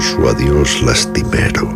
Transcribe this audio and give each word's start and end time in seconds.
su 0.00 0.28
adiós 0.28 0.82
lastimero. 0.82 1.68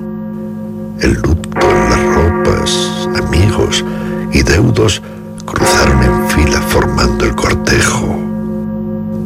El 1.00 1.14
luto 1.14 1.58
en 1.60 1.90
las 1.90 2.14
ropas, 2.14 3.08
amigos 3.24 3.84
y 4.32 4.42
deudos 4.42 5.02
cruzaron 5.44 6.02
en 6.02 6.28
fila 6.28 6.60
formando 6.60 7.24
el 7.24 7.34
cortejo. 7.34 8.16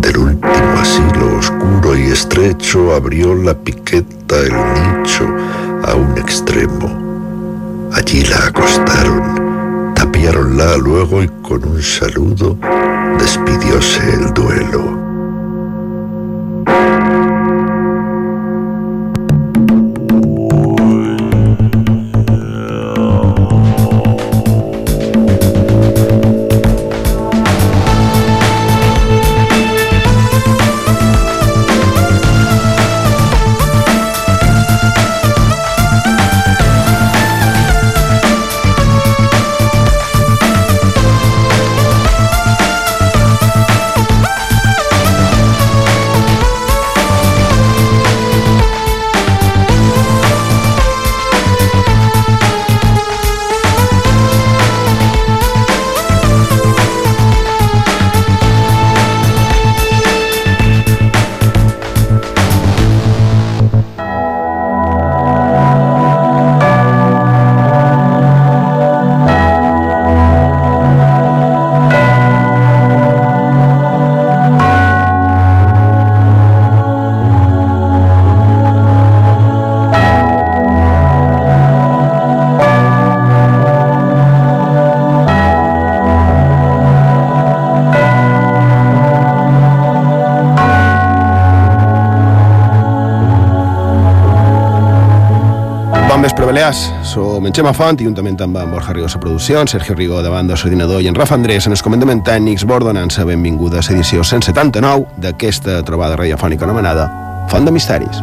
Del 0.01 0.19
último 0.19 0.79
asilo 0.81 1.39
oscuro 1.39 1.97
y 1.97 2.05
estrecho 2.05 2.95
abrió 2.95 3.35
la 3.35 3.55
piqueta 3.55 4.39
el 4.41 4.53
nicho 4.53 5.27
a 5.85 5.95
un 5.95 6.17
extremo. 6.19 7.91
Allí 7.93 8.25
la 8.25 8.47
acostaron, 8.47 9.95
tapiáronla 9.95 10.77
luego 10.77 11.23
y 11.23 11.29
con 11.43 11.65
un 11.67 11.83
saludo 11.83 12.59
despidióse 13.19 14.01
el 14.15 14.35
duelo. 14.35 15.06
Balears. 96.57 96.91
Som 97.05 97.45
en 97.47 97.53
Xema 97.53 97.75
Font, 97.77 97.99
i 98.01 98.07
juntament 98.07 98.39
amb 98.41 98.57
en 98.57 98.71
Borja 98.73 98.95
Rigo 98.97 99.11
a 99.13 99.19
producció, 99.21 99.61
en 99.61 99.69
Sergio 99.69 99.95
Rigo 99.95 100.23
davant 100.25 100.49
del 100.49 100.57
l'ordinador 100.57 101.03
i 101.03 101.09
en 101.09 101.15
Rafa 101.15 101.35
Andrés 101.35 101.67
en 101.67 101.73
els 101.77 101.83
comandaments 101.85 102.25
tècnics, 102.25 102.65
bord 102.65 102.87
donant-se 102.87 103.25
benvinguda 103.29 103.83
a 103.83 103.85
l'edició 103.85 104.25
179 104.25 105.21
d'aquesta 105.21 105.83
trobada 105.85 106.17
radiofònica 106.17 106.65
anomenada 106.65 107.11
Font 107.51 107.67
de 107.67 107.73
Misteris. 107.77 108.23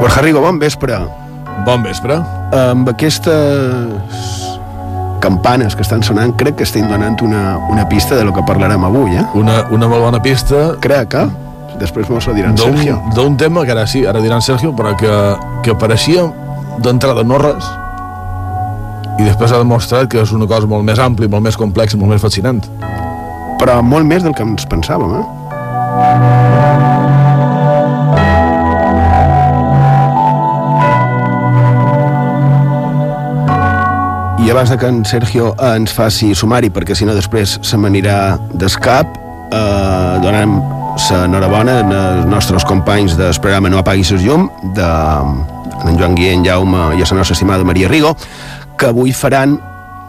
Borja 0.00 0.24
Rigo, 0.24 0.40
bon 0.40 0.58
vespre. 0.58 1.02
Bon 1.68 1.84
vespre. 1.84 2.16
Amb 2.64 2.88
aquestes 2.88 4.43
campanes 5.24 5.74
que 5.74 5.84
estan 5.86 6.04
sonant 6.04 6.34
crec 6.40 6.58
que 6.60 6.66
estem 6.68 6.84
donant 6.90 7.16
una, 7.24 7.56
una 7.72 7.88
pista 7.88 8.18
de 8.18 8.26
lo 8.28 8.34
que 8.36 8.44
parlarem 8.44 8.84
avui, 8.84 9.16
eh? 9.16 9.24
Una, 9.40 9.62
una 9.72 9.88
molt 9.88 10.04
bona 10.04 10.20
pista. 10.22 10.74
Crec, 10.84 11.16
eh? 11.16 11.28
Després 11.80 12.10
mos 12.12 12.28
ho 12.28 12.34
diran 12.36 12.58
Sergio. 12.60 13.00
D'un 13.16 13.38
tema 13.40 13.64
que 13.64 13.72
ara 13.74 13.86
sí, 13.90 14.04
ara 14.06 14.20
diran 14.22 14.44
Sergio, 14.44 14.74
però 14.76 14.92
que, 15.00 15.14
que 15.64 15.72
apareixia 15.74 16.28
d'entrada 16.84 17.24
no 17.24 17.40
res 17.40 17.72
i 19.14 19.22
després 19.22 19.52
ha 19.54 19.60
demostrat 19.62 20.08
que 20.10 20.18
és 20.24 20.32
una 20.34 20.46
cosa 20.50 20.66
molt 20.66 20.82
més 20.86 20.98
àmplia, 20.98 21.30
molt 21.30 21.44
més 21.46 21.58
complexa, 21.58 21.98
molt 22.00 22.10
més 22.10 22.22
fascinant. 22.22 22.58
Però 23.60 23.78
molt 23.86 24.08
més 24.10 24.24
del 24.26 24.34
que 24.34 24.42
ens 24.42 24.66
pensàvem, 24.70 25.14
eh? 25.20 25.26
I 34.44 34.50
abans 34.50 34.68
de 34.68 34.76
que 34.76 34.86
en 34.86 35.06
Sergio 35.08 35.54
ens 35.56 35.94
faci 35.96 36.34
sumari, 36.36 36.68
perquè 36.68 36.92
si 36.92 37.06
no 37.08 37.14
després 37.16 37.54
se 37.64 37.78
m'anirà 37.80 38.36
d'escap, 38.52 39.14
eh, 39.48 40.18
donem 40.20 40.58
l'enhorabona 41.00 41.78
als 41.80 42.26
nostres 42.28 42.66
companys 42.68 43.16
del 43.16 43.32
programa 43.40 43.70
No 43.72 43.78
apaguis 43.80 44.10
el 44.12 44.20
llum, 44.20 44.50
de 44.76 44.88
en 45.88 45.96
Joan 45.96 46.14
Guillem 46.14 46.44
Jaume 46.44 46.90
i 46.92 47.00
a 47.00 47.08
la 47.08 47.16
nostra 47.16 47.32
estimada 47.32 47.64
Maria 47.64 47.88
Rigo, 47.88 48.14
que 48.76 48.86
avui 48.92 49.12
faran 49.12 49.56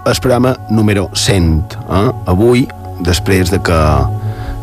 el 0.06 0.20
programa 0.20 0.58
número 0.70 1.10
100. 1.14 1.64
Eh? 1.90 2.12
Avui, 2.28 2.68
després 3.00 3.50
de 3.52 3.62
que 3.64 3.80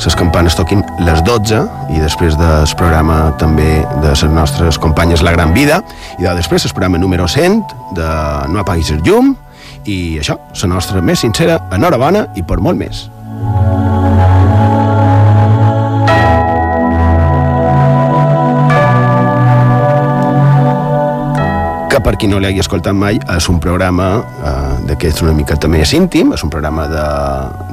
les 0.04 0.16
campanes 0.16 0.54
toquin 0.58 0.82
les 1.06 1.22
12 1.24 1.62
i 1.94 2.00
després 2.02 2.36
del 2.36 2.76
programa 2.76 3.32
també 3.38 3.86
de 4.02 4.10
les 4.10 4.24
nostres 4.24 4.78
companyes 4.78 5.22
La 5.22 5.32
Gran 5.32 5.54
Vida 5.54 5.80
i 6.18 6.26
de 6.26 6.34
després 6.36 6.66
el 6.66 6.74
programa 6.74 6.98
número 6.98 7.28
100 7.28 7.62
de 7.96 8.10
No 8.52 8.60
apaguis 8.60 8.90
el 8.90 9.00
llum 9.00 9.32
i 9.86 10.18
això, 10.22 10.38
la 10.62 10.74
nostra 10.74 11.02
més 11.02 11.24
sincera 11.24 11.58
enhorabona 11.72 12.28
i 12.36 12.46
per 12.46 12.60
molt 12.60 12.78
més. 12.78 13.08
que 21.92 22.00
per 22.00 22.14
qui 22.16 22.24
no 22.24 22.38
l'hagi 22.40 22.62
escoltat 22.62 22.96
mai 22.96 23.18
és 23.34 23.46
un 23.52 23.58
programa 23.60 24.06
eh, 24.48 24.52
d'aquests 24.88 25.20
una 25.26 25.34
miqueta 25.36 25.68
més 25.68 25.90
íntim, 25.92 26.30
és 26.32 26.40
un 26.40 26.48
programa 26.48 26.86
de, 26.88 27.02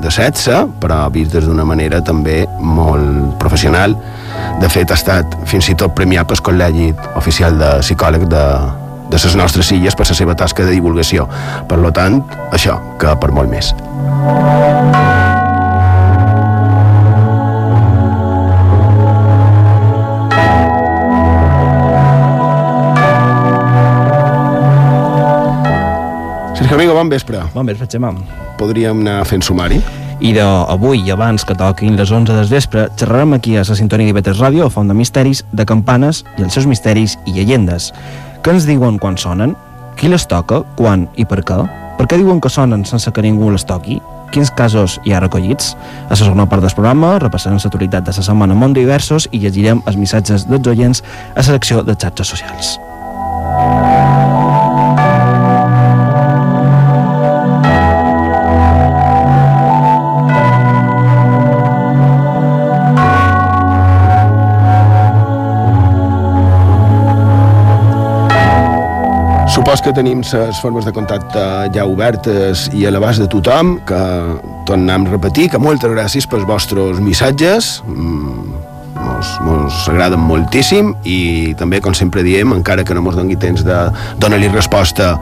de 0.04 0.12
sexe, 0.12 0.58
però 0.84 1.06
vist 1.14 1.32
des 1.32 1.48
d'una 1.48 1.64
manera 1.64 2.02
també 2.04 2.42
molt 2.60 3.38
professional. 3.40 3.96
De 4.60 4.68
fet, 4.68 4.92
ha 4.92 5.00
estat 5.00 5.40
fins 5.48 5.72
i 5.72 5.78
tot 5.80 5.96
premiat 5.96 6.28
pel 6.28 6.44
Col·legi 6.50 6.92
Oficial 7.16 7.56
de 7.62 7.72
Psicòleg 7.80 8.28
de, 8.28 8.44
de 9.10 9.18
les 9.18 9.36
nostres 9.36 9.72
illes 9.74 9.96
per 9.98 10.08
la 10.08 10.16
seva 10.18 10.36
tasca 10.38 10.66
de 10.66 10.76
divulgació. 10.78 11.28
Per 11.68 11.80
lo 11.82 11.92
tant, 11.92 12.22
això, 12.54 12.80
que 13.02 13.16
per 13.20 13.32
molt 13.34 13.50
més. 13.50 13.74
Sergio 26.60 26.76
Amigo, 26.76 26.94
bon 26.94 27.10
vespre. 27.10 27.42
Bon 27.56 27.66
vespre, 27.66 27.88
Xemà. 27.90 28.14
Podríem 28.60 29.02
anar 29.02 29.24
fent 29.26 29.42
sumari? 29.42 29.80
I 30.20 30.34
d'avui, 30.36 31.06
abans 31.10 31.46
que 31.48 31.56
toquin 31.56 31.96
les 31.96 32.12
11 32.12 32.36
del 32.36 32.50
vespre, 32.52 32.90
xerrarem 33.00 33.38
aquí 33.38 33.56
a 33.56 33.64
la 33.64 33.76
sintonia 33.80 34.12
de 34.12 34.18
Betes 34.18 34.38
Ràdio, 34.38 34.68
a 34.68 34.70
Font 34.70 34.92
de 34.92 34.94
Misteris, 34.94 35.46
de 35.56 35.66
campanes 35.66 36.26
i 36.38 36.44
els 36.44 36.54
seus 36.54 36.68
misteris 36.68 37.16
i 37.26 37.38
llegendes. 37.38 37.94
Què 38.40 38.54
ens 38.56 38.64
diuen 38.64 38.96
quan 39.04 39.18
sonen? 39.20 39.52
Qui 40.00 40.08
les 40.08 40.24
toca? 40.32 40.62
Quan 40.80 41.10
i 41.20 41.26
per 41.28 41.42
què? 41.44 41.58
Per 41.98 42.06
què 42.08 42.20
diuen 42.22 42.40
que 42.40 42.48
sonen 42.48 42.86
sense 42.88 43.12
que 43.12 43.24
ningú 43.26 43.50
les 43.52 43.68
toqui? 43.68 43.98
Quins 44.32 44.54
casos 44.56 44.96
hi 45.04 45.12
ha 45.12 45.20
recollits? 45.20 45.74
A 46.08 46.14
la 46.14 46.20
segona 46.22 46.48
part 46.48 46.64
del 46.64 46.72
programa 46.78 47.18
repassarem 47.20 47.60
l'actualitat 47.60 48.08
de 48.08 48.16
la 48.16 48.28
setmana 48.32 48.56
en 48.56 48.64
món 48.64 48.78
diversos 48.78 49.28
i 49.36 49.44
llegirem 49.44 49.84
els 49.86 50.00
missatges 50.00 50.48
dels 50.48 50.72
oients 50.72 51.04
a 51.34 51.42
la 51.42 51.50
secció 51.52 51.84
de 51.84 52.00
xarxes 52.00 52.32
socials. 52.32 52.78
Supos 69.70 69.84
que 69.86 69.92
tenim 69.94 70.24
les 70.26 70.60
formes 70.64 70.82
de 70.88 70.90
contacte 70.90 71.42
ja 71.76 71.84
obertes 71.86 72.64
i 72.74 72.88
a 72.88 72.90
l'abast 72.90 73.22
de 73.22 73.28
tothom, 73.30 73.76
que 73.86 74.00
tornem 74.66 75.06
a 75.06 75.12
repetir 75.12 75.46
que 75.54 75.62
moltes 75.62 75.94
gràcies 75.94 76.26
pels 76.26 76.48
vostres 76.50 76.98
missatges, 77.06 77.70
mm, 77.86 78.64
mos, 78.98 79.36
mos 79.46 79.84
agraden 79.94 80.26
moltíssim 80.26 80.96
i 81.06 81.54
també, 81.54 81.84
com 81.86 81.94
sempre 81.94 82.26
diem, 82.26 82.58
encara 82.58 82.82
que 82.84 82.98
no 82.98 83.06
mos 83.06 83.22
doni 83.22 83.38
temps 83.38 83.62
de 83.62 83.80
donar-li 84.18 84.50
resposta 84.50 85.14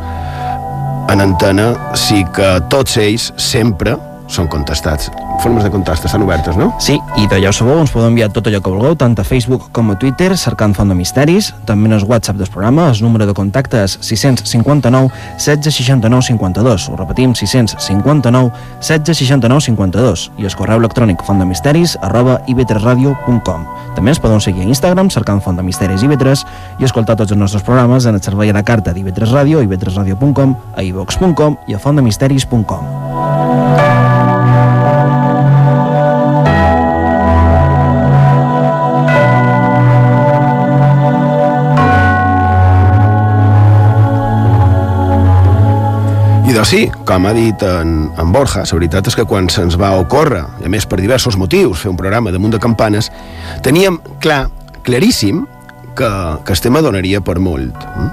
en 1.11 1.27
antena, 1.27 1.73
sí 1.91 2.23
que 2.31 2.61
tots 2.71 2.95
ells 3.03 3.33
sempre 3.35 3.99
són 4.31 4.47
contestats. 4.47 5.11
Formes 5.41 5.63
de 5.63 5.71
contacte 5.71 6.07
estan 6.07 6.23
obertes, 6.23 6.57
no? 6.57 6.73
Sí, 6.79 6.97
i 7.17 7.27
de 7.29 7.39
ja 7.41 7.51
ho 7.51 7.55
sabeu, 7.55 7.77
ens 7.79 7.91
podeu 7.93 8.09
enviar 8.09 8.29
tot 8.33 8.47
allò 8.49 8.59
que 8.63 8.71
vulgueu, 8.71 8.95
tant 8.99 9.15
a 9.19 9.25
Facebook 9.27 9.69
com 9.75 9.91
a 9.91 9.97
Twitter, 9.99 10.31
cercant 10.37 10.73
Font 10.75 10.89
de 10.89 10.97
Misteris, 10.97 11.51
també 11.65 11.89
en 11.89 11.97
el 11.97 12.03
WhatsApp 12.03 12.39
del 12.39 12.49
programa, 12.51 12.89
el 12.89 13.01
número 13.03 13.27
de 13.29 13.35
contacte 13.37 13.83
és 13.83 13.97
659 14.01 15.11
16 15.37 15.77
69 15.77 16.27
52, 16.29 16.89
ho 16.89 16.97
repetim, 16.97 17.35
659 17.37 18.51
16 18.81 19.23
69 19.23 19.67
52, 19.69 20.27
i 20.37 20.49
el 20.49 20.57
correu 20.57 20.81
electrònic 20.81 21.23
fontdemisteris 21.27 21.97
arroba 22.01 22.39
ib3radio.com. 22.47 23.67
També 23.95 24.13
ens 24.13 24.21
podeu 24.21 24.39
seguir 24.43 24.65
a 24.65 24.69
Instagram 24.69 25.11
cercant 25.13 25.41
Font 25.41 25.57
de 25.57 25.65
Misteris 25.65 26.03
IB3 26.05 26.45
i 26.81 26.87
escoltar 26.87 27.17
tots 27.17 27.33
els 27.33 27.39
nostres 27.39 27.65
programes 27.65 28.05
en 28.05 28.17
el 28.17 28.23
servei 28.23 28.51
a 28.51 28.57
la 28.57 28.65
carta 28.67 28.93
d'IB3 28.93 29.33
Radio, 29.33 29.63
ib3radio.com, 29.65 30.55
a 30.75 30.83
ivox.com 30.83 31.61
i 31.67 31.77
a 31.77 31.81
fontdemisteris.com. 31.81 33.86
I 46.47 46.53
doncs 46.55 46.69
sí, 46.71 46.85
com 47.03 47.25
ha 47.27 47.33
dit 47.35 47.63
en, 47.67 48.05
en 48.15 48.29
Borja, 48.31 48.61
la 48.63 48.77
veritat 48.77 49.09
és 49.09 49.17
que 49.19 49.25
quan 49.27 49.49
se'ns 49.51 49.75
va 49.75 49.89
ocórrer, 49.99 50.45
i 50.61 50.69
a 50.69 50.71
més 50.71 50.85
per 50.87 51.01
diversos 51.01 51.35
motius, 51.35 51.81
fer 51.83 51.91
un 51.91 51.97
programa 51.99 52.31
damunt 52.31 52.53
de 52.55 52.61
campanes, 52.63 53.09
teníem 53.65 53.97
clar, 54.23 54.45
claríssim, 54.87 55.41
que, 55.97 56.07
que 56.47 56.55
el 56.55 56.61
tema 56.63 56.79
donaria 56.85 57.19
per 57.19 57.35
molt. 57.43 57.75
Eh? 57.83 58.07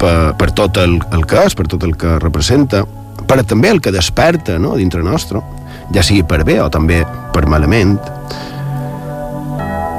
Per, 0.00 0.14
per 0.40 0.48
tot 0.56 0.80
el, 0.80 0.96
el 1.12 1.26
que 1.28 1.44
és, 1.44 1.58
per 1.58 1.68
tot 1.68 1.84
el 1.84 1.92
que 2.00 2.16
representa, 2.24 2.86
per 3.28 3.42
també 3.44 3.74
el 3.74 3.84
que 3.84 3.92
desperta 3.92 4.56
no? 4.56 4.72
dintre 4.80 5.04
nostre, 5.04 5.44
ja 5.92 6.06
sigui 6.06 6.24
per 6.24 6.40
bé 6.48 6.62
o 6.64 6.70
també 6.72 7.02
per 7.36 7.44
malament. 7.44 7.98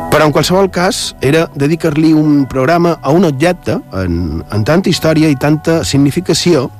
Però 0.09 0.25
en 0.25 0.33
qualsevol 0.33 0.73
cas 0.73 1.11
era 1.21 1.45
dedicar-li 1.53 2.09
un 2.17 2.47
programa 2.49 2.97
a 3.05 3.13
un 3.13 3.29
objecte 3.29 3.77
en, 4.01 4.41
en 4.49 4.65
tanta 4.65 4.89
història 4.89 5.29
i 5.29 5.37
tanta 5.37 5.83
significació 5.85 6.71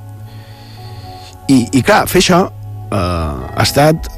i, 1.52 1.60
i 1.78 1.84
clar, 1.86 2.06
fer 2.10 2.22
això 2.22 2.42
uh, 2.48 3.46
ha 3.52 3.64
estat 3.64 4.10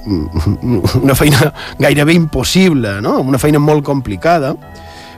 una 1.04 1.18
feina 1.18 1.52
gairebé 1.82 2.16
impossible, 2.18 3.00
no? 3.04 3.20
una 3.22 3.42
feina 3.42 3.62
molt 3.62 3.86
complicada, 3.88 4.54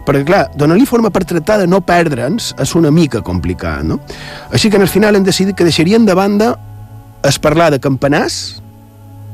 perquè, 0.06 0.24
clar, 0.28 0.44
donar-li 0.58 0.86
forma 0.88 1.12
per 1.14 1.26
tractar 1.28 1.60
de 1.64 1.70
no 1.70 1.82
perdre'ns 1.86 2.54
és 2.62 2.76
una 2.78 2.92
mica 2.94 3.24
complicat, 3.26 3.84
no? 3.88 4.00
Així 4.54 4.70
que, 4.70 4.80
al 4.82 4.92
final, 4.92 5.18
hem 5.18 5.26
decidit 5.26 5.58
que 5.58 5.68
deixarien 5.68 6.06
de 6.06 6.14
banda 6.18 6.54
es 7.26 7.40
parlar 7.42 7.72
de 7.74 7.82
campanars, 7.82 8.62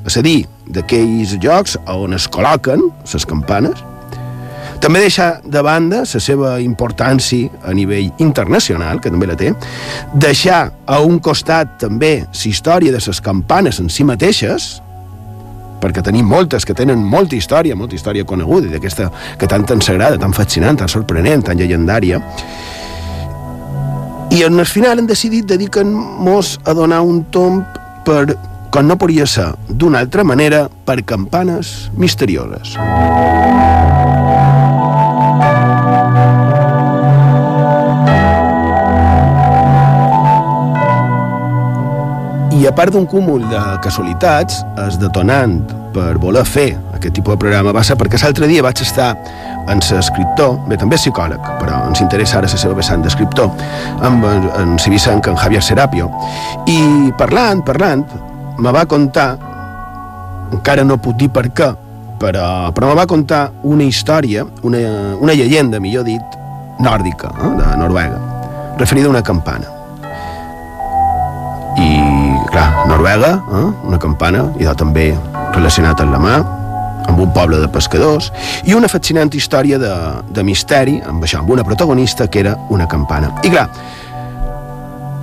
és 0.07 0.15
a 0.17 0.23
dir, 0.25 0.45
d'aquells 0.71 1.35
llocs 1.43 1.75
on 1.91 2.15
es 2.15 2.29
col·loquen 2.31 2.87
les 3.11 3.27
campanes, 3.27 3.83
també 4.81 4.99
deixar 5.03 5.41
de 5.45 5.61
banda 5.61 6.01
la 6.01 6.19
seva 6.19 6.55
importància 6.59 7.49
a 7.63 7.73
nivell 7.77 8.09
internacional, 8.17 8.99
que 8.99 9.11
també 9.13 9.27
la 9.29 9.37
té, 9.37 9.53
deixar 10.13 10.71
a 10.89 11.01
un 11.05 11.19
costat 11.19 11.77
també 11.85 12.15
la 12.25 12.47
història 12.49 12.91
de 12.91 13.01
les 13.05 13.21
campanes 13.21 13.79
en 13.79 13.91
si 13.93 14.03
mateixes, 14.03 14.81
perquè 15.81 16.01
tenim 16.05 16.25
moltes 16.29 16.65
que 16.65 16.75
tenen 16.77 17.01
molta 17.01 17.37
història, 17.37 17.77
molta 17.77 17.95
història 17.97 18.25
coneguda, 18.25 18.69
i 18.69 18.75
d'aquesta 18.75 19.09
que 19.37 19.49
tant 19.49 19.65
ens 19.69 19.89
agrada, 19.89 20.19
tan 20.21 20.33
fascinant, 20.33 20.77
tan 20.81 20.89
sorprenent, 20.89 21.45
tan 21.45 21.61
llegendària. 21.61 22.21
I 24.31 24.45
en 24.47 24.59
el 24.61 24.65
final 24.65 25.01
hem 25.01 25.09
decidit 25.09 25.45
dedicar-nos 25.49 26.57
a 26.65 26.73
donar 26.77 27.01
un 27.05 27.25
tomb 27.33 27.65
per, 28.05 28.37
com 28.71 28.87
no 28.87 28.97
podria 28.97 29.27
ser 29.27 29.51
d'una 29.67 30.01
altra 30.05 30.23
manera, 30.23 30.67
per 30.85 31.01
campanes 31.05 31.91
misterioses. 31.97 32.77
I 42.61 42.67
a 42.69 42.71
part 42.77 42.93
d'un 42.93 43.07
cúmul 43.09 43.41
de 43.49 43.59
casualitats, 43.81 44.59
el 44.77 44.97
detonant 45.01 45.63
per 45.95 46.11
voler 46.21 46.43
fer 46.45 46.67
aquest 46.93 47.15
tipus 47.17 47.33
de 47.33 47.41
programa 47.41 47.71
va 47.73 47.81
ser 47.81 47.95
perquè 47.97 48.19
l'altre 48.21 48.45
dia 48.45 48.61
vaig 48.61 48.83
estar 48.83 49.15
en 49.71 49.81
l'escriptor, 49.81 50.59
bé, 50.69 50.77
també 50.77 50.99
psicòleg, 50.99 51.41
però 51.57 51.79
ens 51.87 52.03
interessa 52.05 52.37
ara 52.37 52.51
la 52.51 52.59
seva 52.61 52.75
vessant 52.77 53.01
d'escriptor, 53.01 53.49
amb 54.05 54.27
en 54.59 54.77
Civicenc, 54.77 55.25
en 55.25 55.39
Javier 55.41 55.63
Serapio, 55.65 56.11
i 56.69 57.09
parlant, 57.17 57.65
parlant, 57.65 58.05
me 58.61 58.75
va 58.77 58.85
contar, 58.85 59.31
encara 60.53 60.85
no 60.85 60.99
puc 61.01 61.17
dir 61.17 61.31
per 61.33 61.47
què, 61.49 61.71
però, 62.21 62.45
però 62.77 62.93
me 62.93 62.99
va 63.01 63.09
contar 63.09 63.47
una 63.63 63.89
història, 63.89 64.45
una, 64.61 64.85
una 65.17 65.33
llegenda, 65.33 65.81
millor 65.81 66.05
dit, 66.05 66.39
nòrdica, 66.77 67.33
eh, 67.41 67.53
de 67.57 67.75
Noruega, 67.81 68.21
referida 68.77 69.09
a 69.09 69.17
una 69.17 69.25
campana. 69.25 69.65
I, 71.81 72.10
clar, 72.51 72.85
Noruega, 72.87 73.35
eh, 73.51 73.67
una 73.87 73.99
campana, 73.99 74.45
i 74.59 74.67
també 74.77 75.11
relacionat 75.55 76.01
amb 76.01 76.13
la 76.15 76.19
mà, 76.21 76.39
amb 77.09 77.19
un 77.19 77.31
poble 77.33 77.59
de 77.59 77.67
pescadors, 77.71 78.31
i 78.67 78.75
una 78.77 78.89
fascinant 78.91 79.31
història 79.33 79.79
de, 79.81 79.93
de 80.29 80.43
misteri, 80.43 80.99
amb 81.07 81.23
això, 81.23 81.41
amb 81.41 81.49
una 81.49 81.65
protagonista 81.67 82.27
que 82.27 82.43
era 82.43 82.57
una 82.69 82.87
campana. 82.87 83.31
I 83.43 83.49
clar, 83.49 83.67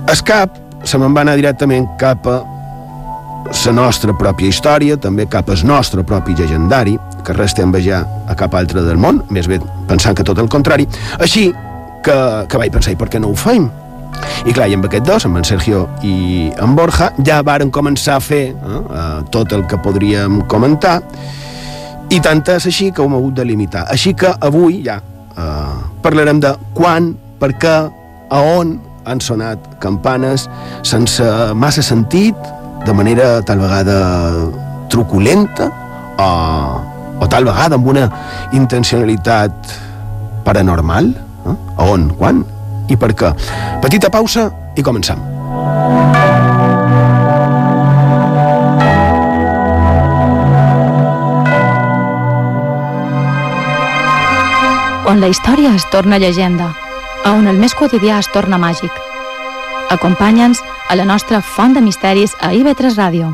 es 0.09 0.21
cap 0.25 0.57
se 0.83 0.97
me'n 0.97 1.15
va 1.15 1.25
anar 1.25 1.35
directament 1.39 1.87
cap 1.99 2.27
a 2.27 2.39
la 3.49 3.73
nostra 3.73 4.13
pròpia 4.13 4.51
història, 4.51 4.97
també 4.97 5.25
cap 5.29 5.49
al 5.49 5.61
nostre 5.65 6.03
propi 6.03 6.35
llegendari, 6.37 6.97
que 7.25 7.33
res 7.33 7.55
té 7.55 7.63
envejar 7.65 8.03
a 8.29 8.35
cap 8.37 8.55
altre 8.55 8.83
del 8.85 8.97
món, 8.97 9.23
més 9.29 9.47
bé 9.47 9.59
pensant 9.89 10.15
que 10.15 10.25
tot 10.27 10.39
el 10.39 10.49
contrari. 10.49 10.87
Així 11.19 11.49
que, 12.03 12.17
que 12.49 12.61
vaig 12.61 12.73
pensar, 12.73 12.93
i 12.93 12.99
per 12.99 13.09
què 13.09 13.21
no 13.21 13.31
ho 13.31 13.37
feim? 13.37 13.69
I 14.47 14.53
clar, 14.55 14.69
i 14.71 14.75
amb 14.77 14.87
aquests 14.87 15.07
dos, 15.07 15.25
amb 15.27 15.39
en 15.41 15.47
Sergio 15.47 15.85
i 16.05 16.49
en 16.63 16.75
Borja, 16.77 17.11
ja 17.25 17.41
varen 17.45 17.71
començar 17.75 18.17
a 18.17 18.23
fer 18.23 18.43
eh, 18.53 19.07
tot 19.33 19.51
el 19.55 19.65
que 19.67 19.79
podríem 19.83 20.41
comentar, 20.51 20.99
i 22.09 22.17
tant 22.23 22.41
és 22.55 22.65
així 22.65 22.89
que 22.91 23.03
ho 23.03 23.09
hem 23.09 23.17
hagut 23.19 23.35
de 23.37 23.45
limitar. 23.45 23.85
Així 23.93 24.15
que 24.17 24.31
avui 24.41 24.79
ja 24.85 24.99
eh, 24.99 25.73
parlarem 26.01 26.39
de 26.41 26.55
quan, 26.77 27.11
per 27.39 27.51
què, 27.59 27.75
a 28.29 28.39
on 28.59 28.77
han 29.09 29.21
sonat 29.21 29.63
campanes 29.81 30.47
sense 30.85 31.25
massa 31.57 31.83
sentit, 31.85 32.37
de 32.85 32.93
manera 32.95 33.41
tal 33.45 33.59
vegada 33.59 33.97
truculenta 34.89 35.67
o, 36.19 36.29
o 37.19 37.27
tal 37.29 37.47
vegada 37.49 37.77
amb 37.77 37.89
una 37.91 38.05
intencionalitat 38.55 39.73
paranormal. 40.45 41.11
Eh? 41.13 41.57
A 41.77 41.89
on, 41.91 42.09
quan 42.17 42.43
i 42.89 42.97
per 42.97 43.13
què. 43.15 43.33
Petita 43.83 44.09
pausa 44.13 44.49
i 44.75 44.85
comencem. 44.85 45.21
On 55.09 55.17
la 55.17 55.29
història 55.31 55.73
es 55.73 55.87
torna 55.89 56.19
llegenda, 56.21 56.69
a 57.25 57.31
on 57.33 57.47
el 57.49 57.57
més 57.57 57.73
quotidià 57.73 58.19
es 58.21 58.29
torna 58.29 58.61
màgic. 58.61 58.93
Acompanya'ns 59.89 60.61
a 60.89 60.95
la 60.95 61.05
nostra 61.09 61.41
font 61.41 61.73
de 61.73 61.81
misteris 61.81 62.37
a 62.39 62.53
IB3 62.53 62.93
Ràdio. 62.93 63.33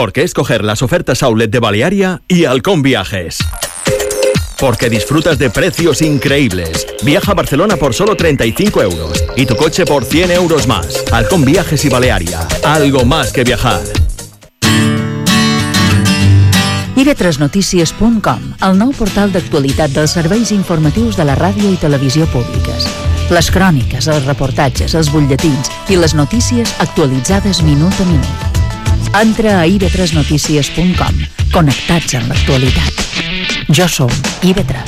¿Por 0.00 0.14
qué 0.14 0.22
escoger 0.22 0.64
las 0.64 0.80
ofertas 0.80 1.22
outlet 1.22 1.50
de 1.50 1.58
Balearia 1.58 2.22
y 2.26 2.46
Halcón 2.46 2.80
Viajes? 2.80 3.36
Porque 4.58 4.88
disfrutas 4.88 5.38
de 5.38 5.50
precios 5.50 6.00
increíbles. 6.00 6.86
Viaja 7.02 7.32
a 7.32 7.34
Barcelona 7.34 7.76
por 7.76 7.92
solo 7.92 8.16
35 8.16 8.80
euros 8.80 9.22
y 9.36 9.44
tu 9.44 9.56
coche 9.56 9.84
por 9.84 10.06
100 10.06 10.30
euros 10.30 10.66
más. 10.66 11.04
Halcón 11.12 11.44
Viajes 11.44 11.84
y 11.84 11.90
Balearia. 11.90 12.48
Algo 12.64 13.04
más 13.04 13.30
que 13.30 13.44
viajar. 13.44 13.82
ib3notícies.com, 16.96 18.40
el 18.64 18.80
nou 18.80 18.96
portal 18.96 19.28
d'actualitat 19.36 19.92
dels 19.92 20.16
serveis 20.16 20.48
informatius 20.56 21.20
de 21.20 21.28
la 21.28 21.36
ràdio 21.36 21.68
i 21.68 21.76
televisió 21.76 22.24
públiques. 22.32 22.88
Les 23.28 23.52
cròniques, 23.52 24.08
els 24.08 24.24
reportatges, 24.24 24.96
els 24.96 25.12
butlletins 25.12 25.68
i 25.92 26.00
les 26.00 26.16
notícies 26.16 26.72
actualitzades 26.80 27.60
minut 27.68 28.00
a 28.00 28.08
minut. 28.08 28.49
Entra 29.10 29.58
a 29.58 29.66
ib3notícies.com, 29.66 31.16
connectats 31.50 32.14
amb 32.14 32.30
l'actualitat. 32.30 32.94
Jo 33.74 33.88
som 33.90 34.10
IB3. 34.46 34.86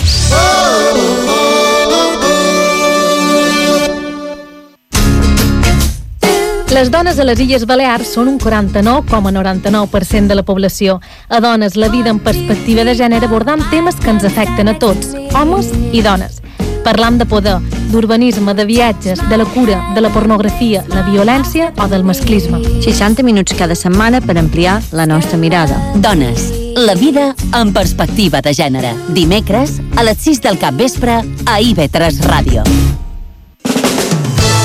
Les 6.71 6.89
dones 6.89 7.19
a 7.19 7.27
les 7.27 7.43
Illes 7.43 7.67
Balears 7.67 8.15
són 8.15 8.31
un 8.31 8.39
49,99% 8.39 10.31
de 10.31 10.39
la 10.39 10.47
població. 10.47 11.01
A 11.29 11.43
dones, 11.43 11.75
la 11.75 11.91
vida 11.91 12.15
en 12.15 12.23
perspectiva 12.23 12.87
de 12.87 12.95
gènere 12.95 13.27
abordant 13.27 13.67
temes 13.75 13.99
que 13.99 14.15
ens 14.15 14.25
afecten 14.25 14.71
a 14.71 14.79
tots, 14.79 15.17
homes 15.35 15.67
i 15.91 16.01
dones. 16.01 16.39
Parlam 16.83 17.17
de 17.19 17.27
poder, 17.27 17.59
d'urbanisme, 17.93 18.55
de 18.55 18.65
viatges, 18.65 19.21
de 19.29 19.37
la 19.37 19.45
cura, 19.45 19.93
de 19.95 20.01
la 20.01 20.11
pornografia, 20.11 20.85
la 20.89 21.03
violència 21.03 21.73
o 21.79 21.87
del 21.89 22.03
masclisme. 22.03 22.59
60 22.83 23.23
minuts 23.23 23.55
cada 23.55 23.77
setmana 23.79 24.21
per 24.21 24.37
ampliar 24.39 24.81
la 24.91 25.07
nostra 25.07 25.39
mirada. 25.39 25.79
Dones, 25.95 26.51
la 26.77 26.95
vida 26.95 27.35
en 27.55 27.73
perspectiva 27.73 28.43
de 28.43 28.55
gènere. 28.55 28.95
Dimecres, 29.09 29.79
a 29.97 30.03
les 30.03 30.19
6 30.19 30.43
del 30.43 30.59
cap 30.59 30.75
vespre, 30.75 31.21
a 31.47 31.61
IB3 31.61 32.19
Ràdio. 32.27 32.65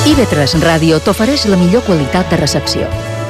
IB3 0.08 0.58
Ràdio 0.64 1.02
t'ofereix 1.04 1.46
la 1.52 1.60
millor 1.60 1.86
qualitat 1.86 2.32
de 2.32 2.42
recepció. 2.42 2.88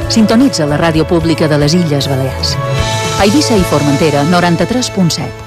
Sintonitza 0.08 0.66
la 0.66 0.78
ràdio 0.80 1.04
pública 1.10 1.50
de 1.52 1.58
les 1.60 1.76
Illes 1.76 2.08
Balears. 2.08 2.56
A 3.20 3.26
Eivissa 3.26 3.58
i 3.58 3.66
Formentera, 3.68 4.24
93.7. 4.32 5.47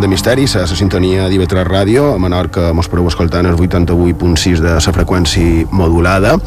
De 0.00 0.08
Misteris, 0.08 0.54
a 0.56 0.62
la 0.64 0.76
sintonia 0.78 1.26
d'IV3 1.28 1.66
Ràdio, 1.66 2.14
a 2.14 2.20
Menorca 2.22 2.70
mos 2.72 2.86
podeu 2.88 3.04
escoltar 3.10 3.42
en 3.44 3.50
el 3.50 3.58
88.6 3.58 4.62
de 4.64 4.72
la 4.78 4.94
freqüència 4.96 5.66
modulada. 5.76 6.38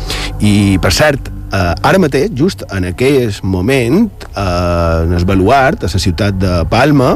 I, 0.42 0.80
per 0.82 0.90
cert, 0.96 1.30
eh, 1.30 1.62
ara 1.86 2.02
mateix, 2.02 2.32
just 2.34 2.64
en 2.74 2.88
aquell 2.90 3.36
moment, 3.44 4.10
eh, 4.34 5.04
en 5.06 5.14
el 5.14 5.26
baluart, 5.30 5.84
a 5.84 5.92
la 5.94 6.02
ciutat 6.02 6.40
de 6.42 6.64
Palma, 6.66 7.14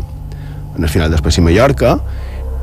en 0.77 0.83
el 0.83 0.89
final 0.93 1.09
d'Especi 1.09 1.41
Mallorca, 1.41 1.97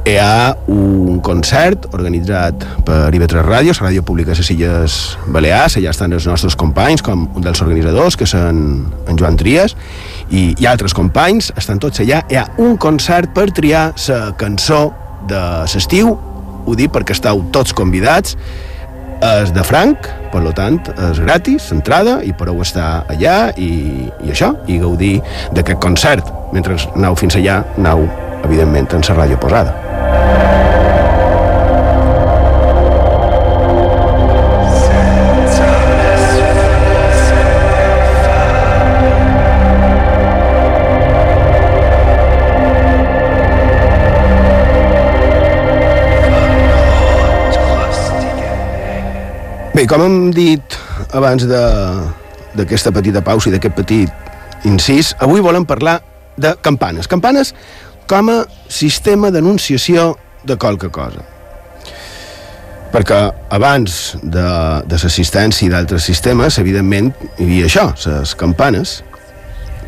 hi 0.06 0.18
ha 0.20 0.54
un 0.68 1.18
concert 1.24 1.88
organitzat 1.96 2.66
per 2.84 3.08
IB3 3.10 3.42
Ràdio, 3.42 3.74
la 3.74 3.88
ràdio 3.88 4.04
pública 4.04 4.30
de 4.30 4.38
les 4.38 4.50
Illes 4.54 4.98
Balears, 5.26 5.78
allà 5.80 5.90
estan 5.90 6.12
els 6.12 6.26
nostres 6.30 6.54
companys, 6.54 7.02
com 7.02 7.26
un 7.34 7.42
dels 7.42 7.62
organitzadors, 7.64 8.14
que 8.20 8.28
són 8.28 8.86
en 9.08 9.18
Joan 9.18 9.40
Trias, 9.40 9.74
i, 10.34 10.44
i 10.58 10.68
altres 10.68 10.94
companys, 10.96 11.52
estan 11.58 11.80
tots 11.82 12.02
allà. 12.02 12.22
Hi 12.30 12.40
ha 12.40 12.44
un 12.62 12.76
concert 12.80 13.32
per 13.36 13.50
triar 13.54 13.86
la 14.08 14.20
cançó 14.40 14.86
de 15.30 15.40
l'estiu, 15.64 16.14
ho 16.64 16.76
dic 16.76 16.92
perquè 16.94 17.14
esteu 17.16 17.44
tots 17.54 17.74
convidats, 17.76 18.36
és 19.24 19.52
de 19.54 19.62
franc, 19.64 20.08
per 20.32 20.42
lo 20.44 20.52
tant, 20.56 20.80
és 21.10 21.20
gratis, 21.22 21.70
entrada, 21.72 22.18
i 22.26 22.34
podeu 22.36 22.60
estar 22.64 23.04
allà 23.12 23.52
i, 23.56 23.70
i 24.24 24.34
això, 24.34 24.52
i 24.68 24.80
gaudir 24.82 25.14
d'aquest 25.54 25.80
concert. 25.80 26.28
Mentre 26.52 26.76
aneu 26.94 27.16
fins 27.16 27.38
allà, 27.40 27.62
aneu, 27.78 28.08
evidentment, 28.44 28.90
en 28.92 29.08
la 29.08 29.18
ràdio 29.22 29.40
posada. 29.40 30.93
Bé, 49.84 49.88
com 49.92 50.00
hem 50.00 50.30
dit 50.32 50.74
abans 51.12 51.42
d'aquesta 51.44 52.88
petita 52.96 53.20
pausa 53.20 53.50
i 53.50 53.52
d'aquest 53.52 53.74
petit 53.76 54.64
incís, 54.64 55.10
avui 55.20 55.42
volem 55.44 55.66
parlar 55.68 55.98
de 56.40 56.54
campanes. 56.64 57.04
Campanes 57.04 57.50
com 58.08 58.30
a 58.32 58.36
sistema 58.72 59.28
d'anunciació 59.28 60.14
de 60.40 60.56
qualque 60.56 60.88
cosa. 60.88 61.20
Perquè 62.94 63.18
abans 63.52 63.98
de, 64.22 64.46
de 64.88 65.02
l'assistència 65.02 65.68
i 65.68 65.70
d'altres 65.74 66.08
sistemes, 66.08 66.56
evidentment, 66.64 67.12
hi 67.36 67.44
havia 67.44 67.68
això, 67.68 67.90
les 68.06 68.32
campanes, 68.40 69.02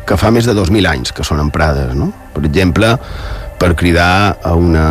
que 0.05 0.19
fa 0.21 0.29
més 0.29 0.45
de 0.45 0.53
2.000 0.53 0.91
anys 0.93 1.09
que 1.09 1.25
són 1.25 1.41
emprades, 1.41 1.97
no? 1.97 2.11
Per 2.37 2.45
exemple, 2.45 2.93
per 3.57 3.73
cridar 3.73 4.37
a 4.45 4.53
una, 4.53 4.87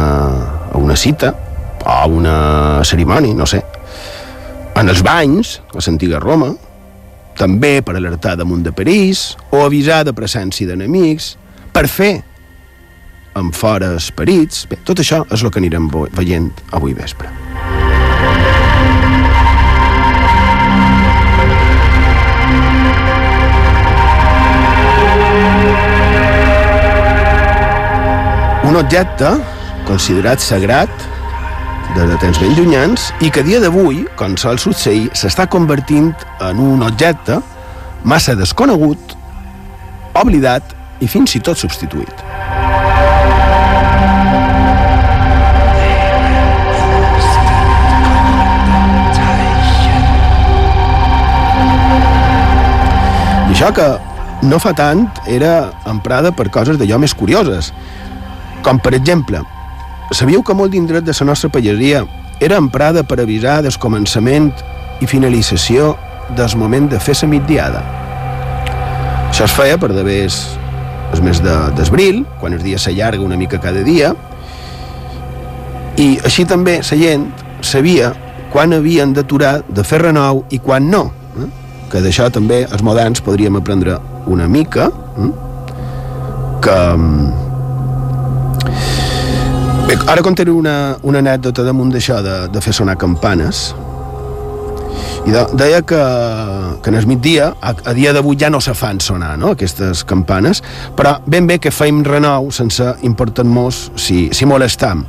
a 0.66 0.82
una 0.82 0.98
cita 0.98 1.30
o 1.86 1.94
a 1.94 2.02
una 2.10 2.38
cerimònia, 2.82 3.38
no 3.38 3.46
sé, 3.46 3.62
en 4.76 4.92
els 4.92 5.00
banys, 5.04 5.56
a 5.72 5.80
l'antiga 5.80 6.20
Roma, 6.20 6.50
també 7.36 7.80
per 7.84 7.96
alertar 7.96 8.36
damunt 8.36 8.64
de 8.64 8.72
París 8.76 9.34
o 9.52 9.62
avisar 9.64 10.02
de 10.04 10.12
presència 10.16 10.68
d'enemics, 10.68 11.34
per 11.72 11.86
fer 11.88 12.12
amb 13.36 13.56
fora 13.56 13.94
esperits... 13.96 14.64
Bé, 14.68 14.80
tot 14.84 15.00
això 15.00 15.22
és 15.32 15.44
el 15.44 15.52
que 15.52 15.60
anirem 15.60 15.88
veient 16.16 16.50
avui 16.76 16.96
vespre. 16.96 17.32
Un 28.66 28.76
objecte 28.76 29.36
considerat 29.88 30.42
sagrat 30.42 30.90
des 31.94 32.06
de 32.10 32.16
temps 32.20 32.38
ben 32.40 32.54
llunyans 32.56 33.10
i 33.22 33.30
que 33.30 33.40
a 33.40 33.46
dia 33.46 33.60
d'avui, 33.62 34.02
com 34.18 34.36
sol 34.40 34.58
succeir, 34.58 35.10
s'està 35.14 35.46
convertint 35.46 36.12
en 36.44 36.58
un 36.60 36.82
objecte 36.86 37.38
massa 38.04 38.34
desconegut, 38.38 39.16
oblidat 40.18 40.74
i 41.00 41.08
fins 41.08 41.36
i 41.36 41.40
tot 41.40 41.58
substituït. 41.60 42.24
I 53.46 53.52
això 53.56 53.72
que 53.72 53.90
no 54.44 54.58
fa 54.60 54.74
tant 54.76 55.06
era 55.26 55.70
emprada 55.88 56.32
per 56.32 56.50
coses 56.52 56.76
d'allò 56.80 56.98
més 57.00 57.14
curioses, 57.16 57.72
com 58.66 58.80
per 58.82 58.92
exemple 58.98 59.40
Sabíeu 60.14 60.42
que 60.46 60.54
molt 60.54 60.70
d'indret 60.70 61.04
de 61.04 61.14
la 61.18 61.26
nostra 61.26 61.50
pagesia 61.50 62.04
era 62.38 62.56
emprada 62.56 63.02
per 63.02 63.18
avisar 63.20 63.62
del 63.62 63.74
començament 63.78 64.52
i 65.00 65.06
finalització 65.06 65.96
del 66.36 66.56
moment 66.56 66.88
de 66.90 67.00
fer 67.00 67.16
la 67.22 67.28
migdiada? 67.28 67.82
Això 69.30 69.44
es 69.44 69.52
feia 69.52 69.78
per 69.78 69.90
d'haver 69.92 70.28
el 71.12 71.22
mes 71.22 71.42
d'abril, 71.42 72.24
quan 72.40 72.54
el 72.54 72.62
dia 72.62 72.78
s'allarga 72.78 73.22
una 73.22 73.36
mica 73.36 73.58
cada 73.60 73.82
dia, 73.82 74.14
i 75.96 76.18
així 76.24 76.44
també 76.44 76.78
la 76.84 76.98
gent 77.00 77.26
sabia 77.64 78.12
quan 78.52 78.72
havien 78.72 79.12
d'aturar 79.12 79.62
de 79.68 79.84
fer 79.84 80.02
renou 80.02 80.44
i 80.50 80.58
quan 80.58 80.90
no. 80.90 81.10
Eh? 81.36 81.48
Que 81.90 82.00
d'això 82.04 82.30
també 82.30 82.62
els 82.64 82.82
moderns 82.82 83.20
podríem 83.20 83.56
aprendre 83.56 83.98
una 84.26 84.46
mica, 84.48 84.90
eh? 85.18 85.30
que 86.62 86.78
Bé, 89.86 89.94
ara 90.10 90.18
contaré 90.18 90.50
una, 90.50 90.96
una 91.06 91.20
anècdota 91.22 91.62
damunt 91.62 91.92
d'això 91.94 92.16
de, 92.18 92.32
de 92.50 92.60
fer 92.64 92.72
sonar 92.74 92.96
campanes 92.98 93.68
i 95.26 95.30
de, 95.30 95.44
deia 95.54 95.78
que, 95.86 96.00
que 96.82 96.90
en 96.90 96.98
el 96.98 97.06
migdia, 97.06 97.52
a, 97.62 97.70
a 97.70 97.94
dia 97.94 98.10
d'avui 98.14 98.34
ja 98.38 98.50
no 98.50 98.58
se 98.58 98.74
fan 98.74 98.98
sonar 98.98 99.36
no, 99.38 99.52
aquestes 99.54 100.02
campanes, 100.02 100.58
però 100.98 101.16
ben 101.30 101.46
bé 101.46 101.60
que 101.62 101.70
feim 101.70 102.02
renou 102.06 102.50
sense 102.50 102.82
importar-nos 103.06 103.84
si, 103.94 104.24
si 104.34 104.46
molestam. 104.50 105.04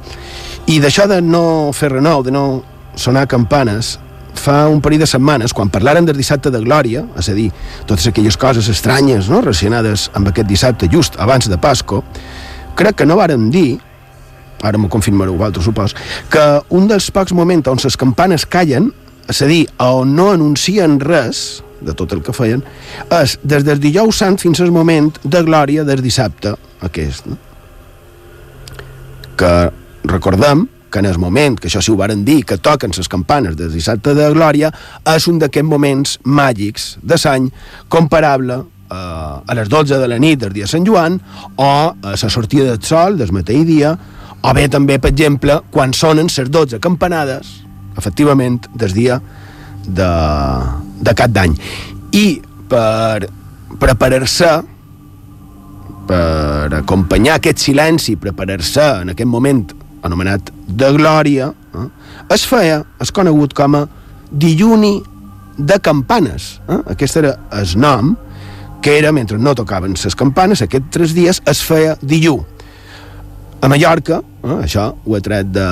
I 0.69 0.77
d'això 0.83 1.07
de 1.09 1.23
no 1.25 1.73
fer 1.73 1.89
renou, 1.95 2.21
de 2.21 2.35
no 2.37 2.45
sonar 2.93 3.25
campanes, 3.29 3.95
fa 4.37 4.67
un 4.69 4.77
parell 4.85 5.01
de 5.01 5.09
setmanes, 5.09 5.57
quan 5.57 5.73
parlaren 5.73 6.05
del 6.05 6.21
dissabte 6.21 6.53
de 6.53 6.61
Glòria, 6.61 7.01
és 7.17 7.33
a 7.33 7.37
dir, 7.37 7.49
totes 7.89 8.09
aquelles 8.13 8.37
coses 8.37 8.69
estranyes 8.69 9.33
no, 9.33 9.41
relacionades 9.41 10.11
amb 10.13 10.29
aquest 10.29 10.53
dissabte 10.53 10.93
just 10.93 11.17
abans 11.17 11.49
de 11.49 11.57
Pasco, 11.57 12.03
crec 12.77 13.01
que 13.01 13.09
no 13.09 13.17
varen 13.17 13.49
dir 13.49 13.79
ara 14.63 14.77
m'ho 14.77 14.89
confirmareu 14.89 15.37
vosaltres, 15.37 15.65
supos, 15.65 15.95
que 16.29 16.45
un 16.69 16.87
dels 16.89 17.11
pocs 17.11 17.33
moments 17.33 17.67
on 17.69 17.81
les 17.83 17.97
campanes 17.97 18.45
callen, 18.45 18.91
és 19.27 19.41
a 19.41 19.49
dir, 19.49 19.65
on 19.83 20.15
no 20.15 20.31
anuncien 20.33 20.99
res 21.03 21.63
de 21.81 21.93
tot 21.93 22.13
el 22.15 22.23
que 22.25 22.33
feien, 22.33 22.63
és 23.21 23.37
des 23.43 23.65
del 23.67 23.81
dijous 23.81 24.23
sant 24.23 24.39
fins 24.41 24.61
al 24.63 24.71
moment 24.73 25.11
de 25.23 25.43
glòria 25.45 25.83
del 25.85 26.01
dissabte 26.01 26.55
aquest. 26.81 27.27
No? 27.27 27.37
que 29.37 29.71
recordem 30.03 30.67
que 30.91 30.99
en 30.99 31.05
el 31.05 31.19
moment, 31.19 31.59
que 31.59 31.69
això 31.69 31.81
sí 31.83 31.91
ho 31.91 31.99
varen 31.99 32.23
dir, 32.25 32.41
que 32.47 32.57
toquen 32.57 32.95
les 32.95 33.07
campanes 33.11 33.55
del 33.59 33.71
dissabte 33.71 34.15
de 34.15 34.27
Glòria, 34.33 34.71
és 35.13 35.27
un 35.27 35.39
d'aquests 35.39 35.67
moments 35.67 36.17
màgics 36.23 36.95
de 37.03 37.19
l'any 37.23 37.49
comparable 37.91 38.57
eh, 38.63 38.95
a 38.95 39.55
les 39.59 39.69
12 39.69 39.99
de 39.99 40.07
la 40.07 40.19
nit 40.19 40.39
del 40.39 40.55
dia 40.55 40.65
de 40.65 40.71
Sant 40.71 40.87
Joan 40.87 41.19
o 41.55 41.71
a 41.91 42.15
la 42.15 42.31
sortida 42.31 42.71
del 42.71 42.81
sol 42.81 43.19
del 43.19 43.35
mateix 43.35 43.65
dia 43.67 43.93
o 44.41 44.53
bé 44.53 44.67
també, 44.69 44.99
per 45.01 45.11
exemple, 45.11 45.61
quan 45.71 45.93
sonen 45.93 46.29
les 46.29 46.49
12 46.49 46.79
campanades, 46.83 47.49
efectivament, 47.97 48.61
del 48.75 48.93
dia 48.93 49.19
de, 49.87 50.11
de 51.01 51.13
cap 51.17 51.33
d'any. 51.33 51.55
I 52.13 52.25
per 52.69 53.27
preparar-se 53.79 54.51
per 56.07 56.71
acompanyar 56.77 57.37
aquest 57.37 57.65
silenci, 57.65 58.15
preparar-se 58.15 58.85
en 59.03 59.11
aquest 59.11 59.29
moment 59.29 59.65
anomenat 60.07 60.51
de 60.67 60.91
glòria, 60.95 61.51
eh, 61.75 61.87
es 62.33 62.45
feia, 62.47 62.83
es 63.01 63.11
conegut 63.11 63.53
com 63.57 63.75
a 63.75 63.87
dijuni 64.31 65.01
de 65.57 65.79
campanes. 65.79 66.59
Eh? 66.69 66.79
Aquest 66.93 67.17
era 67.17 67.35
el 67.51 67.73
nom 67.75 68.15
que 68.81 68.97
era, 68.99 69.11
mentre 69.11 69.37
no 69.37 69.55
tocaven 69.55 69.97
les 69.97 70.15
campanes, 70.15 70.61
aquests 70.61 70.93
tres 70.93 71.13
dies 71.17 71.41
es 71.45 71.63
feia 71.65 71.97
dijú. 72.01 72.39
A 73.61 73.67
Mallorca, 73.67 74.21
eh, 74.43 74.57
això 74.63 74.91
ho 75.05 75.15
he 75.17 75.21
tret 75.25 75.49
de, 75.49 75.67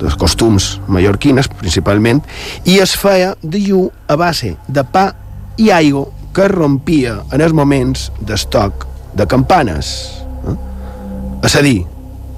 dels 0.00 0.16
costums 0.20 0.76
mallorquines, 0.88 1.48
principalment, 1.60 2.22
i 2.64 2.78
es 2.82 2.96
feia 2.96 3.34
dijú 3.42 3.86
a 4.08 4.16
base 4.16 4.54
de 4.68 4.84
pa 4.84 5.10
i 5.60 5.70
aigua 5.72 6.06
que 6.36 6.44
es 6.44 6.52
rompia 6.52 7.18
en 7.32 7.40
els 7.40 7.54
moments 7.56 8.10
d'estoc 8.20 8.86
de 9.16 9.26
campanes. 9.26 9.92
Eh? 10.44 10.56
És 11.48 11.56
a 11.56 11.62
dir, 11.64 11.78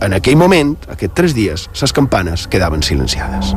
en 0.06 0.14
aquell 0.14 0.38
moment, 0.38 0.76
aquests 0.86 1.16
tres 1.18 1.34
dies, 1.34 1.66
les 1.80 1.94
campanes 1.94 2.46
quedaven 2.46 2.84
silenciades. 2.86 3.54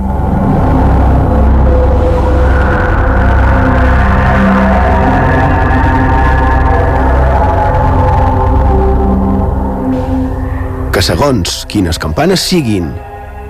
Que 11.02 11.16
segons 11.16 11.64
quines 11.66 11.98
campanes 11.98 12.44
siguin, 12.46 12.92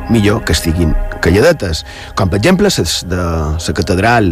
millor 0.08 0.38
que 0.48 0.54
estiguin 0.56 0.94
calladetes, 1.20 1.82
com 2.16 2.32
per 2.32 2.40
exemple 2.40 2.70
les 2.70 3.02
de 3.12 3.18
la 3.20 3.74
catedral 3.76 4.30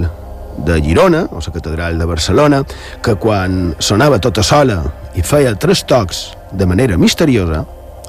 de 0.64 0.78
Girona, 0.80 1.26
o 1.28 1.42
la 1.44 1.52
catedral 1.58 2.00
de 2.00 2.08
Barcelona, 2.08 2.62
que 3.04 3.18
quan 3.20 3.76
sonava 3.84 4.22
tota 4.24 4.40
sola 4.40 4.80
i 5.20 5.28
feia 5.34 5.52
tres 5.60 5.84
tocs 5.84 6.30
de 6.56 6.64
manera 6.64 6.96
misteriosa, 6.96 7.66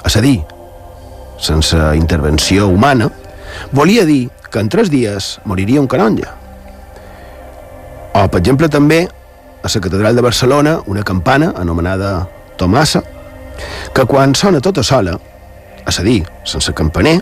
és 0.06 0.14
a 0.14 0.22
dir, 0.22 0.36
sense 1.42 1.82
intervenció 1.98 2.70
humana, 2.70 3.10
volia 3.72 4.06
dir 4.06 4.28
que 4.46 4.62
en 4.62 4.70
tres 4.70 4.94
dies 4.94 5.40
moriria 5.42 5.82
un 5.82 5.90
canonge. 5.90 6.30
O, 8.14 8.28
per 8.30 8.38
exemple, 8.38 8.70
també 8.70 9.08
a 9.10 9.66
la 9.74 9.80
catedral 9.88 10.14
de 10.14 10.22
Barcelona, 10.22 10.78
una 10.86 11.02
campana 11.02 11.56
anomenada 11.58 12.28
Tomassa, 12.56 13.02
que 13.94 14.06
quan 14.06 14.34
sona 14.34 14.60
tota 14.64 14.84
sola, 14.86 15.16
és 15.88 15.98
a 16.00 16.04
dir, 16.06 16.20
sense 16.44 16.72
campaner, 16.76 17.18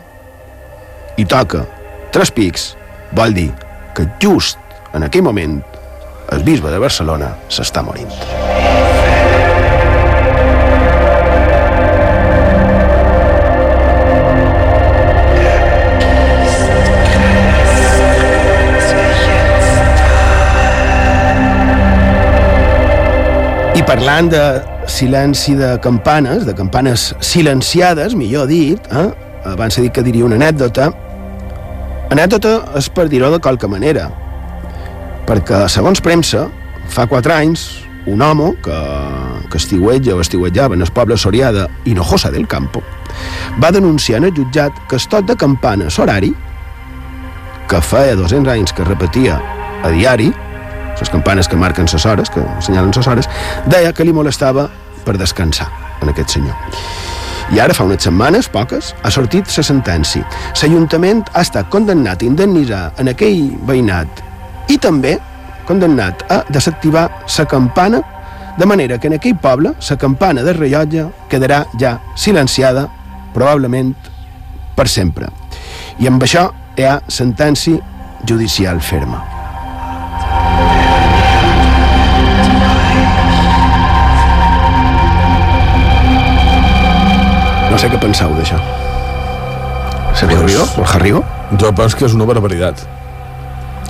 i 1.19 1.25
toca 1.27 1.65
tres 2.15 2.31
pics, 2.35 2.73
vol 3.17 3.35
dir 3.35 3.51
que 3.95 4.07
just 4.23 4.59
en 4.95 5.07
aquell 5.07 5.25
moment 5.27 5.59
el 6.33 6.45
bisbe 6.45 6.71
de 6.71 6.79
Barcelona 6.83 7.33
s'està 7.49 7.83
morint. 7.83 8.13
I 23.79 23.85
parlant 23.87 24.29
de 24.33 24.43
silenci 24.89 25.55
de 25.59 25.77
campanes, 25.85 26.47
de 26.47 26.55
campanes 26.55 27.15
silenciades, 27.21 28.17
millor 28.19 28.49
dit, 28.51 28.81
eh? 28.93 29.09
abans 29.49 29.79
he 29.79 29.85
dit 29.87 29.95
que 29.95 30.03
diria 30.03 30.27
una 30.27 30.39
anècdota, 30.41 30.91
anècdota 32.11 32.55
és 32.81 32.89
per 32.91 33.09
dir-ho 33.13 33.31
de 33.33 33.41
qualque 33.45 33.69
manera, 33.71 34.09
perquè, 35.29 35.67
segons 35.71 36.03
premsa, 36.05 36.49
fa 36.89 37.07
quatre 37.07 37.37
anys, 37.37 37.69
un 38.09 38.23
home 38.25 38.55
que, 38.65 38.79
que 39.53 39.61
estiuetja 39.61 40.17
o 40.17 40.23
estiuetjava 40.25 40.79
en 40.79 40.85
el 40.87 40.93
poble 40.97 41.19
Soria 41.21 41.53
de 41.53 41.67
Hinojosa 41.85 42.33
del 42.33 42.49
Campo 42.49 42.83
va 43.63 43.71
denunciar 43.73 44.19
en 44.19 44.25
el 44.25 44.35
jutjat 44.35 44.73
que 44.89 44.97
el 44.97 45.09
tot 45.09 45.27
de 45.27 45.37
campana 45.37 45.89
horari, 45.99 46.33
que 47.69 47.81
feia 47.83 48.17
200 48.17 48.53
anys 48.53 48.73
que 48.73 48.85
repetia 48.85 49.41
a 49.83 49.91
diari, 49.93 50.31
les 51.01 51.11
campanes 51.11 51.49
que 51.49 51.57
marquen 51.57 51.89
les 51.93 52.07
hores, 52.07 52.31
que 52.31 52.41
assenyalen 52.59 52.93
les 52.95 53.07
hores, 53.07 53.29
deia 53.67 53.93
que 53.93 54.05
li 54.05 54.13
molestava 54.13 54.69
per 55.05 55.17
descansar 55.19 55.69
en 56.03 56.13
aquest 56.13 56.37
senyor. 56.37 56.57
I 57.49 57.63
ara, 57.65 57.73
fa 57.73 57.87
unes 57.89 58.05
setmanes, 58.05 58.49
poques, 58.53 58.93
ha 59.03 59.11
sortit 59.11 59.49
la 59.57 59.65
sentència. 59.65 60.27
L'Ajuntament 60.61 61.25
ha 61.33 61.45
estat 61.47 61.71
condemnat 61.73 62.23
a 62.23 62.29
indemnitzar 62.29 62.83
en 63.01 63.09
aquell 63.15 63.55
veïnat 63.69 64.21
i 64.69 64.77
també 64.77 65.17
condemnat 65.69 66.27
a 66.33 66.43
desactivar 66.53 67.09
la 67.39 67.45
campana 67.49 68.03
de 68.59 68.67
manera 68.67 68.99
que 68.99 69.07
en 69.07 69.15
aquell 69.15 69.37
poble 69.39 69.73
la 69.89 69.97
campana 69.97 70.43
de 70.43 70.53
rellotge 70.53 71.07
quedarà 71.31 71.65
ja 71.79 72.01
silenciada 72.17 72.89
probablement 73.33 73.95
per 74.77 74.89
sempre. 74.89 75.31
I 75.99 76.11
amb 76.11 76.23
això 76.23 76.49
hi 76.77 76.85
ha 76.85 77.01
sentència 77.09 77.79
judicial 78.27 78.81
ferma. 78.81 79.38
No 87.79 87.83
sé 87.85 87.93
què 87.93 87.99
penseu 88.03 88.33
d'això. 88.35 88.57
Sergio 90.19 90.41
Rigo? 90.43 90.65
Borja 90.75 90.99
Rigo? 90.99 91.21
Jo 91.63 91.69
penso 91.79 91.95
que 92.01 92.09
és 92.09 92.17
una 92.17 92.27
barbaritat. 92.27 92.81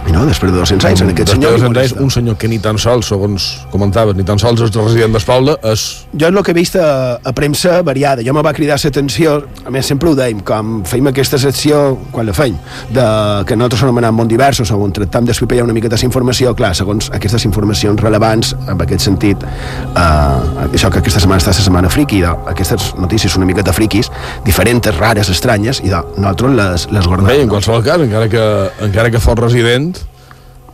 I 0.07 0.13
no, 0.15 0.23
després 0.29 0.53
de 0.53 0.59
200 0.59 0.87
anys, 0.89 1.03
en 1.05 1.11
aquest 1.13 1.33
senyor... 1.35 1.57
Després 1.57 1.65
de 1.65 1.75
200 1.75 1.83
anys, 1.83 2.05
un 2.05 2.13
senyor 2.13 2.37
que 2.41 2.49
ni 2.49 2.59
tan 2.63 2.79
sols, 2.81 3.09
segons 3.11 3.49
comentaves, 3.73 4.17
ni 4.17 4.25
tan 4.27 4.41
sols 4.41 4.63
és 4.65 4.73
resident 4.77 5.17
del 5.17 5.25
poble, 5.27 5.57
és... 5.69 5.85
Jo 6.15 6.31
és 6.31 6.39
el 6.39 6.45
que 6.47 6.55
he 6.55 6.57
vist 6.57 6.79
a, 6.81 7.19
a 7.21 7.33
premsa 7.37 7.81
variada. 7.85 8.25
Jo 8.25 8.33
me 8.37 8.45
va 8.45 8.55
cridar 8.57 8.79
l'atenció, 8.81 9.35
a 9.67 9.73
més 9.75 9.91
sempre 9.91 10.09
ho 10.11 10.15
dèiem, 10.17 10.41
com 10.47 10.79
feim 10.89 11.11
aquesta 11.11 11.41
secció, 11.43 11.99
quan 12.15 12.29
la 12.29 12.37
feim, 12.37 12.57
de, 12.95 13.05
que 13.49 13.59
nosaltres 13.59 13.85
anomenem 13.85 14.17
món 14.17 14.31
diversos, 14.31 14.73
on 14.73 14.95
tractam 14.97 15.29
d'explicar 15.29 15.67
una 15.67 15.77
miqueta 15.77 15.99
informació, 16.07 16.55
clar, 16.57 16.73
segons 16.79 17.11
aquestes 17.15 17.45
informacions 17.49 18.01
rellevants, 18.01 18.55
en 18.65 18.81
aquest 18.87 19.05
sentit, 19.05 19.45
eh, 19.45 20.67
això 20.71 20.93
que 20.95 21.03
aquesta 21.03 21.21
setmana 21.21 21.43
està 21.43 21.53
la 21.53 21.61
setmana 21.61 21.93
friki, 21.93 22.23
de, 22.25 22.33
aquestes 22.55 22.93
notícies 22.97 23.37
una 23.37 23.49
miqueta 23.51 23.75
friquis, 23.77 24.13
diferents, 24.47 24.89
rares, 24.97 25.29
estranyes, 25.35 25.83
i 25.85 25.93
de, 25.93 26.01
nosaltres 26.17 26.57
les, 26.59 26.89
les 26.97 27.11
guardem. 27.11 27.29
Bé, 27.29 27.41
en 27.45 27.53
qualsevol 27.53 27.85
cas, 27.85 28.01
encara 28.09 28.31
que, 28.33 28.45
encara 28.89 29.13
que 29.13 29.21
fos 29.23 29.39
resident, 29.39 29.98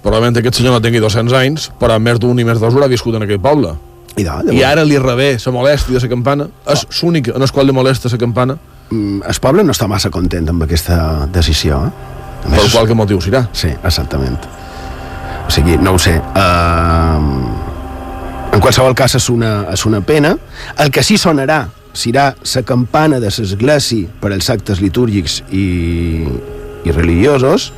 probablement 0.05 0.37
aquest 0.39 0.61
senyor 0.61 0.77
no 0.77 0.85
tingui 0.85 1.01
200 1.01 1.35
anys, 1.41 1.71
però 1.81 1.97
més 1.99 2.21
d'un 2.21 2.39
i 2.39 2.45
més 2.45 2.61
dos 2.61 2.77
haurà 2.77 2.91
viscut 2.93 3.17
en 3.17 3.25
aquell 3.25 3.41
poble. 3.43 3.73
I, 4.15 4.23
da, 4.23 4.39
I 4.53 4.63
ara 4.63 4.85
li 4.87 4.99
rebé 5.01 5.33
la 5.41 5.53
molèstia 5.55 5.97
de 5.97 6.05
la 6.05 6.11
campana. 6.13 6.47
És 6.71 6.85
l'únic 7.01 7.33
en 7.35 7.43
el 7.43 7.51
qual 7.51 7.67
li 7.67 7.75
molesta 7.75 8.13
la 8.13 8.21
campana. 8.21 8.59
Mm, 8.91 9.25
el 9.27 9.41
poble 9.43 9.65
no 9.65 9.75
està 9.75 9.89
massa 9.91 10.13
content 10.15 10.53
amb 10.53 10.67
aquesta 10.69 11.27
decisió. 11.33 11.81
Eh? 11.89 11.91
A 12.45 12.53
més, 12.53 12.61
per 12.61 12.71
qual 12.77 12.91
que 12.91 12.99
motiu 12.99 13.23
serà. 13.25 13.47
Sí, 13.57 13.73
exactament. 13.83 14.37
O 15.49 15.51
sigui, 15.53 15.79
no 15.81 15.97
ho 15.97 15.99
sé. 15.99 16.15
Uh, 16.37 17.19
en 18.55 18.61
qualsevol 18.61 18.95
cas 18.95 19.17
és 19.19 19.31
una, 19.33 19.65
és 19.73 19.83
una 19.89 20.03
pena. 20.05 20.37
El 20.79 20.93
que 20.95 21.03
sí 21.03 21.19
sonarà 21.19 21.65
serà 21.95 22.35
la 22.35 22.63
campana 22.67 23.21
de 23.23 23.31
l'església 23.31 24.11
per 24.21 24.33
als 24.35 24.51
actes 24.51 24.81
litúrgics 24.83 25.41
i, 25.51 26.27
i 26.85 26.93
religiosos 26.93 27.73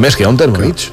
més 0.00 0.16
que 0.16 0.24
hi 0.24 0.28
ha 0.28 0.32
un 0.32 0.40
terme 0.40 0.58
que... 0.58 0.70
mig. 0.70 0.88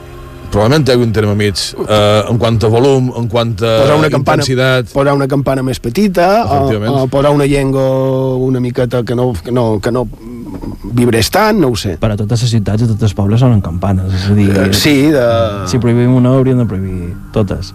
Probablement 0.52 0.88
hi 0.88 0.96
ha 0.96 1.02
un 1.04 1.12
terme 1.16 1.36
mig. 1.36 1.64
Eh, 1.84 2.22
en 2.32 2.40
quant 2.40 2.60
a 2.64 2.72
volum, 2.72 3.10
en 3.20 3.28
quant 3.32 3.56
a 3.58 3.74
posar 3.82 3.98
una 4.00 4.12
campana, 4.14 4.44
intensitat. 4.44 4.94
posar 4.94 5.16
una 5.18 5.28
campana 5.28 5.66
més 5.66 5.82
petita 5.84 6.30
o, 6.46 6.62
o 6.94 7.08
posar 7.12 7.34
una 7.36 7.48
llengua 7.50 7.88
una 8.48 8.64
miqueta 8.64 9.04
que 9.04 9.16
no, 9.16 9.34
que 9.44 9.52
no, 9.52 9.66
que 9.84 9.92
no 9.92 10.06
vibrés 10.98 11.32
tant, 11.34 11.60
no 11.60 11.74
ho 11.74 11.80
sé. 11.80 11.98
Per 12.00 12.14
a 12.14 12.20
totes 12.20 12.46
les 12.46 12.56
ciutats 12.56 12.86
i 12.86 12.88
tots 12.94 13.10
els 13.10 13.18
pobles 13.18 13.44
sonen 13.44 13.60
campanes, 13.66 14.14
és 14.14 14.30
a 14.32 14.38
dir... 14.38 14.48
Uh, 14.54 14.72
sí, 14.76 14.96
de... 15.14 15.28
Si 15.68 15.82
prohibim 15.84 16.16
una, 16.16 16.38
hauríem 16.38 16.64
de 16.64 16.70
prohibir 16.70 17.12
totes 17.36 17.74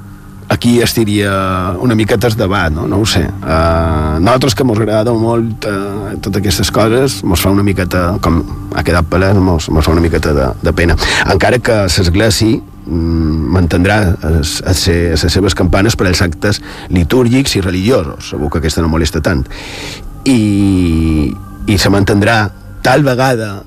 aquí 0.52 0.80
estiria 0.84 1.76
una 1.80 1.94
miqueta 1.94 2.28
es 2.28 2.36
debat, 2.36 2.70
no? 2.72 2.86
no 2.86 3.00
ho 3.00 3.06
sé. 3.06 3.22
Uh, 3.24 4.20
nosaltres 4.20 4.54
que 4.54 4.66
ens 4.66 4.82
agrada 4.82 5.14
molt 5.16 5.64
uh, 5.64 6.12
totes 6.20 6.42
aquestes 6.42 6.70
coses, 6.74 7.20
ens 7.24 7.40
fa 7.40 7.52
una 7.54 7.64
miqueta, 7.64 8.18
com 8.24 8.42
ha 8.76 8.84
quedat 8.84 9.08
palès, 9.08 9.38
ens, 9.38 9.70
ens 9.72 9.88
fa 9.88 9.94
una 9.94 10.04
miqueta 10.04 10.34
de, 10.36 10.50
de 10.60 10.74
pena. 10.76 10.98
Encara 11.32 11.58
que 11.64 11.78
l'església 11.88 12.60
mm, 12.60 13.48
mantindrà 13.56 13.98
les, 14.36 14.54
seves 15.24 15.56
campanes 15.56 15.96
per 15.96 16.10
als 16.10 16.22
actes 16.24 16.60
litúrgics 16.92 17.56
i 17.56 17.64
religiosos, 17.64 18.34
segur 18.34 18.52
que 18.52 18.60
aquesta 18.60 18.84
no 18.84 18.92
molesta 18.92 19.24
tant. 19.24 19.46
i, 20.28 21.32
i 21.66 21.78
se 21.78 21.90
mantindrà 21.90 22.44
tal 22.82 23.02
vegada 23.02 23.62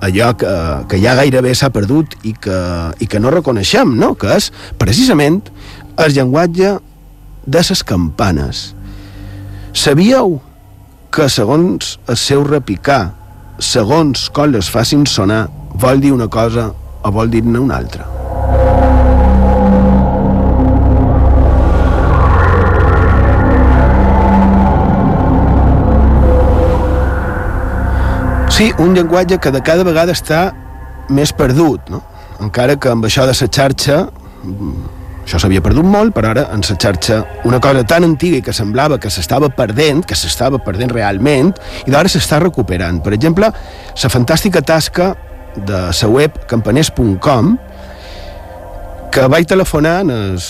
allò 0.00 0.32
que, 0.38 0.50
que 0.88 1.00
ja 1.02 1.14
gairebé 1.18 1.54
s'ha 1.58 1.70
perdut 1.74 2.14
i 2.26 2.32
que, 2.38 2.58
i 3.02 3.06
que 3.10 3.20
no 3.20 3.32
reconeixem, 3.34 3.96
no? 3.98 4.14
que 4.18 4.30
és 4.36 4.50
precisament 4.78 5.42
el 5.98 6.14
llenguatge 6.14 6.78
de 7.46 7.62
les 7.68 7.82
campanes. 7.82 8.74
Sabíeu 9.74 10.38
que 11.10 11.26
segons 11.28 11.96
el 12.06 12.18
seu 12.20 12.44
repicar, 12.46 13.14
segons 13.58 14.28
com 14.30 14.52
les 14.52 14.68
facin 14.70 15.06
sonar, 15.10 15.48
vol 15.74 15.98
dir 16.00 16.12
una 16.14 16.28
cosa 16.30 16.68
o 17.02 17.10
vol 17.10 17.30
dir-ne 17.32 17.58
una 17.58 17.80
altra? 17.82 18.06
Sí, 28.54 28.70
un 28.78 28.94
llenguatge 28.94 29.38
que 29.38 29.50
de 29.54 29.62
cada 29.62 29.84
vegada 29.86 30.14
està 30.14 30.52
més 31.10 31.34
perdut, 31.34 31.90
no? 31.90 32.02
Encara 32.42 32.78
que 32.78 32.90
amb 32.90 33.06
això 33.06 33.26
de 33.26 33.34
la 33.34 33.50
xarxa 33.50 33.98
això 35.28 35.36
s'havia 35.42 35.60
perdut 35.60 35.84
molt, 35.84 36.14
però 36.16 36.30
ara 36.32 36.46
en 36.54 36.62
la 36.64 36.74
xarxa 36.80 37.18
una 37.44 37.60
cosa 37.60 37.84
tan 37.84 38.06
antiga 38.06 38.38
i 38.38 38.42
que 38.42 38.54
semblava 38.56 38.96
que 38.98 39.10
s'estava 39.12 39.50
perdent, 39.52 40.00
que 40.08 40.16
s'estava 40.16 40.56
perdent 40.64 40.94
realment, 40.96 41.52
i 41.84 41.92
d'ara 41.92 42.08
s'està 42.08 42.40
recuperant. 42.40 43.02
Per 43.04 43.12
exemple, 43.12 43.50
la 43.52 44.10
fantàstica 44.10 44.62
tasca 44.64 45.10
de 45.58 45.82
la 45.92 46.08
web 46.08 46.38
campaners.com 46.48 47.58
que 49.12 49.28
vaig 49.28 49.46
telefonar 49.48 50.00
en 50.06 50.14
el, 50.16 50.40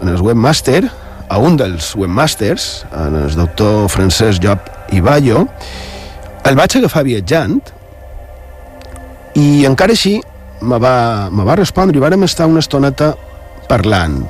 en 0.00 0.08
el 0.08 0.20
webmaster, 0.24 0.88
a 1.28 1.38
un 1.44 1.58
dels 1.60 1.92
webmasters, 1.96 2.86
en 2.96 3.14
el 3.20 3.36
doctor 3.36 3.90
Francesc 3.92 4.40
Job 4.40 4.64
Iballo, 4.96 5.44
el 6.48 6.56
vaig 6.56 6.78
agafar 6.78 7.04
viatjant 7.04 7.58
i 9.36 9.66
encara 9.68 9.92
així 9.92 10.16
me 10.64 10.78
va, 10.80 11.28
me 11.30 11.44
va 11.44 11.58
respondre 11.60 11.98
i 11.98 12.02
vàrem 12.02 12.24
estar 12.24 12.48
una 12.48 12.64
estoneta 12.64 13.12
parlant. 13.68 14.22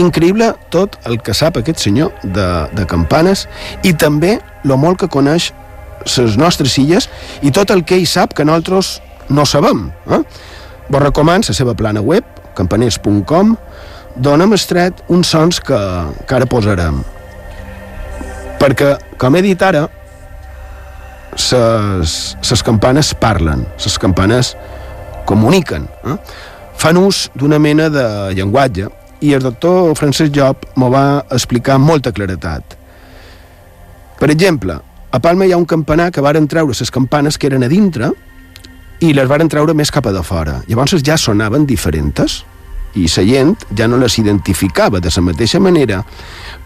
Increïble 0.00 0.50
tot 0.74 0.96
el 1.06 1.20
que 1.22 1.34
sap 1.36 1.58
aquest 1.60 1.82
senyor 1.84 2.10
de, 2.24 2.46
de 2.74 2.86
campanes 2.90 3.46
i 3.86 3.94
també 3.94 4.38
lo 4.66 4.78
molt 4.80 4.98
que 5.04 5.10
coneix 5.10 5.52
les 6.04 6.36
nostres 6.36 6.76
illes 6.82 7.08
i 7.42 7.52
tot 7.54 7.70
el 7.70 7.84
que 7.86 7.96
ell 7.96 8.08
sap 8.10 8.34
que 8.34 8.44
nosaltres 8.44 8.98
no 9.28 9.46
sabem. 9.46 9.88
Eh? 10.10 10.22
Vos 10.88 11.02
recomano 11.02 11.46
la 11.46 11.54
seva 11.56 11.74
plana 11.74 12.02
web, 12.02 12.24
campaners.com, 12.58 13.54
dona'm 14.16 14.54
estret 14.54 15.00
uns 15.08 15.30
sons 15.30 15.60
que, 15.64 15.78
que 16.26 16.36
ara 16.36 16.46
posarem. 16.50 17.00
Perquè, 18.60 18.94
com 19.20 19.36
he 19.36 19.42
dit 19.44 19.62
ara, 19.62 19.86
les 21.34 22.62
campanes 22.66 23.14
parlen, 23.18 23.64
les 23.82 23.98
campanes 23.98 24.54
comuniquen, 25.26 25.88
eh? 26.06 26.18
Fan 26.84 26.98
ús 27.00 27.30
d'una 27.32 27.56
mena 27.56 27.86
de 27.88 28.04
llenguatge 28.36 28.90
i 29.24 29.30
el 29.32 29.40
doctor 29.40 29.94
Francesc 29.96 30.34
Job 30.36 30.66
m'ho 30.76 30.90
va 30.92 31.22
explicar 31.32 31.78
amb 31.78 31.88
molta 31.88 32.12
claretat. 32.12 32.74
Per 34.20 34.28
exemple, 34.28 34.76
a 35.08 35.20
Palma 35.24 35.46
hi 35.48 35.54
ha 35.54 35.60
un 35.62 35.64
campanar 35.64 36.10
que 36.12 36.20
varen 36.20 36.44
treure 36.44 36.76
les 36.76 36.92
campanes 36.92 37.40
que 37.40 37.48
eren 37.48 37.64
a 37.64 37.72
dintre 37.72 38.12
i 39.00 39.14
les 39.16 39.30
varen 39.30 39.48
treure 39.48 39.72
més 39.72 39.88
cap 39.88 40.10
a 40.10 40.12
de 40.12 40.20
fora. 40.20 40.58
Llavors 40.68 41.00
ja 41.00 41.16
sonaven 41.16 41.64
diferents 41.64 42.42
i 43.00 43.08
la 43.08 43.24
gent 43.32 43.56
ja 43.72 43.88
no 43.88 43.96
les 43.96 44.18
identificava 44.20 45.00
de 45.00 45.08
la 45.16 45.22
mateixa 45.24 45.60
manera 45.60 46.04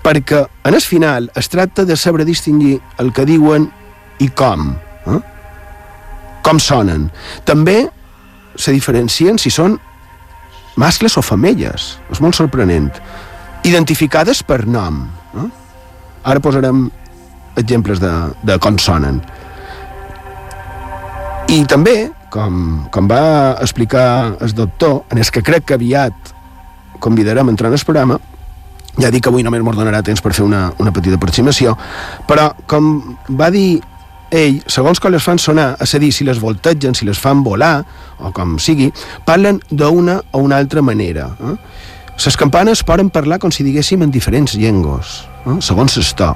perquè 0.03 0.45
en 0.65 0.75
el 0.75 0.83
final 0.83 1.31
es 1.37 1.49
tracta 1.49 1.85
de 1.85 1.97
saber 1.97 2.27
distingir 2.27 2.81
el 2.99 3.13
que 3.13 3.25
diuen 3.25 3.71
i 4.19 4.31
com. 4.35 4.73
Eh? 5.07 5.21
Com 6.43 6.59
sonen. 6.59 7.07
També 7.45 7.85
se 8.59 8.75
diferencien 8.75 9.39
si 9.39 9.55
són 9.55 9.79
mascles 10.79 11.19
o 11.19 11.25
femelles. 11.25 11.97
És 12.13 12.23
molt 12.25 12.39
sorprenent. 12.39 12.93
Identificades 13.67 14.45
per 14.47 14.63
nom. 14.67 15.03
Eh? 15.35 15.49
Ara 16.31 16.43
posarem 16.45 16.87
exemples 17.59 18.01
de, 18.03 18.13
de 18.47 18.59
com 18.63 18.79
sonen. 18.79 19.21
I 21.49 21.63
també, 21.69 22.11
com, 22.31 22.89
com 22.93 23.07
va 23.11 23.57
explicar 23.65 24.37
el 24.45 24.53
doctor, 24.55 25.03
en 25.11 25.21
el 25.21 25.31
que 25.33 25.43
crec 25.43 25.65
que 25.69 25.79
aviat 25.79 26.35
convidarem 27.01 27.49
a 27.49 27.55
entrar 27.55 27.71
en 27.73 27.79
el 27.79 27.87
programa, 27.87 28.19
ja 28.99 29.11
dic 29.15 29.23
que 29.25 29.31
avui 29.31 29.45
només 29.47 29.63
ens 29.63 29.79
donarà 29.79 30.03
temps 30.05 30.21
per 30.23 30.35
fer 30.35 30.45
una, 30.45 30.69
una 30.83 30.93
petita 30.93 31.17
aproximació, 31.17 31.77
però 32.29 32.51
com 32.71 33.17
va 33.31 33.49
dir 33.55 33.81
ell, 34.35 34.59
segons 34.69 35.01
com 35.01 35.13
les 35.13 35.25
fan 35.25 35.41
sonar, 35.41 35.73
és 35.83 35.95
a 35.95 36.01
dir, 36.03 36.11
si 36.13 36.27
les 36.27 36.41
voltegen, 36.41 36.97
si 36.97 37.07
les 37.09 37.19
fan 37.19 37.43
volar, 37.47 37.83
o 38.19 38.33
com 38.37 38.57
sigui, 38.63 38.91
parlen 39.27 39.61
d'una 39.71 40.19
o 40.33 40.43
una 40.45 40.59
altra 40.59 40.83
manera. 40.83 41.31
Eh? 41.41 41.55
Les 42.19 42.37
campanes 42.37 42.83
poden 42.85 43.13
parlar 43.15 43.39
com 43.39 43.53
si 43.55 43.65
diguéssim 43.65 44.03
en 44.03 44.13
diferents 44.13 44.57
llengües, 44.59 45.23
eh? 45.47 45.57
segons 45.65 45.97
es 46.01 46.13
to, 46.19 46.33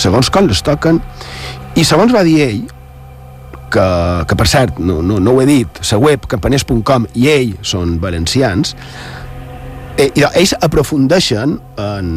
segons 0.00 0.30
com 0.32 0.48
les 0.48 0.62
toquen, 0.64 1.02
i 1.76 1.84
segons 1.84 2.14
va 2.14 2.24
dir 2.24 2.40
ell, 2.46 2.64
que, 3.70 3.86
que 4.28 4.38
per 4.38 4.46
cert, 4.48 4.78
no, 4.78 5.00
no, 5.02 5.18
no 5.20 5.34
ho 5.34 5.42
he 5.42 5.48
dit, 5.48 5.80
la 5.90 5.98
web 6.00 6.26
campaners.com 6.30 7.08
i 7.18 7.28
ell 7.32 7.56
són 7.66 7.98
valencians, 8.00 8.76
eh, 9.98 10.08
i 10.14 10.24
ells 10.30 10.54
aprofundeixen 10.62 11.58
en, 11.82 12.08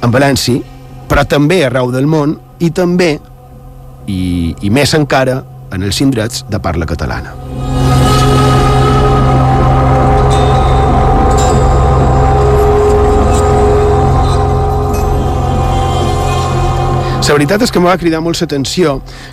en 0.00 0.14
València, 0.14 0.62
però 1.10 1.26
també 1.28 1.64
arreu 1.66 1.90
del 1.92 2.08
món 2.08 2.38
i 2.62 2.70
també 2.72 3.18
i, 4.06 4.54
i 4.60 4.70
més 4.70 4.94
encara 4.98 5.42
en 5.72 5.82
els 5.82 6.00
indrets 6.04 6.44
de 6.50 6.60
parla 6.60 6.86
catalana. 6.86 7.36
La 17.32 17.38
veritat 17.38 17.62
és 17.64 17.70
que 17.72 17.78
em 17.80 17.86
va 17.88 17.94
cridar 17.96 18.18
molt 18.20 18.36
l'atenció 18.42 18.90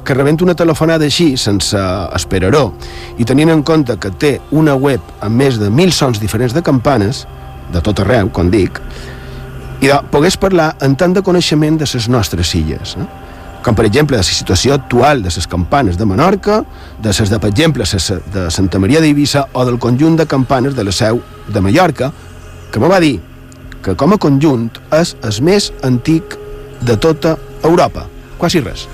que 0.07 0.15
rebent 0.15 0.37
una 0.45 0.53
telefonada 0.55 1.03
així, 1.03 1.33
sense 1.35 1.79
esperaró, 2.15 2.61
i 3.19 3.25
tenint 3.27 3.49
en 3.51 3.59
compte 3.67 3.97
que 3.99 4.13
té 4.15 4.29
una 4.55 4.77
web 4.79 5.03
amb 5.19 5.35
més 5.35 5.57
de 5.59 5.67
mil 5.67 5.91
sons 5.91 6.21
diferents 6.21 6.55
de 6.55 6.63
campanes, 6.63 7.25
de 7.73 7.81
tot 7.83 7.99
arreu, 7.99 8.29
com 8.31 8.47
dic, 8.53 8.79
i 9.83 9.91
de, 9.91 9.97
pogués 10.15 10.39
parlar 10.39 10.69
en 10.79 10.95
tant 10.95 11.11
de 11.11 11.25
coneixement 11.27 11.81
de 11.81 11.89
les 11.91 12.07
nostres 12.07 12.53
illes. 12.55 12.95
Eh? 12.95 13.28
Com 13.69 13.77
per 13.77 13.85
exemple 13.85 14.17
la 14.17 14.25
situació 14.25 14.73
actual 14.73 15.19
de 15.21 15.29
les 15.29 15.45
campanes 15.45 15.97
de 15.97 16.05
Menorca, 16.09 16.63
de 16.97 17.11
les 17.13 17.29
de, 17.29 17.37
per 17.37 17.51
exemple, 17.51 17.85
ses 17.85 18.07
de 18.33 18.47
Santa 18.49 18.79
Maria 18.81 18.97
d'Eivissa 19.03 19.43
o 19.53 19.65
del 19.67 19.77
conjunt 19.77 20.15
de 20.17 20.25
campanes 20.25 20.73
de 20.73 20.87
la 20.87 20.91
seu 20.91 21.21
de 21.45 21.61
Mallorca, 21.61 22.09
que 22.71 22.81
me 22.81 22.89
va 22.89 22.97
dir 22.99 23.19
que 23.85 23.93
com 23.93 24.15
a 24.15 24.17
conjunt 24.17 24.71
és 24.97 25.13
el 25.21 25.37
més 25.45 25.69
antic 25.85 26.33
de 26.81 26.97
tota 26.97 27.35
Europa, 27.61 28.07
quasi 28.41 28.63
res. 28.65 28.87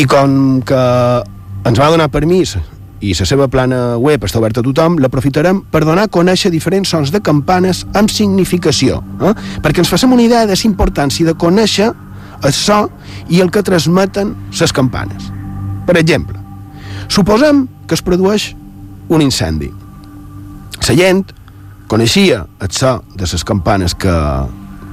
I 0.00 0.06
com 0.08 0.62
que 0.64 0.76
ens 1.68 1.76
va 1.76 1.90
donar 1.92 2.06
permís 2.08 2.54
i 3.04 3.10
la 3.16 3.26
seva 3.28 3.48
plana 3.52 3.98
web 4.00 4.22
està 4.24 4.40
oberta 4.40 4.62
a 4.62 4.64
tothom, 4.64 4.98
l'aprofitarem 5.00 5.62
per 5.72 5.82
donar 5.84 6.06
a 6.06 6.12
conèixer 6.12 6.48
diferents 6.52 6.88
sons 6.92 7.12
de 7.12 7.20
campanes 7.24 7.82
amb 7.96 8.12
significació, 8.12 9.02
eh? 9.20 9.34
perquè 9.60 9.82
ens 9.84 9.92
facem 9.92 10.12
una 10.12 10.24
idea 10.24 10.46
de 10.48 10.56
la 10.56 10.68
importància 10.68 11.26
de 11.28 11.36
conèixer 11.36 11.90
el 12.44 12.56
so 12.56 12.86
i 13.28 13.40
el 13.44 13.50
que 13.52 13.62
transmeten 13.62 14.32
les 14.60 14.72
campanes. 14.72 15.28
Per 15.84 15.96
exemple, 16.00 16.40
suposem 17.08 17.66
que 17.86 17.96
es 17.96 18.04
produeix 18.04 18.54
un 19.08 19.20
incendi. 19.20 19.68
La 20.88 20.96
gent 20.96 21.26
coneixia 21.92 22.46
el 22.60 22.72
so 22.72 23.02
de 23.16 23.28
les 23.28 23.44
campanes 23.44 23.94
que, 23.94 24.16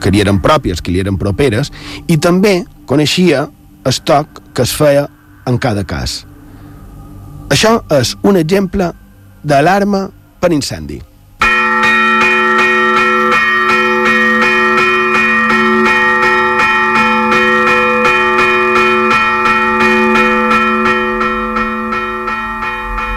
que 0.04 0.12
li 0.12 0.20
eren 0.20 0.44
pròpies, 0.44 0.84
que 0.84 0.92
li 0.92 1.00
eren 1.00 1.16
properes, 1.16 1.72
i 2.08 2.20
també 2.20 2.66
coneixia 2.88 3.48
el 3.88 4.00
toc 4.04 4.42
que 4.54 4.66
es 4.68 4.74
feia 4.76 5.08
en 5.48 5.58
cada 5.64 5.86
cas. 5.88 6.24
Això 7.54 7.78
és 7.96 8.16
un 8.28 8.36
exemple 8.36 8.92
d'alarma 9.48 10.08
per 10.42 10.52
incendi. 10.52 11.00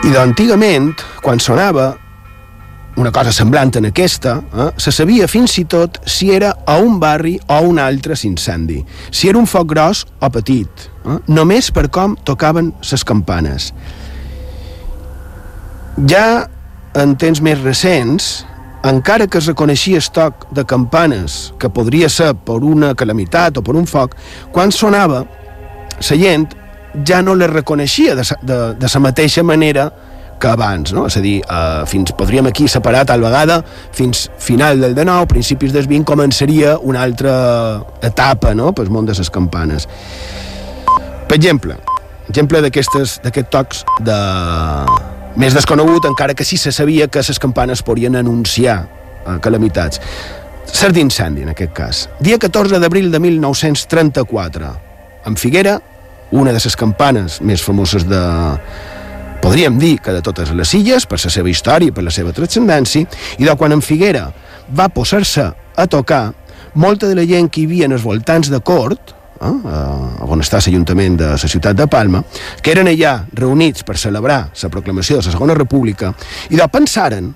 I 0.00 0.12
d'antigament, 0.14 0.94
quan 1.22 1.42
sonava, 1.42 1.92
una 2.96 3.12
cosa 3.12 3.33
semblant 3.33 3.76
en 3.76 3.87
aquesta, 3.87 4.40
eh, 4.53 4.68
se 4.76 4.92
sabia 4.92 5.29
fins 5.29 5.57
i 5.59 5.64
tot 5.64 6.00
si 6.07 6.31
era 6.35 6.55
a 6.66 6.76
un 6.79 6.98
barri 7.00 7.38
o 7.46 7.55
a 7.55 7.61
un 7.61 7.79
altre 7.79 8.16
s'incendi, 8.16 8.85
si 9.11 9.29
era 9.29 9.38
un 9.38 9.46
foc 9.46 9.68
gros 9.70 10.07
o 10.20 10.31
petit, 10.31 10.68
eh, 11.05 11.18
només 11.29 11.70
per 11.70 11.88
com 11.90 12.16
tocaven 12.24 12.72
les 12.90 13.05
campanes. 13.05 13.72
Ja 16.09 16.48
en 16.94 17.16
temps 17.16 17.40
més 17.40 17.61
recents, 17.62 18.44
encara 18.83 19.26
que 19.29 19.38
es 19.38 19.46
reconeixia 19.46 19.98
estoc 19.98 20.48
de 20.57 20.64
campanes 20.64 21.53
que 21.61 21.68
podria 21.68 22.09
ser 22.09 22.33
per 22.35 22.62
una 22.64 22.94
calamitat 22.94 23.59
o 23.59 23.62
per 23.62 23.76
un 23.76 23.87
foc, 23.87 24.16
quan 24.53 24.72
sonava, 24.72 25.24
la 26.00 26.16
gent 26.16 26.48
ja 27.07 27.20
no 27.22 27.35
les 27.35 27.50
reconeixia 27.50 28.16
de, 28.16 28.24
de, 28.42 28.61
de 28.81 28.88
la 28.94 29.00
mateixa 29.00 29.42
manera 29.42 29.90
que 29.90 30.10
abans, 30.48 30.92
no? 30.92 31.07
És 31.07 31.16
a 31.16 31.20
dir, 31.20 31.40
eh, 31.42 31.83
fins, 31.87 32.12
podríem 32.16 32.46
aquí 32.46 32.68
separar 32.68 33.05
tal 33.07 33.20
vegada 33.20 33.61
fins 33.92 34.31
final 34.38 34.81
del 34.81 34.94
19, 34.94 35.26
principis 35.26 35.72
del 35.72 35.87
20, 35.87 36.05
començaria 36.05 36.79
una 36.79 37.03
altra 37.03 37.83
etapa, 38.03 38.55
no?, 38.55 38.72
pel 38.72 38.90
món 38.90 39.07
de 39.07 39.14
les 39.14 39.31
campanes. 39.31 39.88
Per 41.29 41.37
exemple, 41.37 41.76
exemple 42.29 42.62
d'aquests 42.62 43.20
tocs 43.50 43.85
de... 44.00 44.18
més 45.37 45.55
desconegut, 45.55 46.07
encara 46.09 46.35
que 46.35 46.44
sí 46.44 46.57
se 46.57 46.72
sabia 46.72 47.07
que 47.09 47.22
les 47.22 47.38
campanes 47.38 47.83
podien 47.83 48.16
anunciar 48.16 48.87
eh, 49.26 49.38
calamitats. 49.40 50.00
Cert 50.70 50.94
d'incendi, 50.94 51.42
en 51.42 51.53
aquest 51.53 51.72
cas. 51.74 52.09
Dia 52.20 52.38
14 52.38 52.79
d'abril 52.79 53.11
de 53.11 53.18
1934, 53.18 54.74
en 55.26 55.37
Figuera, 55.37 55.81
una 56.31 56.53
de 56.53 56.61
les 56.62 56.76
campanes 56.79 57.40
més 57.42 57.62
famoses 57.62 58.07
de, 58.07 58.20
podríem 59.40 59.79
dir 59.79 59.98
que 60.00 60.12
de 60.12 60.22
totes 60.22 60.53
les 60.57 60.74
illes, 60.76 61.07
per 61.09 61.18
la 61.22 61.33
seva 61.33 61.50
història 61.50 61.90
i 61.90 61.94
per 61.94 62.05
la 62.05 62.12
seva 62.14 62.35
transcendència, 62.37 63.07
i 63.38 63.48
de 63.48 63.57
quan 63.57 63.72
en 63.74 63.83
Figuera 63.83 64.29
va 64.76 64.88
posar-se 64.92 65.46
a 65.76 65.87
tocar, 65.90 66.31
molta 66.74 67.09
de 67.09 67.16
la 67.18 67.26
gent 67.26 67.50
que 67.50 67.62
hi 67.62 67.66
havia 67.68 67.88
en 67.88 67.96
els 67.96 68.05
voltants 68.05 68.50
de 68.53 68.61
Cort, 68.61 69.14
eh, 69.40 69.53
on 70.31 70.44
està 70.44 70.61
l'Ajuntament 70.61 71.18
de 71.18 71.33
la 71.35 71.50
ciutat 71.50 71.76
de 71.76 71.88
Palma, 71.90 72.22
que 72.62 72.74
eren 72.74 72.90
allà 72.90 73.24
reunits 73.33 73.85
per 73.85 73.98
celebrar 73.98 74.40
la 74.62 74.72
proclamació 74.72 75.18
de 75.18 75.24
la 75.24 75.33
Segona 75.33 75.55
República, 75.55 76.14
i 76.50 76.57
de 76.57 76.68
pensaren 76.68 77.33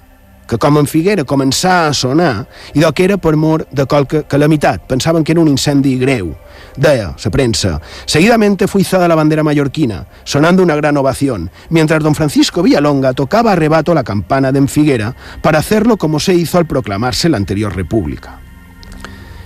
que 0.46 0.58
com 0.58 0.78
en 0.78 0.86
Figuera 0.86 1.24
començava 1.24 1.88
a 1.88 1.94
sonar 1.94 2.46
i 2.74 2.84
que 2.84 3.04
era 3.04 3.16
per 3.18 3.36
mort 3.36 3.68
de 3.70 3.86
qualque 3.86 4.24
calamitat. 4.28 4.86
Pensaven 4.86 5.24
que 5.24 5.32
era 5.32 5.40
un 5.40 5.48
incendi 5.48 5.96
greu. 5.98 6.34
Deia 6.76 7.14
la 7.14 7.30
prensa, 7.30 7.80
seguidamente 8.04 8.66
fue 8.66 8.80
izada 8.80 9.06
la 9.06 9.14
bandera 9.14 9.44
mallorquina, 9.44 10.06
sonando 10.24 10.62
una 10.62 10.74
gran 10.74 10.96
ovación, 10.96 11.50
mientras 11.70 12.02
don 12.02 12.16
Francisco 12.16 12.62
Villalonga 12.62 13.12
tocaba 13.12 13.52
a 13.52 13.94
la 13.94 14.02
campana 14.02 14.50
de 14.50 14.66
Figuera 14.66 15.14
para 15.40 15.60
hacerlo 15.60 15.96
como 15.96 16.18
se 16.18 16.34
hizo 16.34 16.58
al 16.58 16.66
proclamarse 16.66 17.28
la 17.28 17.36
anterior 17.36 17.74
república. 17.74 18.40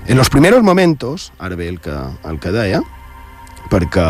En 0.07 0.17
los 0.17 0.31
primeros 0.31 0.63
momentos, 0.63 1.33
ara 1.39 1.55
ve 1.55 1.69
el 1.69 1.81
que, 1.81 1.93
el 2.25 2.41
que 2.41 2.51
deia, 2.51 2.83
perquè, 3.69 4.05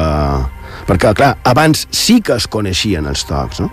perquè, 0.87 1.15
clar, 1.15 1.33
abans 1.43 1.89
sí 1.91 2.21
que 2.23 2.37
es 2.39 2.47
coneixien 2.47 3.09
els 3.11 3.25
tocs, 3.27 3.65
no? 3.65 3.73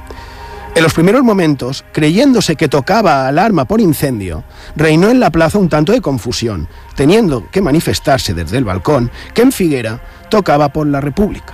En 0.75 0.83
los 0.83 0.93
primeros 0.93 1.23
momentos, 1.23 1.85
creyéndose 1.93 2.57
que 2.57 2.67
tocaba 2.67 3.29
alarma 3.29 3.63
por 3.63 3.79
incendio, 3.79 4.43
reinó 4.75 5.09
en 5.09 5.21
la 5.21 5.29
plaza 5.29 5.57
un 5.57 5.69
tanto 5.69 5.93
de 5.93 6.01
confusión, 6.01 6.67
teniendo 6.95 7.49
que 7.49 7.61
manifestarse 7.61 8.33
desde 8.33 8.57
el 8.57 8.65
balcón 8.65 9.09
que 9.33 9.41
en 9.41 9.53
Figuera 9.53 10.01
tocaba 10.29 10.67
por 10.67 10.85
la 10.88 10.99
República. 10.99 11.53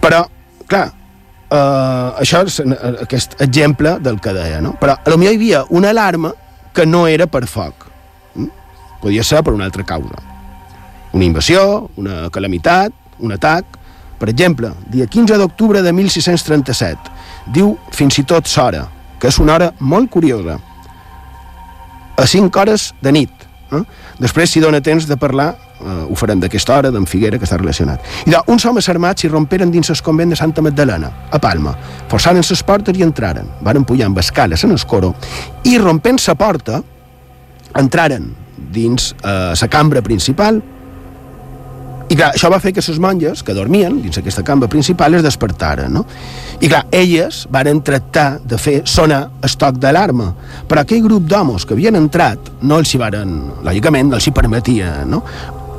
Però, 0.00 0.22
clar, 0.68 0.92
eh, 1.50 2.22
això 2.22 2.44
és 2.46 2.60
aquest 3.02 3.34
exemple 3.42 3.96
del 3.98 4.20
que 4.22 4.32
deia, 4.32 4.60
no? 4.62 4.76
Però 4.78 4.94
millor 5.16 5.34
hi 5.34 5.40
havia 5.40 5.64
una 5.70 5.90
alarma 5.90 6.30
que 6.72 6.86
no 6.86 7.08
era 7.08 7.26
per 7.26 7.48
foc. 7.50 7.88
Podia 9.02 9.24
ser 9.24 9.42
per 9.42 9.52
una 9.52 9.66
altra 9.66 9.82
causa. 9.82 10.22
Una 11.12 11.24
invasió, 11.24 11.90
una 11.96 12.30
calamitat, 12.30 12.94
un 13.18 13.34
atac, 13.34 13.77
per 14.18 14.28
exemple, 14.32 14.72
dia 14.90 15.06
15 15.06 15.38
d'octubre 15.38 15.82
de 15.82 15.92
1637, 15.92 17.12
diu 17.54 17.76
fins 17.94 18.18
i 18.18 18.24
tot 18.26 18.50
s'hora, 18.50 18.86
que 19.18 19.30
és 19.30 19.38
una 19.38 19.54
hora 19.54 19.72
molt 19.78 20.10
curiosa, 20.10 20.58
a 22.18 22.26
5 22.26 22.58
hores 22.58 22.92
de 23.00 23.12
nit. 23.14 23.46
Eh? 23.70 23.82
Després, 24.18 24.50
si 24.50 24.60
dona 24.60 24.80
temps 24.82 25.06
de 25.06 25.16
parlar, 25.16 25.52
eh, 25.78 26.06
ho 26.10 26.16
farem 26.18 26.40
d'aquesta 26.40 26.74
hora, 26.76 26.90
d'en 26.90 27.06
Figuera, 27.06 27.38
que 27.38 27.46
està 27.46 27.58
relacionat. 27.60 28.02
I 28.26 28.32
doncs, 28.32 28.48
uns 28.54 28.66
homes 28.66 28.88
armats 28.88 29.22
s'hi 29.22 29.30
romperen 29.30 29.70
dins 29.70 29.90
el 29.90 30.00
convent 30.02 30.34
de 30.34 30.38
Santa 30.40 30.64
Magdalena, 30.64 31.12
a 31.30 31.38
Palma. 31.38 31.76
Forçaren 32.10 32.42
les 32.42 32.62
portes 32.64 32.98
i 32.98 33.06
entraren. 33.06 33.46
Van 33.62 33.84
pujar 33.84 34.08
amb 34.08 34.18
escales 34.18 34.64
en 34.64 34.74
el 34.74 34.84
coro 34.86 35.14
i, 35.64 35.78
rompent 35.78 36.18
la 36.26 36.34
porta, 36.34 36.82
entraren 37.78 38.32
dins 38.72 39.14
eh, 39.22 39.54
la 39.54 39.68
cambra 39.68 40.02
principal, 40.02 40.62
i 42.08 42.16
clar, 42.16 42.30
això 42.32 42.48
va 42.48 42.60
fer 42.60 42.72
que 42.72 42.80
les 42.80 42.98
monges 43.04 43.42
que 43.44 43.52
dormien 43.52 43.98
dins 44.00 44.16
aquesta 44.16 44.44
cambra 44.44 44.68
principal 44.72 45.18
es 45.18 45.24
despertaren, 45.24 45.92
no? 45.92 46.06
I 46.60 46.70
clar, 46.70 46.86
elles 46.90 47.42
varen 47.52 47.82
tractar 47.84 48.38
de 48.40 48.56
fer 48.56 48.78
sonar 48.88 49.26
el 49.44 49.56
toc 49.60 49.76
d'alarma, 49.82 50.30
però 50.68 50.84
aquell 50.86 51.04
grup 51.04 51.26
d'homes 51.28 51.68
que 51.68 51.76
havien 51.76 52.00
entrat 52.00 52.48
no 52.62 52.80
els 52.80 52.94
hi 52.94 53.00
varen, 53.02 53.36
lògicament, 53.66 54.08
no 54.08 54.16
els 54.16 54.28
hi 54.28 54.32
permetia, 54.32 55.02
no? 55.04 55.20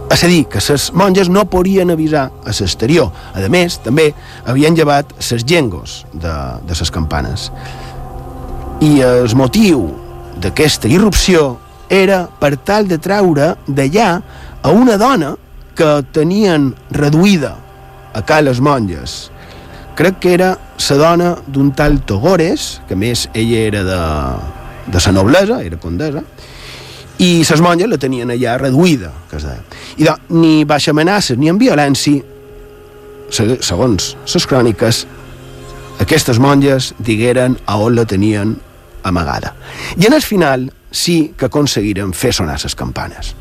És 0.10 0.24
a 0.26 0.30
dir, 0.30 0.44
que 0.50 0.62
les 0.62 0.88
monges 0.98 1.30
no 1.30 1.46
podien 1.50 1.90
avisar 1.94 2.30
a 2.46 2.54
l'exterior. 2.54 3.12
A 3.34 3.50
més, 3.50 3.78
també 3.86 4.08
havien 4.46 4.78
llevat 4.78 5.12
les 5.18 5.46
llengos 5.46 6.04
de, 6.14 6.34
de 6.66 6.78
les 6.78 6.92
campanes. 6.94 7.50
I 8.82 9.02
el 9.06 9.36
motiu 9.38 9.86
d'aquesta 10.42 10.90
irrupció 10.90 11.60
era 11.90 12.24
per 12.40 12.56
tal 12.58 12.88
de 12.88 12.98
treure 13.02 13.56
d'allà 13.68 14.10
a 14.62 14.72
una 14.74 14.98
dona 14.98 15.36
que 15.80 15.90
tenien 16.12 16.74
reduïda 16.92 17.54
a 18.14 18.24
ca 18.28 18.42
les 18.44 18.60
monges. 18.60 19.30
Crec 19.96 20.20
que 20.20 20.34
era 20.36 20.54
la 20.58 20.98
dona 21.00 21.30
d'un 21.48 21.72
tal 21.76 22.02
Togores, 22.08 22.82
que 22.88 22.96
més 23.00 23.28
ella 23.34 23.64
era 23.68 23.84
de, 23.88 24.00
de 24.92 25.00
sa 25.00 25.14
noblesa, 25.16 25.62
era 25.64 25.80
condesa, 25.80 26.24
i 27.20 27.44
les 27.44 27.64
monges 27.64 27.92
la 27.92 28.00
tenien 28.00 28.32
allà 28.32 28.58
reduïda, 28.60 29.12
que 29.30 29.40
es 29.40 29.48
deia. 29.48 29.64
I 30.00 30.08
doncs, 30.08 30.30
ni 30.36 30.54
baixa 30.68 30.92
amenaces 30.96 31.40
ni 31.40 31.52
en 31.52 31.60
violència, 31.60 32.24
segons 33.32 34.14
les 34.24 34.48
cròniques, 34.50 35.04
aquestes 36.00 36.40
monges 36.40 36.94
digueren 37.00 37.60
a 37.68 37.76
on 37.80 37.96
la 37.96 38.08
tenien 38.08 38.56
amagada. 39.04 39.54
I 40.00 40.08
en 40.08 40.16
el 40.16 40.24
final 40.24 40.72
sí 40.92 41.36
que 41.38 41.48
aconseguiren 41.48 42.16
fer 42.16 42.34
sonar 42.34 42.58
les 42.64 42.76
campanes. 42.76 43.36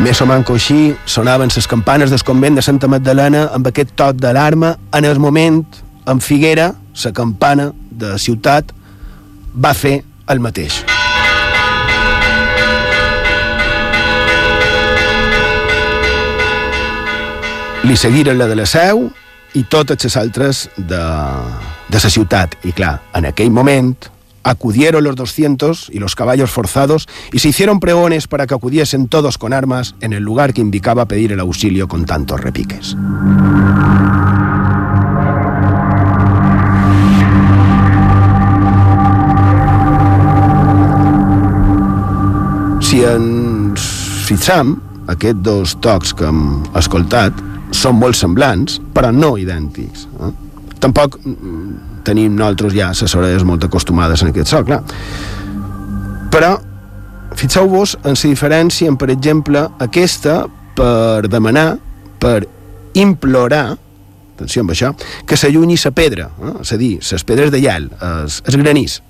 Més 0.00 0.20
o 0.22 0.26
manco 0.26 0.54
així 0.56 0.94
sonaven 1.04 1.50
les 1.52 1.66
campanes 1.68 2.10
del 2.10 2.22
convent 2.24 2.56
de 2.56 2.62
Santa 2.64 2.88
Magdalena 2.88 3.50
amb 3.52 3.66
aquest 3.68 3.92
toc 3.94 4.16
d'alarma. 4.16 4.76
En 4.96 5.04
el 5.04 5.18
moment, 5.20 5.60
en 6.08 6.20
Figuera, 6.20 6.72
la 7.04 7.12
campana 7.12 7.72
de 7.90 8.16
ciutat 8.18 8.72
va 9.54 9.74
fer 9.74 10.02
el 10.32 10.40
mateix. 10.40 10.80
Li 17.84 17.96
seguiren 17.98 18.38
la 18.38 18.46
de 18.46 18.56
la 18.56 18.66
Seu 18.66 19.08
i 19.58 19.64
totes 19.68 20.04
les 20.06 20.16
altres 20.16 20.68
de, 20.76 21.02
de 21.92 22.00
la 22.02 22.10
ciutat. 22.10 22.56
I 22.64 22.72
clar, 22.72 22.96
en 23.18 23.28
aquell 23.28 23.50
moment 23.52 23.92
acudieron 24.42 25.04
los 25.04 25.16
200 25.16 25.90
y 25.92 25.98
los 25.98 26.14
caballos 26.14 26.50
forzados 26.50 27.08
y 27.32 27.38
se 27.38 27.48
hicieron 27.48 27.80
pregones 27.80 28.26
para 28.26 28.46
que 28.46 28.54
acudiesen 28.54 29.08
todos 29.08 29.38
con 29.38 29.52
armas 29.52 29.94
en 30.00 30.12
el 30.12 30.22
lugar 30.22 30.52
que 30.52 30.60
indicaba 30.60 31.06
pedir 31.06 31.32
el 31.32 31.40
auxilio 31.40 31.88
con 31.88 32.04
tantos 32.04 32.40
repiques. 32.40 32.96
Si 42.82 43.00
ens 43.08 43.80
fixam, 44.28 44.74
aquests 45.08 45.40
dos 45.46 45.72
tocs 45.80 46.12
que 46.12 46.26
hem 46.28 46.42
escoltat 46.76 47.38
són 47.72 47.96
molt 47.96 48.18
semblants, 48.18 48.76
però 48.92 49.08
no 49.16 49.32
idèntics. 49.40 50.04
Eh? 50.20 50.32
Tampoc 50.82 51.16
tenim 52.06 52.34
nosaltres 52.36 52.74
ja 52.76 52.90
les 52.94 53.14
orelles 53.18 53.44
molt 53.46 53.64
acostumades 53.64 54.22
en 54.22 54.32
aquest 54.32 54.52
so, 54.52 54.62
clar. 54.66 54.82
Però 56.32 56.56
fixeu-vos 57.38 57.96
en 58.02 58.16
la 58.16 58.32
diferència, 58.34 58.92
per 58.98 59.10
exemple, 59.12 59.66
aquesta 59.84 60.42
per 60.76 61.28
demanar, 61.28 61.76
per 62.20 62.42
implorar, 62.98 63.76
atenció 64.36 64.64
amb 64.64 64.74
això, 64.74 64.92
que 65.26 65.36
s'allunyi 65.36 65.78
la 65.84 65.94
pedra, 65.96 66.28
eh? 66.40 66.58
és 66.60 66.72
a 66.72 66.80
dir, 66.80 66.92
les 67.00 67.24
pedres 67.24 67.52
de 67.52 67.62
llal, 67.62 67.90
els 68.00 68.42
granís. 68.62 69.00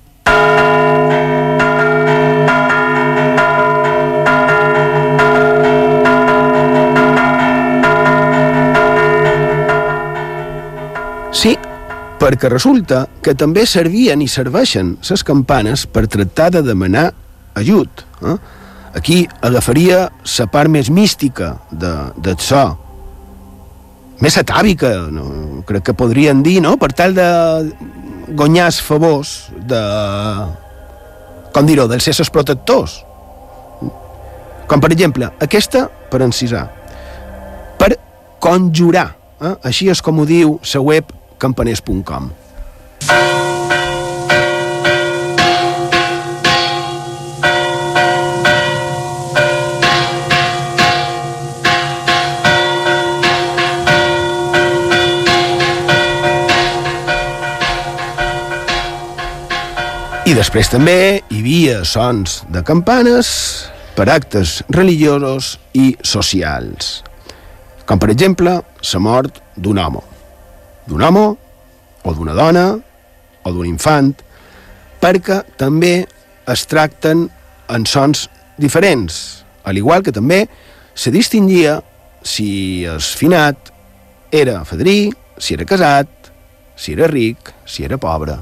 Perquè 12.23 12.47
resulta 12.47 13.03
que 13.23 13.33
també 13.35 13.65
servien 13.67 14.21
i 14.23 14.29
serveixen 14.31 14.93
les 15.03 15.23
campanes 15.27 15.83
per 15.91 16.05
tractar 16.07 16.53
de 16.55 16.61
demanar 16.63 17.09
ajut. 17.59 18.05
Eh? 18.23 18.35
Aquí 18.95 19.17
agafaria 19.43 20.05
la 20.07 20.45
part 20.47 20.71
més 20.71 20.89
mística 20.89 21.57
de, 21.71 21.91
del 22.23 22.37
so, 22.39 22.63
més 24.23 24.37
atàvica, 24.39 24.93
no? 25.11 25.25
crec 25.67 25.89
que 25.89 25.95
podrien 25.99 26.43
dir, 26.45 26.61
no? 26.63 26.77
per 26.79 26.93
tal 26.95 27.15
de 27.17 27.27
guanyar 28.31 28.69
els 28.71 28.79
favors 28.79 29.33
de... 29.67 29.81
com 31.51 31.67
dir-ho, 31.67 31.89
dels 31.91 32.07
éssers 32.07 32.31
protectors. 32.31 33.01
Com, 34.69 34.79
per 34.79 34.93
exemple, 34.95 35.27
aquesta 35.43 35.89
per 36.09 36.21
encisar. 36.23 36.63
Per 37.81 37.91
conjurar. 38.39 39.09
Eh? 39.43 39.53
Així 39.67 39.89
és 39.91 39.99
com 39.99 40.23
ho 40.23 40.29
diu 40.29 40.55
la 40.71 40.85
web 40.87 41.11
campaners.com. 41.43 42.31
I 60.23 60.31
després 60.37 60.69
també 60.71 61.19
hi 61.29 61.41
havia 61.43 61.81
sons 61.85 62.39
de 62.49 62.63
campanes 62.65 63.27
per 63.93 64.07
actes 64.09 64.61
religiosos 64.71 65.57
i 65.75 65.91
socials, 65.99 67.03
com 67.85 67.99
per 68.01 68.09
exemple 68.13 68.55
la 68.63 69.01
mort 69.03 69.43
d'un 69.59 69.81
home, 69.83 70.01
d'un 70.87 71.03
home 71.03 71.25
o 72.03 72.13
d'una 72.13 72.35
dona 72.37 72.65
o 73.43 73.51
d'un 73.51 73.67
infant, 73.67 74.13
perquè 75.01 75.41
també 75.59 76.05
es 76.49 76.65
tracten 76.67 77.27
en 77.71 77.85
sons 77.87 78.27
diferents, 78.59 79.43
al 79.63 79.79
igual 79.79 80.03
que 80.03 80.13
també 80.15 80.45
se 80.95 81.11
distingia 81.11 81.79
si 82.23 82.85
el 82.85 83.01
finat 83.01 83.71
era 84.31 84.63
fadrí, 84.65 85.11
si 85.37 85.55
era 85.55 85.67
casat, 85.67 86.09
si 86.75 86.93
era 86.93 87.07
ric, 87.07 87.53
si 87.65 87.83
era 87.83 87.97
pobre. 87.97 88.39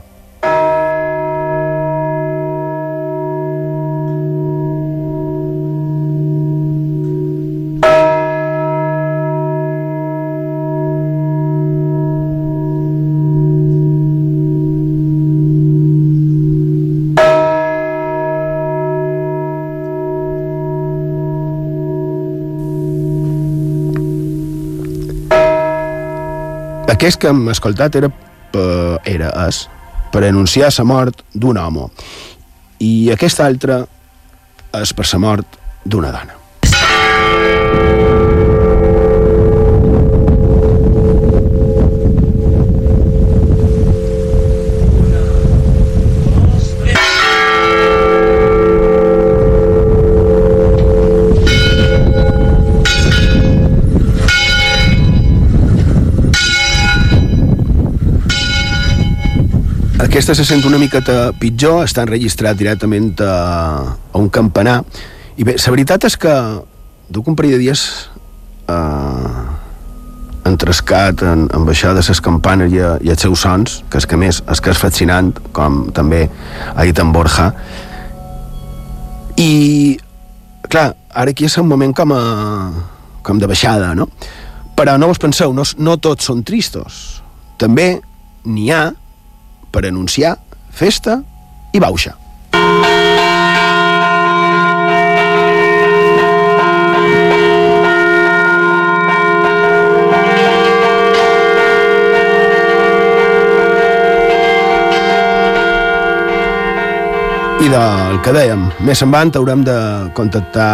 Aquest 27.01 27.17
que 27.17 27.31
hem 27.33 27.47
escoltat 27.49 27.95
era, 27.97 28.11
eh, 28.53 28.97
era 29.09 29.31
és, 29.47 29.63
per 30.13 30.21
anunciar 30.27 30.67
la 30.75 30.83
mort 30.85 31.23
d'un 31.33 31.57
home 31.57 31.87
i 32.77 33.09
aquest 33.09 33.41
altre 33.41 33.79
és 34.77 34.93
per 34.93 35.07
la 35.09 35.19
mort 35.23 35.57
d'una 35.81 36.11
dona. 36.13 36.40
Aquesta 60.21 60.35
se 60.37 60.43
sent 60.45 60.67
una 60.69 60.77
miqueta 60.77 61.31
pitjor, 61.33 61.79
està 61.81 62.03
enregistrat 62.05 62.53
directament 62.53 63.15
a, 63.25 63.37
a 64.13 64.19
un 64.19 64.27
campanar. 64.29 64.75
I 65.33 65.47
bé, 65.47 65.55
la 65.57 65.71
veritat 65.73 66.05
és 66.05 66.13
que 66.21 66.33
duc 67.09 67.31
un 67.31 67.33
parell 67.39 67.55
de 67.55 67.57
dies 67.63 67.81
eh, 68.69 69.39
entrescat 70.51 71.25
en, 71.25 71.47
en 71.49 71.65
baixar 71.65 71.95
de 71.97 72.05
les 72.05 72.21
campanes 72.21 72.69
i, 72.69 72.83
a, 72.85 72.91
i 73.01 73.09
els 73.15 73.25
seus 73.25 73.47
sons, 73.47 73.79
que 73.89 73.97
és 73.97 74.05
que 74.05 74.21
més 74.21 74.43
és 74.45 74.61
que 74.61 74.69
és 74.69 74.83
fascinant, 74.83 75.33
com 75.57 75.87
també 75.89 76.27
ha 76.69 76.85
dit 76.85 77.01
en 77.01 77.17
Borja. 77.17 77.49
I, 79.41 79.51
clar, 80.69 80.91
ara 81.09 81.33
aquí 81.33 81.49
és 81.49 81.57
un 81.57 81.71
moment 81.73 81.97
com, 81.97 82.13
a, 82.13 82.23
com 83.25 83.41
de 83.41 83.49
baixada, 83.49 83.95
no? 83.97 84.11
Però 84.77 84.99
no 85.01 85.09
vos 85.09 85.25
penseu, 85.25 85.49
no, 85.49 85.65
no 85.81 85.97
tots 85.97 86.29
són 86.29 86.45
tristos. 86.45 87.23
També 87.57 87.95
n'hi 88.45 88.69
ha 88.69 88.91
per 89.71 89.85
anunciar 89.87 90.35
festa 90.71 91.21
i 91.71 91.79
bauxa. 91.79 92.15
I 107.61 107.69
del 107.69 108.19
que 108.25 108.33
dèiem, 108.33 108.67
més 108.83 109.01
endavant 109.05 109.31
haurem 109.37 109.63
de 109.63 109.77
contactar 110.17 110.71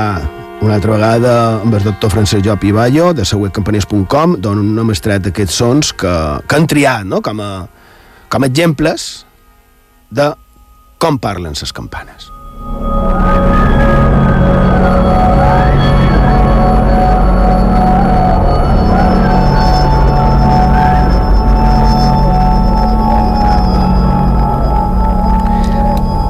una 0.62 0.78
altra 0.78 0.96
vegada 0.96 1.34
amb 1.62 1.76
el 1.78 1.84
doctor 1.86 2.10
Francesc 2.10 2.46
Job 2.46 2.64
Iballo 2.66 3.12
de 3.14 3.26
següentcampaners.com 3.28 4.38
d'on 4.42 4.62
hem 4.82 4.94
extret 4.94 5.28
aquests 5.30 5.60
sons 5.62 5.92
que, 5.94 6.14
que 6.48 6.58
han 6.58 6.66
triat 6.70 7.06
no? 7.06 7.22
com 7.22 7.42
a, 7.44 7.52
com 8.30 8.44
a 8.44 8.48
exemples 8.48 9.26
de 10.12 10.32
com 11.00 11.18
parlen 11.18 11.56
les 11.56 11.72
campanes. 11.74 12.28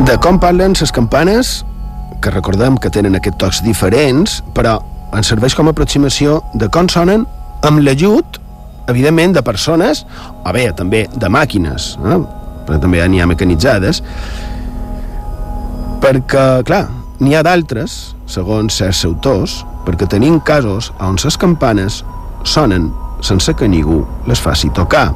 De 0.07 0.15
com 0.23 0.37
parlen 0.39 0.75
les 0.79 0.91
campanes, 0.95 1.65
que 2.21 2.31
recordem 2.31 2.77
que 2.79 2.89
tenen 2.93 3.17
aquests 3.17 3.41
tocs 3.41 3.63
diferents, 3.65 4.41
però 4.55 4.77
ens 5.15 5.27
serveix 5.31 5.55
com 5.55 5.67
a 5.67 5.73
aproximació 5.75 6.41
de 6.55 6.69
com 6.71 6.87
sonen 6.91 7.25
amb 7.67 7.81
l'ajut 7.83 8.39
evidentment, 8.87 9.35
de 9.35 9.43
persones, 9.43 10.05
o 10.43 10.53
bé, 10.55 10.69
també 10.75 11.05
de 11.13 11.29
màquines, 11.31 11.95
eh? 12.03 12.19
però 12.67 12.79
també 12.83 13.03
n'hi 13.07 13.21
ha 13.23 13.29
mecanitzades, 13.29 14.01
perquè, 16.03 16.45
clar, 16.67 16.85
n'hi 17.19 17.35
ha 17.35 17.43
d'altres, 17.45 17.97
segons 18.29 18.79
certs 18.79 19.05
autors, 19.07 19.61
perquè 19.87 20.07
tenim 20.11 20.39
casos 20.43 20.91
on 21.03 21.19
les 21.23 21.39
campanes 21.39 22.01
sonen 22.43 22.91
sense 23.23 23.53
que 23.57 23.67
ningú 23.67 24.03
les 24.27 24.41
faci 24.43 24.69
tocar, 24.75 25.09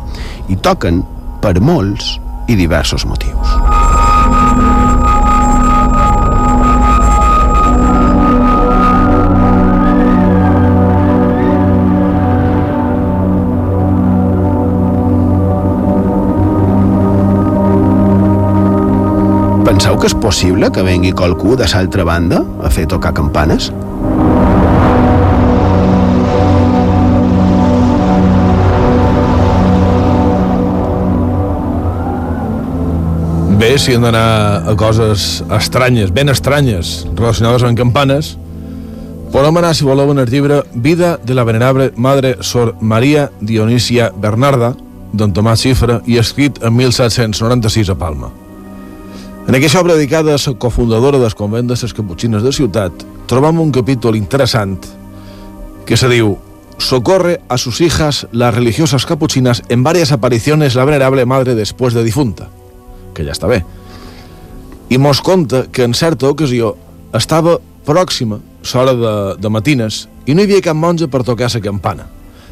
i 0.49 0.57
toquen 0.57 1.03
per 1.43 1.59
molts 1.61 2.15
i 2.49 2.57
diversos 2.57 3.05
motius. 3.05 3.61
Penseu 19.82 19.97
que 19.97 20.05
és 20.05 20.13
possible 20.13 20.67
que 20.69 20.84
vengui 20.86 21.09
qualcú 21.17 21.55
de 21.57 21.65
l'altra 21.65 22.03
banda 22.05 22.43
a 22.61 22.69
fer 22.69 22.84
tocar 22.86 23.15
campanes? 23.17 23.71
Bé, 33.57 33.71
si 33.82 33.95
hem 33.95 34.05
d'anar 34.05 34.69
a 34.69 34.75
coses 34.77 35.41
estranyes, 35.49 36.13
ben 36.13 36.29
estranyes, 36.29 37.07
relacionades 37.15 37.65
amb 37.65 37.82
campanes, 37.82 38.36
podem 39.34 39.57
anar, 39.63 39.73
si 39.73 39.89
voleu, 39.89 40.13
en 40.13 40.21
el 40.21 40.29
llibre 40.29 40.61
Vida 40.75 41.15
de 41.17 41.34
la 41.34 41.47
venerable 41.49 41.89
Madre 41.95 42.36
Sor 42.41 42.75
Maria 42.82 43.32
Dionisia 43.41 44.11
Bernarda, 44.13 44.75
d'en 45.11 45.34
Tomàs 45.34 45.65
Xifra, 45.65 46.03
i 46.05 46.21
escrit 46.21 46.61
en 46.61 46.77
1796 46.77 47.89
a 47.89 47.97
Palma. 47.97 48.32
En 49.48 49.56
aquesta 49.56 49.82
obra 49.82 49.96
dedicada 49.96 50.36
a 50.36 50.38
la 50.38 50.54
cofundadora 50.58 51.18
del 51.18 51.34
convent 51.34 51.68
de 51.68 51.76
les 51.76 51.94
Caputxines 51.94 52.44
de 52.44 52.52
Ciutat, 52.54 52.94
trobam 53.28 53.60
un 53.60 53.72
capítol 53.72 54.16
interessant 54.16 54.78
que 55.86 55.98
se 55.98 56.08
diu 56.08 56.38
socorre 56.78 57.42
a 57.50 57.58
sus 57.58 57.82
hijas, 57.82 58.28
las 58.32 58.54
religiosas 58.54 59.06
capuchinas, 59.06 59.64
en 59.70 59.84
varias 59.84 60.12
apariciones 60.12 60.76
la 60.76 60.86
venerable 60.86 61.26
madre 61.26 61.56
después 61.56 61.94
de 61.94 62.04
difunta, 62.04 62.50
que 63.14 63.26
ja 63.26 63.34
està 63.34 63.50
bé. 63.50 63.64
I 64.94 65.02
mos 65.02 65.22
conta 65.26 65.66
que 65.72 65.84
en 65.84 65.98
certa 65.98 66.30
ocasió 66.30 66.76
estava 67.14 67.58
pròxima 67.86 68.38
l'hora 68.74 68.94
de, 68.94 69.14
de 69.42 69.50
matines 69.50 70.06
i 70.28 70.36
no 70.36 70.46
hi 70.46 70.52
havia 70.52 70.68
cap 70.70 70.78
monja 70.78 71.10
per 71.10 71.24
tocar 71.26 71.50
la 71.50 71.64
campana. 71.66 72.06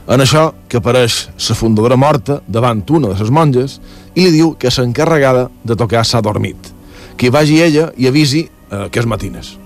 En 0.10 0.26
això 0.26 0.50
que 0.68 0.82
apareix 0.82 1.30
la 1.38 1.56
fundadora 1.56 1.96
morta 1.96 2.42
davant 2.48 2.82
una 2.90 3.14
de 3.14 3.20
les 3.22 3.30
monges 3.30 3.80
i 4.16 4.26
li 4.26 4.34
diu 4.34 4.56
que 4.58 4.72
s'encarregada 4.74 5.52
de 5.64 5.78
tocar 5.78 6.02
s'ha 6.04 6.22
dormit. 6.22 6.79
Que 7.20 7.32
vagi 7.34 7.60
ella 7.62 7.90
i 8.00 8.08
avisi 8.08 8.46
eh, 8.48 8.88
que 8.90 9.02
és 9.02 9.08
matines. 9.10 9.58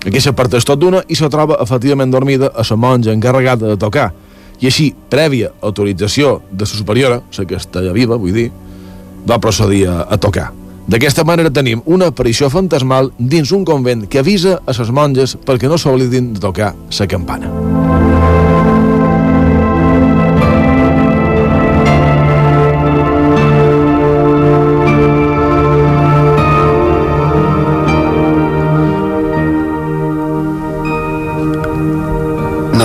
Aquí 0.00 0.20
s'aparteix 0.20 0.64
tot 0.68 0.80
d'una 0.80 1.02
i 1.08 1.16
se 1.16 1.28
troba 1.32 1.58
efectivament 1.60 2.12
dormida 2.12 2.52
a 2.54 2.64
la 2.64 2.76
monja 2.76 3.12
encarregada 3.12 3.68
de 3.68 3.76
tocar. 3.80 4.10
I 4.60 4.68
així, 4.68 4.90
prèvia 5.08 5.52
autorització 5.64 6.40
de 6.52 6.68
la 6.68 6.70
superiora, 6.70 7.20
la 7.36 7.44
que 7.48 7.56
està 7.56 7.80
ja 7.84 7.92
viva, 7.96 8.20
vull 8.20 8.36
dir, 8.36 8.50
va 9.28 9.40
procedir 9.40 9.86
a, 9.88 10.02
a 10.04 10.20
tocar. 10.20 10.50
D'aquesta 10.90 11.24
manera 11.24 11.52
tenim 11.54 11.84
una 11.86 12.08
aparició 12.10 12.48
fantasmal 12.50 13.12
dins 13.18 13.52
un 13.52 13.64
convent 13.64 14.08
que 14.10 14.20
avisa 14.20 14.58
a 14.64 14.74
les 14.76 14.90
monges 14.90 15.36
perquè 15.46 15.68
no 15.70 15.78
s'oblidin 15.78 16.34
de 16.34 16.42
tocar 16.42 16.74
la 16.74 17.06
campana. 17.06 18.19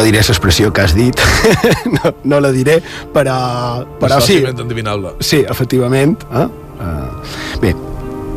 Diré 0.06 0.22
l'expressió 0.22 0.72
que 0.74 0.86
has 0.86 0.96
dit, 0.96 1.20
no, 1.98 2.14
no 2.24 2.42
la 2.44 2.54
diré, 2.56 2.80
però, 3.14 3.38
però 4.02 4.22
sí. 4.24 4.42
endivinable. 4.46 5.16
Sí, 5.20 5.44
efectivament. 5.50 6.24
Eh? 6.32 6.48
Uh, 6.76 7.60
bé, 7.62 7.74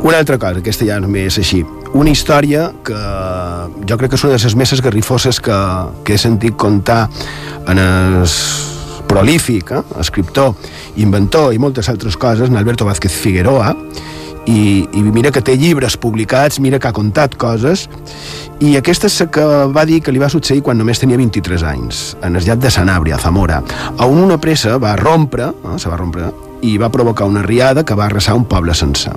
una 0.03 0.19
altra 0.19 0.39
cosa, 0.39 0.62
aquesta 0.62 0.87
ja 0.89 0.99
només 1.03 1.33
és 1.33 1.43
així. 1.43 1.64
Una 1.97 2.12
història 2.12 2.69
que 2.85 2.99
jo 3.89 3.97
crec 3.97 4.12
que 4.12 4.19
és 4.19 4.25
una 4.27 4.37
de 4.37 4.43
les 4.45 4.57
més 4.61 4.73
esgarrifoses 4.77 5.41
que, 5.41 5.57
que 6.05 6.14
he 6.14 6.21
sentit 6.21 6.57
contar 6.61 7.07
en 7.69 7.81
el 7.81 8.29
prolífic, 9.09 9.73
eh? 9.73 9.83
escriptor, 10.01 10.55
inventor 11.01 11.55
i 11.57 11.59
moltes 11.59 11.89
altres 11.89 12.16
coses, 12.21 12.51
en 12.51 12.61
Alberto 12.61 12.87
Vázquez 12.87 13.12
Figueroa, 13.12 13.73
i, 14.49 14.89
i 14.97 15.03
mira 15.05 15.31
que 15.35 15.43
té 15.45 15.55
llibres 15.61 15.99
publicats, 16.01 16.59
mira 16.65 16.81
que 16.81 16.89
ha 16.89 16.97
contat 16.97 17.37
coses, 17.41 17.87
i 18.65 18.75
aquesta 18.79 19.11
és 19.11 19.21
la 19.23 19.29
que 19.35 19.47
va 19.75 19.85
dir 19.89 20.01
que 20.03 20.15
li 20.15 20.23
va 20.23 20.31
succeir 20.33 20.63
quan 20.65 20.79
només 20.81 21.01
tenia 21.03 21.21
23 21.21 21.65
anys, 21.69 22.03
en 22.25 22.39
el 22.39 22.47
llat 22.47 22.63
de 22.63 22.73
Sanabria, 22.73 23.19
a 23.19 23.23
Zamora, 23.23 23.61
on 24.05 24.23
una 24.25 24.39
pressa 24.41 24.79
va 24.81 24.97
rompre, 24.97 25.51
eh, 25.53 25.77
se 25.79 25.91
va 25.93 25.99
rompre, 26.01 26.33
i 26.63 26.77
va 26.81 26.91
provocar 26.91 27.29
una 27.29 27.45
riada 27.45 27.85
que 27.85 27.95
va 27.95 28.09
arrasar 28.09 28.35
un 28.35 28.49
poble 28.49 28.75
sencer. 28.75 29.13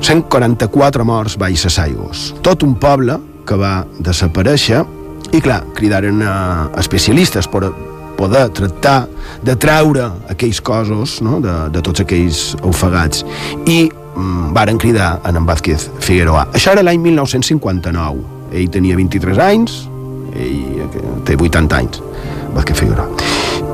144 0.00 1.04
morts 1.04 1.36
baix 1.38 1.66
a 1.66 1.72
aigües. 1.82 2.32
Tot 2.42 2.62
un 2.62 2.76
poble 2.78 3.18
que 3.46 3.56
va 3.58 3.84
desaparèixer 3.98 4.84
i, 5.32 5.40
clar, 5.40 5.62
cridaren 5.76 6.22
a 6.22 6.34
especialistes 6.80 7.48
per 7.50 7.68
poder 8.18 8.48
tractar 8.50 9.06
de 9.46 9.54
treure 9.54 10.08
aquells 10.32 10.60
cossos 10.64 11.20
no? 11.22 11.38
de, 11.44 11.54
de 11.70 11.82
tots 11.86 12.02
aquells 12.02 12.56
ofegats 12.66 13.22
i 13.70 13.84
varen 14.52 14.78
cridar 14.78 15.20
en 15.24 15.36
en 15.36 15.46
Vázquez 15.46 15.90
Figueroa. 16.00 16.48
Això 16.52 16.72
era 16.74 16.82
l'any 16.82 17.00
1959. 17.00 18.24
Ell 18.52 18.70
tenia 18.72 18.96
23 18.96 19.38
anys, 19.38 19.82
ell 20.34 20.88
té 21.24 21.36
80 21.36 21.76
anys, 21.76 22.02
Vázquez 22.54 22.78
Figueroa. 22.78 23.08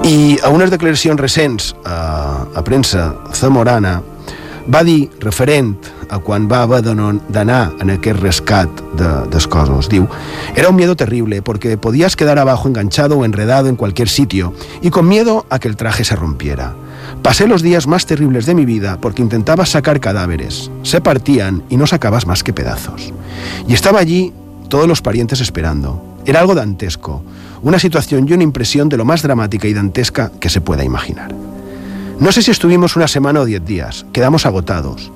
I 0.05 0.37
a 0.45 0.51
unes 0.53 0.71
declaracions 0.71 1.21
recents 1.21 1.73
a, 1.85 2.45
a 2.55 2.65
premsa 2.65 3.15
zamorana 3.33 4.01
va 4.69 4.83
dir, 4.85 5.11
referent 5.21 5.75
a 6.09 6.19
quan 6.25 6.47
va 6.49 6.63
haver 6.65 6.81
d'anar 6.85 7.63
en 7.81 7.93
aquest 7.95 8.21
rescat 8.21 8.83
de, 8.97 9.11
dels 9.33 9.47
cossos, 9.49 9.89
diu 9.93 10.07
Era 10.57 10.69
un 10.69 10.77
miedo 10.77 10.97
terrible 10.97 11.43
porque 11.43 11.77
podías 11.77 12.17
quedar 12.17 12.39
abajo 12.39 12.69
enganchado 12.69 13.19
o 13.19 13.25
enredado 13.25 13.69
en 13.69 13.77
cualquier 13.77 14.09
sitio 14.09 14.53
y 14.81 14.91
con 14.91 15.09
miedo 15.09 15.47
a 15.51 15.59
que 15.59 15.69
el 15.69 15.77
traje 15.77 16.05
se 16.05 16.17
rompiera. 16.17 16.75
Pasé 17.23 17.47
los 17.47 17.63
días 17.63 17.87
más 17.87 18.07
terribles 18.07 18.47
de 18.47 18.55
mi 18.55 18.65
vida 18.65 18.99
porque 19.01 19.23
intentaba 19.23 19.67
sacar 19.67 20.01
cadáveres. 20.01 20.71
Se 20.83 21.01
partían 21.01 21.63
y 21.69 21.77
no 21.77 21.87
sacabas 21.87 22.27
más 22.27 22.43
que 22.43 22.53
pedazos. 22.53 23.13
Y 23.67 23.75
estaba 23.75 24.01
allí 24.01 24.33
todos 24.69 24.87
los 24.87 25.03
parientes 25.03 25.41
esperando. 25.41 26.19
Era 26.27 26.41
algo 26.41 26.55
dantesco, 26.55 27.23
una 27.63 27.79
situación 27.79 28.29
y 28.29 28.33
una 28.33 28.43
impresión 28.43 28.89
de 28.89 28.97
lo 28.97 29.05
más 29.05 29.23
dramática 29.23 29.69
y 29.69 29.75
dantesca 29.75 30.33
que 30.41 30.51
se 30.51 30.61
pueda 30.61 30.85
imaginar. 30.85 31.35
No 32.21 32.31
sé 32.33 32.43
si 32.43 32.51
estuvimos 32.51 32.97
una 32.97 33.09
semana 33.09 33.41
o 33.41 33.45
diez 33.45 33.65
días, 33.65 34.07
quedamos 34.13 34.47
agotados. 34.47 35.11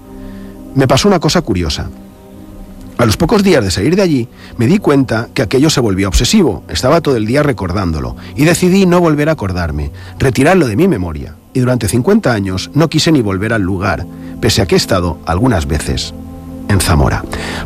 Me 0.75 0.89
pasó 0.89 1.09
una 1.09 1.21
cosa 1.21 1.43
curiosa. 1.43 1.89
A 2.99 3.07
los 3.07 3.17
pocos 3.17 3.45
días 3.45 3.65
de 3.65 3.71
salir 3.71 3.95
de 3.95 4.03
allí, 4.03 4.29
me 4.57 4.67
di 4.67 4.79
cuenta 4.79 5.29
que 5.33 5.43
aquello 5.43 5.71
se 5.71 5.81
volvió 5.81 6.09
obsesivo, 6.09 6.65
estaba 6.69 7.01
todo 7.01 7.17
el 7.17 7.27
día 7.27 7.45
recordándolo, 7.45 8.17
y 8.35 8.45
decidí 8.45 8.87
no 8.87 9.01
volver 9.01 9.29
a 9.29 9.33
acordarme, 9.33 9.93
retirarlo 10.19 10.67
de 10.67 10.75
mi 10.75 10.89
memoria, 10.89 11.37
y 11.59 11.61
durante 11.61 11.89
50 11.89 12.33
años 12.33 12.71
no 12.73 12.89
quise 12.89 13.11
ni 13.11 13.21
volver 13.21 13.53
al 13.53 13.63
lugar, 13.63 14.07
pese 14.41 14.63
a 14.63 14.67
que 14.67 14.77
he 14.77 14.79
estado 14.79 15.19
algunas 15.27 15.67
veces 15.67 16.15
en 16.69 16.81
Zamora. 16.81 17.25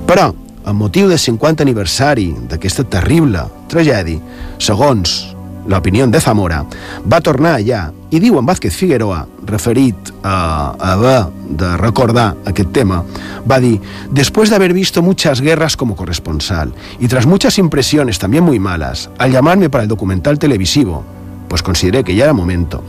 Però, 0.09 0.31
amb 0.65 0.81
motiu 0.81 1.11
del 1.11 1.21
50 1.21 1.61
aniversari 1.61 2.31
d'aquesta 2.49 2.87
terrible 2.89 3.45
tragèdia, 3.69 4.17
segons 4.57 5.35
l'opinió 5.69 6.07
de 6.09 6.23
Zamora, 6.25 6.63
va 7.05 7.21
tornar 7.21 7.59
allà 7.59 7.83
i 8.09 8.21
diu 8.23 8.39
en 8.41 8.49
Vázquez 8.49 8.73
Figueroa, 8.73 9.27
referit 9.45 10.09
a, 10.23 10.73
a 10.73 10.93
haver 10.95 11.27
de 11.53 11.77
recordar 11.77 12.33
aquest 12.49 12.73
tema, 12.73 13.05
va 13.45 13.61
dir, 13.61 13.77
después 14.11 14.49
de 14.49 14.57
haber 14.57 14.73
visto 14.73 15.03
muchas 15.03 15.43
guerras 15.43 15.77
como 15.77 15.97
corresponsal 15.97 16.73
y 16.99 17.09
tras 17.09 17.27
muchas 17.27 17.59
impresiones 17.59 18.19
también 18.19 18.45
muy 18.45 18.59
malas, 18.59 19.11
al 19.19 19.33
llamarme 19.33 19.69
para 19.69 19.85
el 19.85 19.89
documental 19.89 20.39
televisivo, 20.39 21.05
pues 21.53 21.63
consideré 21.63 22.03
que 22.03 22.15
ya 22.15 22.25
era 22.25 22.33
momento. 22.33 22.83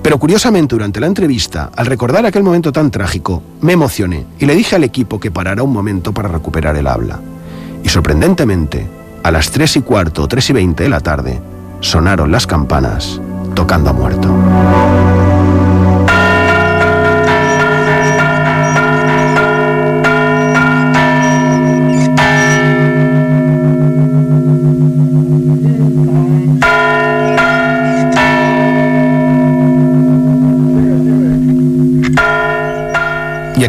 Pero 0.00 0.20
curiosamente 0.20 0.76
durante 0.76 1.00
la 1.00 1.08
entrevista, 1.08 1.72
al 1.74 1.86
recordar 1.86 2.24
aquel 2.24 2.44
momento 2.44 2.70
tan 2.70 2.88
trágico, 2.92 3.42
me 3.60 3.72
emocioné 3.72 4.24
y 4.38 4.46
le 4.46 4.54
dije 4.54 4.76
al 4.76 4.84
equipo 4.84 5.18
que 5.18 5.32
parara 5.32 5.64
un 5.64 5.72
momento 5.72 6.14
para 6.14 6.28
recuperar 6.28 6.76
el 6.76 6.86
habla. 6.86 7.18
Y 7.82 7.88
sorprendentemente, 7.88 8.86
a 9.24 9.32
las 9.32 9.50
3 9.50 9.78
y 9.78 9.80
cuarto 9.80 10.22
o 10.22 10.28
3 10.28 10.48
y 10.48 10.52
20 10.52 10.84
de 10.84 10.88
la 10.88 11.00
tarde, 11.00 11.40
sonaron 11.80 12.30
las 12.30 12.46
campanas 12.46 13.20
tocando 13.56 13.90
a 13.90 13.92
muerto. 13.92 14.83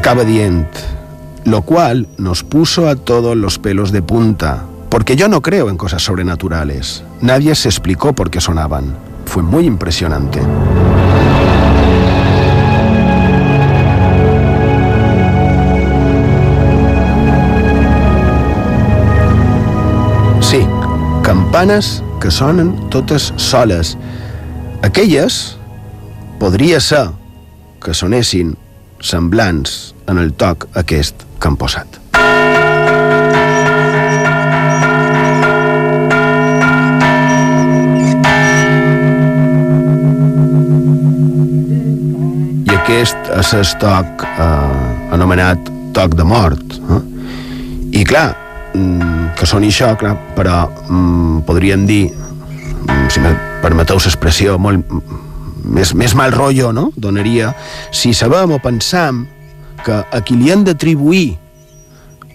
Acaba 0.05 0.23
dient, 0.23 0.67
lo 1.45 1.63
cual 1.63 2.07
nos 2.19 2.43
puso 2.43 2.87
a 2.87 2.95
todos 2.95 3.35
los 3.35 3.57
pelos 3.57 3.91
de 3.91 4.03
punta, 4.03 4.63
porque 4.87 5.15
yo 5.15 5.27
no 5.27 5.41
creo 5.41 5.67
en 5.67 5.77
cosas 5.77 6.03
sobrenaturales. 6.03 7.03
Nadie 7.21 7.55
se 7.55 7.69
explicó 7.69 8.13
por 8.13 8.29
qué 8.29 8.39
sonaban. 8.39 8.95
Fue 9.25 9.41
muy 9.41 9.65
impresionante. 9.65 10.41
Sí, 20.39 20.67
campanes 21.23 22.03
que 22.21 22.29
sonen 22.29 22.91
totes 22.91 23.33
soles. 23.37 23.97
Aquelles 24.83 25.57
podria 26.37 26.79
ser 26.79 27.09
que 27.83 27.95
sonessin 27.95 28.55
semblants 28.99 29.94
en 30.07 30.17
el 30.21 30.33
toc 30.33 30.67
aquest 30.75 31.27
que 31.39 31.47
han 31.47 31.57
posat. 31.57 32.01
aquest 42.85 43.29
és 43.33 43.49
el 43.57 43.65
toc 43.81 44.23
eh, 44.23 45.13
anomenat 45.15 45.71
toc 45.95 46.13
de 46.15 46.23
mort. 46.27 46.75
Eh? 46.77 46.99
I 47.99 48.03
clar, 48.05 48.27
mm, 48.77 49.33
que 49.35 49.47
soni 49.49 49.71
això, 49.73 49.95
clar, 49.97 50.13
però 50.37 50.63
mm, 50.69 51.41
podríem 51.47 51.87
dir, 51.89 52.11
mm, 52.11 53.07
si 53.09 53.23
me 53.23 53.33
permeteu 53.63 53.97
l'expressió, 53.97 54.59
molt 54.61 54.85
més, 55.65 55.95
més 55.97 56.15
mal 56.15 56.31
rotllo, 56.31 56.71
no?, 56.71 56.91
donaria, 56.95 57.55
si 57.91 58.13
sabem 58.13 58.53
o 58.55 58.61
pensam 58.61 59.25
que 59.85 60.01
a 60.01 60.21
qui 60.25 60.37
li 60.39 60.51
han 60.53 60.65
d'atribuir 60.65 61.27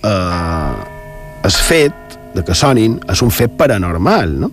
eh, 0.02 0.72
el 1.42 1.56
fet 1.56 2.18
de 2.34 2.44
que 2.46 2.54
sonin 2.54 2.98
és 3.10 3.22
un 3.26 3.32
fet 3.34 3.56
paranormal, 3.58 4.36
no? 4.44 4.50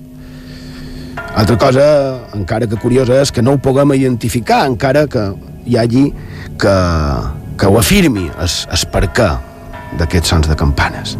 Altra 1.37 1.57
cosa, 1.61 1.83
encara 2.33 2.65
que 2.69 2.79
curiosa, 2.81 3.19
és 3.21 3.31
que 3.33 3.43
no 3.45 3.53
ho 3.53 3.61
puguem 3.61 3.93
identificar, 3.93 4.63
encara 4.65 5.05
que 5.11 5.27
hi 5.69 5.77
hagi 5.77 6.05
que, 6.57 6.75
que 7.59 7.69
ho 7.69 7.77
afirmi, 7.77 8.25
és, 8.41 8.63
és 8.73 8.85
per 8.89 9.05
què 9.13 9.29
d'aquests 9.99 10.33
sons 10.33 10.49
de 10.49 10.57
campanes. 10.57 11.17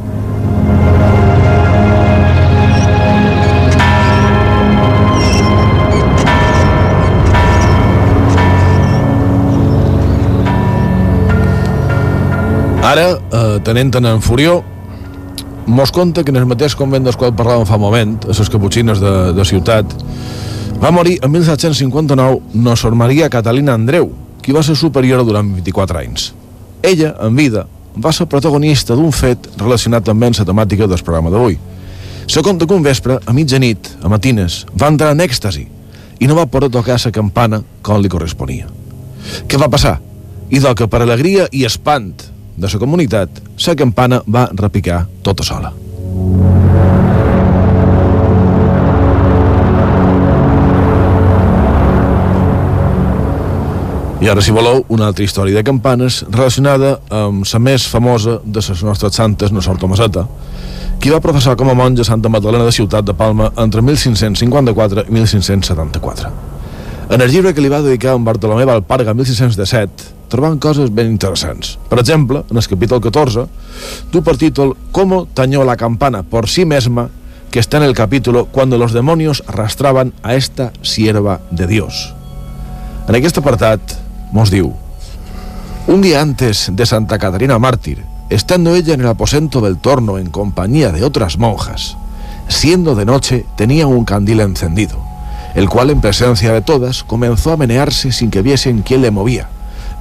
Eh, 13.32 13.60
tenent 13.64 13.94
en 13.96 14.22
Furió, 14.22 14.64
mos 15.68 15.92
conta 15.92 16.24
que 16.24 16.32
en 16.32 16.38
el 16.38 16.46
mateix 16.48 16.76
convent 16.76 17.04
del 17.04 17.18
qual 17.20 17.36
parlàvem 17.36 17.68
fa 17.68 17.78
moment, 17.78 18.18
a 18.24 18.36
les 18.36 18.50
caputxines 18.50 19.02
de, 19.04 19.14
de 19.36 19.46
ciutat, 19.46 19.96
va 20.82 20.92
morir 20.92 21.18
en 21.22 21.32
1759 21.32 22.40
no 22.54 22.76
Sor 22.76 22.96
Maria 22.96 23.30
Catalina 23.30 23.74
Andreu, 23.74 24.12
qui 24.42 24.54
va 24.56 24.64
ser 24.64 24.78
superior 24.80 25.26
durant 25.26 25.50
24 25.58 26.00
anys. 26.00 26.32
Ella, 26.84 27.16
en 27.20 27.36
vida, 27.36 27.66
va 27.98 28.14
ser 28.14 28.30
protagonista 28.30 28.96
d'un 28.96 29.12
fet 29.12 29.50
relacionat 29.58 30.06
també 30.06 30.30
amb 30.30 30.40
la 30.40 30.46
temàtica 30.46 30.88
del 30.88 31.04
programa 31.04 31.34
d'avui. 31.34 31.58
Se 32.28 32.44
conta 32.44 32.68
que 32.68 32.76
un 32.76 32.84
vespre, 32.84 33.20
a 33.26 33.34
mitjanit, 33.34 33.90
a 34.04 34.10
matines, 34.12 34.66
va 34.76 34.92
entrar 34.92 35.14
en 35.16 35.24
èxtasi 35.24 35.68
i 36.20 36.28
no 36.28 36.36
va 36.36 36.48
poder 36.48 36.70
tocar 36.70 36.98
la 37.04 37.12
campana 37.12 37.62
com 37.82 38.02
li 38.02 38.10
corresponia. 38.10 38.68
Què 39.48 39.60
va 39.60 39.70
passar? 39.72 39.98
I 40.50 40.60
do 40.64 40.74
que 40.76 40.88
per 40.88 41.02
alegria 41.02 41.48
i 41.52 41.66
espant 41.68 42.14
de 42.58 42.70
la 42.74 42.80
comunitat, 42.80 43.42
la 43.68 43.76
campana 43.76 44.22
va 44.26 44.50
repicar 44.54 45.06
tota 45.24 45.44
sola. 45.44 45.74
I 54.18 54.30
ara, 54.30 54.42
si 54.42 54.52
voleu, 54.52 54.82
una 54.90 55.06
altra 55.12 55.24
història 55.24 55.54
de 55.54 55.64
campanes 55.64 56.24
relacionada 56.32 56.96
amb 57.14 57.46
la 57.46 57.60
més 57.62 57.86
famosa 57.88 58.40
de 58.44 58.64
les 58.66 58.84
nostres 58.84 59.14
santes, 59.14 59.54
no 59.54 59.62
Sor 59.62 59.78
Tomaseta, 59.78 60.26
qui 61.00 61.14
va 61.14 61.22
professar 61.22 61.56
com 61.56 61.70
a 61.70 61.78
monja 61.78 62.04
Santa 62.04 62.30
Magdalena 62.30 62.66
de 62.66 62.74
Ciutat 62.74 63.06
de 63.06 63.14
Palma 63.14 63.52
entre 63.56 63.86
1554 63.86 65.06
i 65.06 65.14
1574. 65.22 66.57
En 67.10 67.22
el 67.22 67.32
llibre 67.32 67.54
que 67.56 67.64
li 67.64 67.70
va 67.72 67.80
dedicar 67.80 68.18
en 68.18 68.26
Bartolomé 68.28 68.66
Valparga 68.68 69.14
1617, 69.16 70.28
trobant 70.28 70.58
coses 70.60 70.90
ben 70.92 71.08
interessants. 71.08 71.78
Per 71.88 72.02
exemple, 72.02 72.42
en 72.52 72.60
el 72.60 72.68
capítol 72.68 73.00
14, 73.00 73.46
du 74.12 74.22
per 74.24 74.36
títol 74.36 74.76
«Cómo 74.92 75.24
tañó 75.34 75.64
la 75.64 75.78
campana 75.78 76.24
por 76.24 76.50
sí 76.50 76.66
misma» 76.66 77.10
que 77.50 77.60
está 77.60 77.78
en 77.78 77.84
el 77.84 77.96
capítulo 77.96 78.48
«Cuando 78.52 78.78
los 78.78 78.92
demonios 78.92 79.42
arrastraban 79.48 80.12
a 80.22 80.36
esta 80.36 80.74
sierva 80.82 81.40
de 81.50 81.68
Dios». 81.68 82.14
En 83.08 83.16
aquest 83.16 83.40
apartat 83.40 83.80
mos 84.36 84.52
diu 84.52 84.74
Un 85.88 86.04
día 86.04 86.20
antes 86.20 86.68
de 86.76 86.86
Santa 86.86 87.16
Catarina 87.18 87.58
Mártir, 87.58 88.04
estando 88.30 88.76
ella 88.76 88.94
en 88.94 89.00
el 89.00 89.08
aposento 89.08 89.62
del 89.62 89.80
torno 89.80 90.18
en 90.18 90.30
compañía 90.30 90.92
de 90.92 91.06
otras 91.06 91.38
monjas, 91.38 91.96
siendo 92.50 92.96
de 92.96 93.06
noche 93.06 93.46
tenía 93.56 93.88
un 93.88 94.04
candil 94.04 94.42
encendido, 94.42 95.07
el 95.58 95.70
cual 95.70 95.90
en 95.90 96.02
presencia 96.02 96.54
de 96.54 96.62
todas 96.62 97.04
comenzó 97.04 97.52
a 97.52 97.58
menearse 97.58 98.12
sin 98.12 98.30
que 98.30 98.44
viesen 98.44 98.84
quién 98.84 99.02
le 99.02 99.10
movía, 99.10 99.50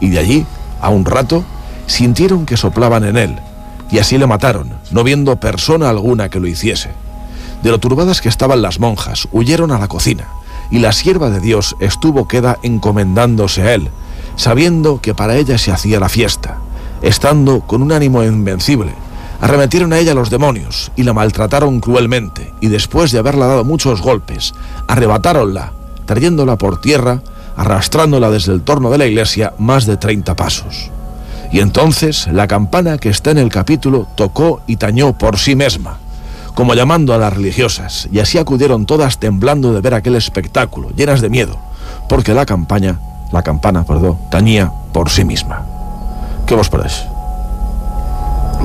y 0.00 0.10
de 0.10 0.18
allí, 0.18 0.46
a 0.82 0.90
un 0.90 1.06
rato, 1.06 1.44
sintieron 1.86 2.44
que 2.44 2.58
soplaban 2.58 3.04
en 3.04 3.16
él, 3.16 3.36
y 3.90 3.98
así 3.98 4.18
le 4.18 4.26
mataron, 4.26 4.74
no 4.90 5.02
viendo 5.02 5.34
persona 5.36 5.88
alguna 5.88 6.28
que 6.28 6.40
lo 6.40 6.46
hiciese. 6.46 6.90
De 7.62 7.70
lo 7.70 7.78
turbadas 7.78 8.20
que 8.20 8.28
estaban 8.28 8.60
las 8.60 8.80
monjas, 8.80 9.28
huyeron 9.32 9.72
a 9.72 9.78
la 9.78 9.88
cocina, 9.88 10.26
y 10.70 10.80
la 10.80 10.92
sierva 10.92 11.30
de 11.30 11.40
Dios 11.40 11.74
estuvo 11.80 12.28
queda 12.28 12.58
encomendándose 12.62 13.62
a 13.62 13.72
él, 13.72 13.88
sabiendo 14.36 15.00
que 15.00 15.14
para 15.14 15.36
ella 15.36 15.56
se 15.56 15.72
hacía 15.72 15.98
la 15.98 16.10
fiesta, 16.10 16.58
estando 17.00 17.60
con 17.60 17.80
un 17.80 17.92
ánimo 17.92 18.22
invencible. 18.22 18.92
Arremetieron 19.40 19.92
a 19.92 19.98
ella 19.98 20.14
los 20.14 20.30
demonios 20.30 20.90
y 20.96 21.02
la 21.02 21.12
maltrataron 21.12 21.80
cruelmente, 21.80 22.52
y 22.60 22.68
después 22.68 23.12
de 23.12 23.18
haberla 23.18 23.46
dado 23.46 23.64
muchos 23.64 24.00
golpes, 24.00 24.54
arrebatáronla, 24.88 25.72
trayéndola 26.06 26.56
por 26.56 26.80
tierra, 26.80 27.20
arrastrándola 27.56 28.30
desde 28.30 28.52
el 28.52 28.62
torno 28.62 28.90
de 28.90 28.98
la 28.98 29.06
iglesia 29.06 29.52
más 29.58 29.86
de 29.86 29.96
30 29.96 30.34
pasos. 30.36 30.90
Y 31.52 31.60
entonces 31.60 32.26
la 32.32 32.48
campana 32.48 32.98
que 32.98 33.08
está 33.08 33.30
en 33.30 33.38
el 33.38 33.50
capítulo 33.50 34.06
tocó 34.16 34.62
y 34.66 34.76
tañó 34.76 35.16
por 35.16 35.38
sí 35.38 35.54
misma, 35.54 35.98
como 36.54 36.74
llamando 36.74 37.12
a 37.12 37.18
las 37.18 37.32
religiosas, 37.32 38.08
y 38.10 38.20
así 38.20 38.38
acudieron 38.38 38.86
todas 38.86 39.18
temblando 39.18 39.72
de 39.72 39.80
ver 39.80 39.94
aquel 39.94 40.16
espectáculo, 40.16 40.90
llenas 40.96 41.20
de 41.20 41.28
miedo, 41.28 41.58
porque 42.08 42.34
la 42.34 42.46
campaña, 42.46 42.98
la 43.32 43.42
campana, 43.42 43.84
perdó, 43.84 44.18
tañía 44.30 44.72
por 44.92 45.10
sí 45.10 45.24
misma. 45.24 45.66
Què 46.46 46.54
vos 46.54 46.70
pareix? 46.70 47.15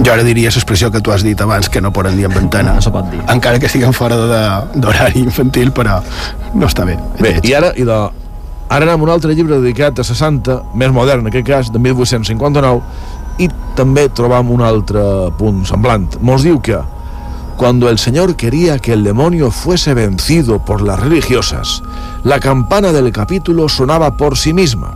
Jo 0.03 0.13
ara 0.13 0.23
diria 0.23 0.49
l'expressió 0.49 0.89
que 0.91 1.01
tu 1.03 1.11
has 1.11 1.21
dit 1.23 1.39
abans, 1.41 1.67
que 1.69 1.81
no 1.81 1.91
poden 1.93 2.15
dir 2.17 2.25
en 2.25 2.33
ventana. 2.33 2.77
No 2.79 2.91
pot 2.93 3.09
dir. 3.11 3.19
Encara 3.29 3.59
que 3.59 3.67
estiguem 3.67 3.93
fora 3.93 4.15
de- 4.17 4.79
d'horari 4.79 5.19
infantil, 5.19 5.71
però 5.71 6.01
no 6.53 6.65
està 6.67 6.85
bé. 6.85 6.97
Bé, 7.19 7.39
i 7.43 7.53
ara, 7.53 7.73
i 7.75 7.83
de, 7.83 7.97
ara 8.69 8.85
anem 8.85 8.99
a 8.99 9.03
un 9.03 9.09
altre 9.09 9.35
llibre 9.35 9.59
dedicat 9.59 9.99
a 9.99 10.05
la 10.07 10.15
Santa, 10.15 10.61
més 10.73 10.91
modern 10.91 11.21
en 11.21 11.27
aquest 11.27 11.45
cas, 11.47 11.71
de 11.71 11.79
1859, 11.79 12.81
i 13.39 13.49
també 13.75 14.07
trobam 14.09 14.49
un 14.51 14.61
altre 14.61 15.01
punt 15.37 15.65
semblant. 15.65 16.07
Mos 16.21 16.41
diu 16.43 16.59
que 16.61 16.79
cuando 17.57 17.89
el 17.89 17.99
Señor 17.99 18.35
quería 18.35 18.79
que 18.79 18.93
el 18.93 19.03
demonio 19.03 19.51
fuese 19.51 19.93
vencido 19.93 20.59
por 20.65 20.81
las 20.81 20.99
religiosas, 20.99 21.83
la 22.23 22.39
campana 22.39 22.91
del 22.91 23.11
capítulo 23.11 23.69
sonaba 23.69 24.17
por 24.17 24.35
sí 24.37 24.51
misma, 24.53 24.95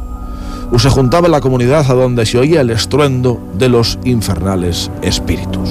o 0.72 0.80
se 0.80 0.90
juntaba 0.90 1.28
la 1.28 1.42
comunidad 1.42 1.90
a 1.90 1.94
donde 1.94 2.26
se 2.26 2.38
oía 2.38 2.62
el 2.62 2.70
estruendo 2.70 3.40
de 3.54 3.70
los 3.70 4.00
infernales 4.04 4.92
espíritus. 5.02 5.70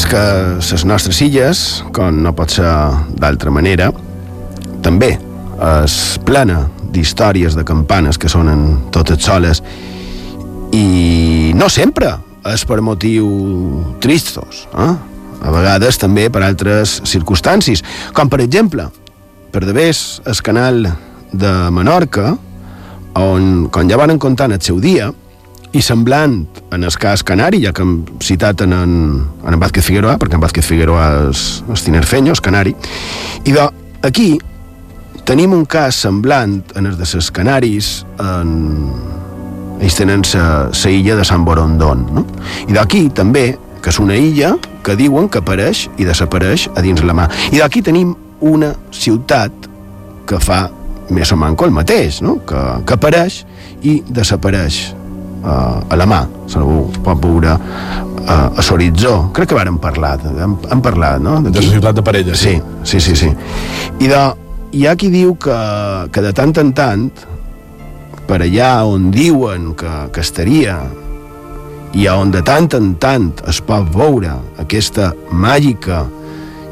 És 0.00 0.06
que 0.08 0.20
les 0.56 0.84
nostres 0.88 1.18
illes, 1.20 1.58
com 1.92 2.22
no 2.24 2.30
pot 2.32 2.48
ser 2.54 2.68
d'altra 3.20 3.50
manera, 3.52 3.90
també 4.80 5.10
és 5.60 5.96
plena 6.24 6.62
d'històries 6.94 7.52
de 7.58 7.66
campanes 7.68 8.16
que 8.16 8.30
sonen 8.32 8.86
totes 8.94 9.20
soles 9.20 9.60
i 10.72 11.52
no 11.52 11.68
sempre 11.68 12.14
és 12.48 12.64
per 12.64 12.80
motiu 12.80 13.28
tristos, 14.00 14.62
eh? 14.72 14.94
a 15.44 15.52
vegades 15.52 16.00
també 16.00 16.30
per 16.32 16.46
altres 16.48 17.02
circumstàncies, 17.04 17.84
com 18.16 18.32
per 18.32 18.40
exemple, 18.40 18.88
per 19.52 19.66
de 19.66 19.76
vés 19.76 20.22
el 20.24 20.40
canal 20.46 20.86
de 21.32 21.52
Menorca, 21.76 22.38
on, 23.20 23.68
com 23.68 23.90
ja 23.90 24.00
van 24.00 24.16
contar 24.16 24.48
en 24.48 24.56
el 24.56 24.64
seu 24.64 24.80
dia, 24.80 25.12
i 25.72 25.82
semblant 25.82 26.42
en 26.74 26.84
el 26.84 26.96
cas 26.98 27.22
canari, 27.26 27.60
ja 27.62 27.72
que 27.72 27.84
hem 27.84 28.00
citat 28.22 28.64
en 28.66 28.72
en, 28.74 28.94
en, 29.44 29.52
en 29.54 29.60
Vázquez 29.60 29.84
Figueroa, 29.86 30.16
perquè 30.18 30.34
en 30.34 30.42
Vázquez 30.42 30.66
Figueroa 30.66 31.30
és, 31.30 31.62
és 31.70 31.84
tinerfeño, 31.86 32.34
és 32.34 32.42
canari, 32.42 32.74
i 33.44 33.54
de, 33.54 33.66
aquí 34.02 34.32
tenim 35.24 35.54
un 35.54 35.64
cas 35.68 36.00
semblant 36.02 36.60
en 36.74 36.90
els 36.90 36.98
de 36.98 37.06
ses 37.06 37.30
Canaris, 37.30 38.00
en... 38.18 38.50
ells 39.80 39.96
tenen 39.96 40.24
la 40.34 40.90
illa 40.90 41.16
de 41.16 41.24
Sant 41.24 41.44
Borondón, 41.44 42.02
no? 42.12 42.26
I 42.68 42.74
d'aquí 42.76 43.06
també, 43.16 43.54
que 43.80 43.88
és 43.88 43.98
una 44.02 44.16
illa 44.18 44.56
que 44.84 44.96
diuen 44.96 45.28
que 45.28 45.40
apareix 45.40 45.86
i 45.96 46.04
desapareix 46.04 46.66
a 46.74 46.82
dins 46.84 47.00
la 47.04 47.14
mà. 47.16 47.28
I 47.52 47.62
d'aquí 47.62 47.80
tenim 47.80 48.12
una 48.40 48.74
ciutat 48.92 49.70
que 50.28 50.40
fa 50.40 50.66
més 51.10 51.32
o 51.32 51.36
manco 51.36 51.64
el 51.64 51.72
mateix, 51.74 52.20
no? 52.22 52.38
que, 52.46 52.60
que 52.86 52.96
apareix 52.96 53.42
i 53.82 54.00
desapareix 54.06 54.82
uh, 55.42 55.80
a 55.88 55.98
la 55.98 56.06
mà, 56.08 56.20
se 56.50 56.60
pot 57.04 57.24
veure 57.24 57.56
uh, 57.56 58.30
a 58.30 58.66
l'horitzó. 58.68 59.16
Crec 59.36 59.50
que 59.50 59.58
vàrem 59.58 59.80
parlar, 59.82 60.16
hem, 60.30 60.56
hem 60.70 60.84
parlat, 60.84 61.20
no? 61.22 61.40
De 61.46 61.56
la 61.56 61.66
ciutat 61.66 61.98
de 61.98 62.06
Parella, 62.06 62.36
sí. 62.36 62.58
Sí, 62.84 63.00
sí, 63.00 63.16
sí. 63.16 63.28
sí. 63.28 63.34
I 64.00 64.10
de, 64.10 64.22
hi 64.72 64.86
ha 64.86 64.96
qui 64.96 65.10
diu 65.12 65.34
que, 65.40 65.58
que 66.14 66.24
de 66.24 66.32
tant 66.36 66.54
en 66.62 66.72
tant, 66.76 67.10
per 68.30 68.38
allà 68.44 68.72
on 68.86 69.10
diuen 69.10 69.72
que, 69.74 69.90
que 70.14 70.22
estaria 70.22 70.78
i 71.98 72.06
on 72.06 72.30
de 72.30 72.42
tant 72.46 72.68
en 72.78 72.92
tant 73.02 73.32
es 73.50 73.58
pot 73.66 73.88
veure 73.90 74.36
aquesta 74.62 75.10
màgica 75.34 76.04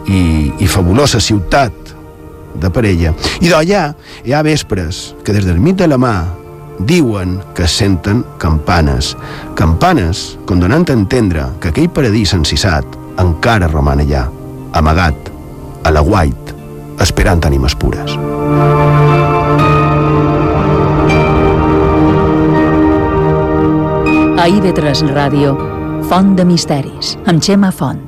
i, 0.06 0.52
i 0.62 0.68
fabulosa 0.70 1.18
ciutat 1.18 1.74
de 2.58 2.70
parella. 2.74 3.10
I 3.42 3.50
d'allà 3.50 3.88
hi 4.24 4.34
ha 4.34 4.44
vespres 4.46 5.08
que 5.24 5.34
des 5.34 5.46
del 5.46 5.58
mig 5.62 5.74
de 5.78 5.88
la 5.90 5.98
mà 5.98 6.14
diuen 6.78 7.38
que 7.54 7.66
senten 7.68 8.24
campanes. 8.38 9.16
Campanes 9.54 10.38
condonant 10.46 10.86
a 10.88 10.96
entendre 10.96 11.44
que 11.60 11.72
aquell 11.72 11.90
paradís 11.90 12.34
encissat 12.36 12.84
encara 13.18 13.68
roman 13.68 14.02
allà, 14.04 14.26
amagat, 14.78 15.32
a 15.84 15.92
la 15.94 16.02
guait, 16.04 16.54
esperant 17.02 17.42
ànimes 17.46 17.74
pures. 17.78 18.16
A 24.38 24.46
IB3 24.46 25.08
Ràdio, 25.12 25.56
Font 26.08 26.36
de 26.38 26.46
Misteris, 26.46 27.16
amb 27.26 27.42
Xema 27.42 27.72
Font. 27.74 28.07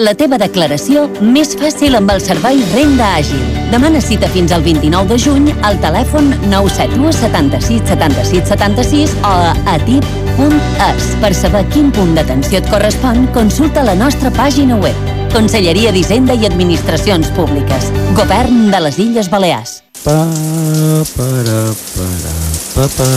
La 0.00 0.14
teva 0.16 0.38
declaració 0.40 1.02
més 1.20 1.50
fàcil 1.60 1.92
amb 1.98 2.08
el 2.14 2.20
servei 2.24 2.62
Renda 2.70 3.10
Àgil. 3.18 3.42
Demana 3.68 4.00
cita 4.00 4.24
fins 4.32 4.54
al 4.56 4.62
29 4.64 5.10
de 5.10 5.18
juny 5.20 5.50
al 5.68 5.76
telèfon 5.82 6.30
971 6.48 7.10
76 7.18 7.82
76 7.90 8.48
76 8.48 9.12
o 9.20 9.32
a 9.50 9.52
atip.es. 9.74 11.10
Per 11.20 11.32
saber 11.36 11.66
quin 11.74 11.90
punt 11.92 12.14
d'atenció 12.16 12.62
et 12.62 12.70
correspon, 12.72 13.26
consulta 13.36 13.84
la 13.84 13.92
nostra 13.92 14.32
pàgina 14.32 14.80
web. 14.80 14.96
Conselleria 15.36 15.92
d'Hisenda 15.92 16.38
i 16.40 16.48
Administracions 16.48 17.28
Públiques. 17.36 17.92
Govern 18.16 18.70
de 18.72 18.80
les 18.86 18.96
Illes 18.96 19.28
Balears. 19.28 19.82
Pa, 20.06 20.16
para, 21.12 21.60
para, 21.92 22.32
pa, 22.72 22.88
pa. 22.96 23.10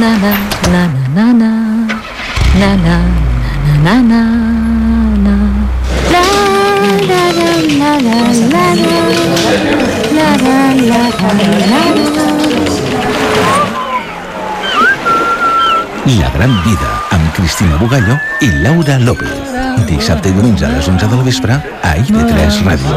Na 0.00 0.16
na 0.16 0.32
na 0.72 0.86
na 1.12 1.28
na 1.28 1.32
na 1.36 1.52
na 2.56 2.72
na 2.80 2.80
na 2.80 2.96
na 3.84 4.00
na 4.00 4.00
na 4.00 4.22
La 4.72 4.81
la 16.06 16.30
gran 16.30 16.54
vida 16.64 16.88
amb 17.10 17.32
Cristina 17.36 17.76
Bugallo 17.76 18.16
i 18.40 18.48
Laura 18.62 18.98
López. 18.98 19.52
Dissabte 19.84 20.30
i 20.30 20.32
diumenge 20.32 20.64
a 20.64 20.72
les 20.72 20.88
11 20.88 21.10
de 21.12 21.20
la 21.20 21.26
vespre 21.28 21.60
a 21.60 21.92
IP3 22.00 22.62
Ràdio. 22.64 22.96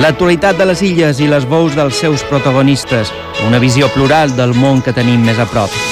L'actualitat 0.00 0.56
de 0.56 0.64
les 0.64 0.80
illes 0.80 1.20
i 1.20 1.28
les 1.28 1.44
bous 1.44 1.76
dels 1.76 2.00
seus 2.00 2.24
protagonistes. 2.32 3.12
Una 3.46 3.60
visió 3.60 3.92
plural 3.92 4.32
del 4.32 4.56
món 4.56 4.80
que 4.80 4.96
tenim 4.96 5.20
més 5.28 5.36
a 5.36 5.44
prop. 5.44 5.89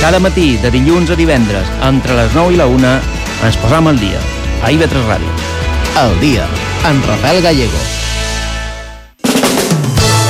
Cada 0.00 0.20
matí, 0.22 0.56
de 0.62 0.70
dilluns 0.70 1.10
a 1.10 1.16
divendres, 1.18 1.66
entre 1.82 2.14
les 2.14 2.30
9 2.30 2.54
i 2.54 2.58
la 2.60 2.68
1, 2.70 2.90
ens 3.48 3.56
posam 3.58 3.90
al 3.90 3.98
dia. 3.98 4.20
A 4.62 4.70
IB3 4.70 5.02
Ràdio. 5.08 5.32
El 5.98 6.14
dia, 6.22 6.46
en 6.86 7.02
Rafael 7.02 7.42
Gallego. 7.42 7.80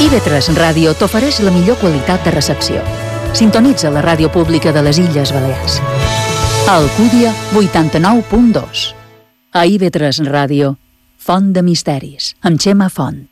IB3 0.01 0.57
Ràdio 0.57 0.97
t'ofereix 0.97 1.43
la 1.45 1.53
millor 1.53 1.77
qualitat 1.83 2.25
de 2.25 2.33
recepció. 2.33 2.81
Sintonitza 3.37 3.93
la 3.93 4.01
ràdio 4.01 4.33
pública 4.33 4.73
de 4.73 4.83
les 4.89 5.05
Illes 5.05 5.37
Balears. 5.37 5.83
Alcúdia 6.65 7.37
89.2. 7.53 8.93
A 9.53 9.67
IB3 9.69 10.25
Ràdio, 10.33 10.79
Font 11.19 11.53
de 11.53 11.63
Misteris, 11.63 12.37
amb 12.41 12.57
Xema 12.57 12.89
Font. 12.89 13.28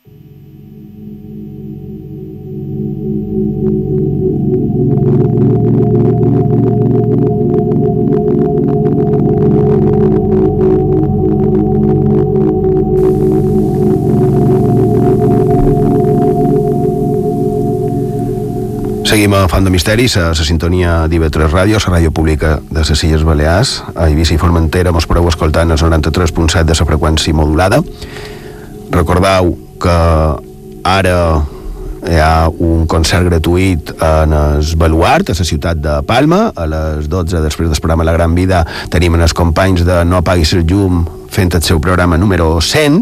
Seguim 19.17 19.33
a 19.33 19.49
Fan 19.49 19.65
de 19.65 19.71
Misteris, 19.71 20.19
a 20.21 20.27
la 20.37 20.45
sintonia 20.45 21.07
d'IV3 21.09 21.47
Ràdio, 21.49 21.79
la 21.81 21.93
ràdio 21.95 22.11
pública 22.13 22.59
de 22.61 22.83
les 22.85 23.03
Illes 23.03 23.23
Balears. 23.25 23.71
A 23.97 24.11
Eivissa 24.11 24.35
i 24.35 24.37
Formentera 24.37 24.91
mos 24.93 25.07
podeu 25.09 25.25
escoltant 25.31 25.71
el 25.73 25.79
93.7 25.81 26.67
de 26.69 26.77
la 26.77 26.85
freqüència 26.85 27.33
modulada. 27.33 27.79
Recordeu 28.93 29.55
que 29.81 29.95
ara 30.85 31.15
hi 32.05 32.19
ha 32.21 32.51
un 32.51 32.85
concert 32.85 33.25
gratuït 33.31 33.95
en 34.05 34.37
el 34.37 34.69
Baluart, 34.77 35.33
a 35.33 35.39
la 35.41 35.49
ciutat 35.49 35.81
de 35.81 35.97
Palma. 36.05 36.53
A 36.53 36.69
les 36.69 37.09
12, 37.09 37.41
després 37.41 37.73
del 37.73 37.81
programa 37.81 38.05
La 38.05 38.13
Gran 38.13 38.37
Vida, 38.37 38.67
tenim 38.93 39.17
els 39.17 39.33
companys 39.33 39.87
de 39.89 40.03
No 40.05 40.21
apaguis 40.21 40.53
el 40.53 40.69
llum 40.69 41.07
fent 41.33 41.57
el 41.57 41.65
seu 41.65 41.81
programa 41.81 42.21
número 42.21 42.61
100 42.61 43.01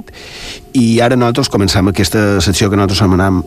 i 0.79 1.01
ara 1.03 1.19
nosaltres 1.19 1.51
començam 1.51 1.91
aquesta 1.91 2.39
secció 2.39 2.71
que 2.71 2.79
nosaltres 2.79 3.03
anomenem 3.03 3.43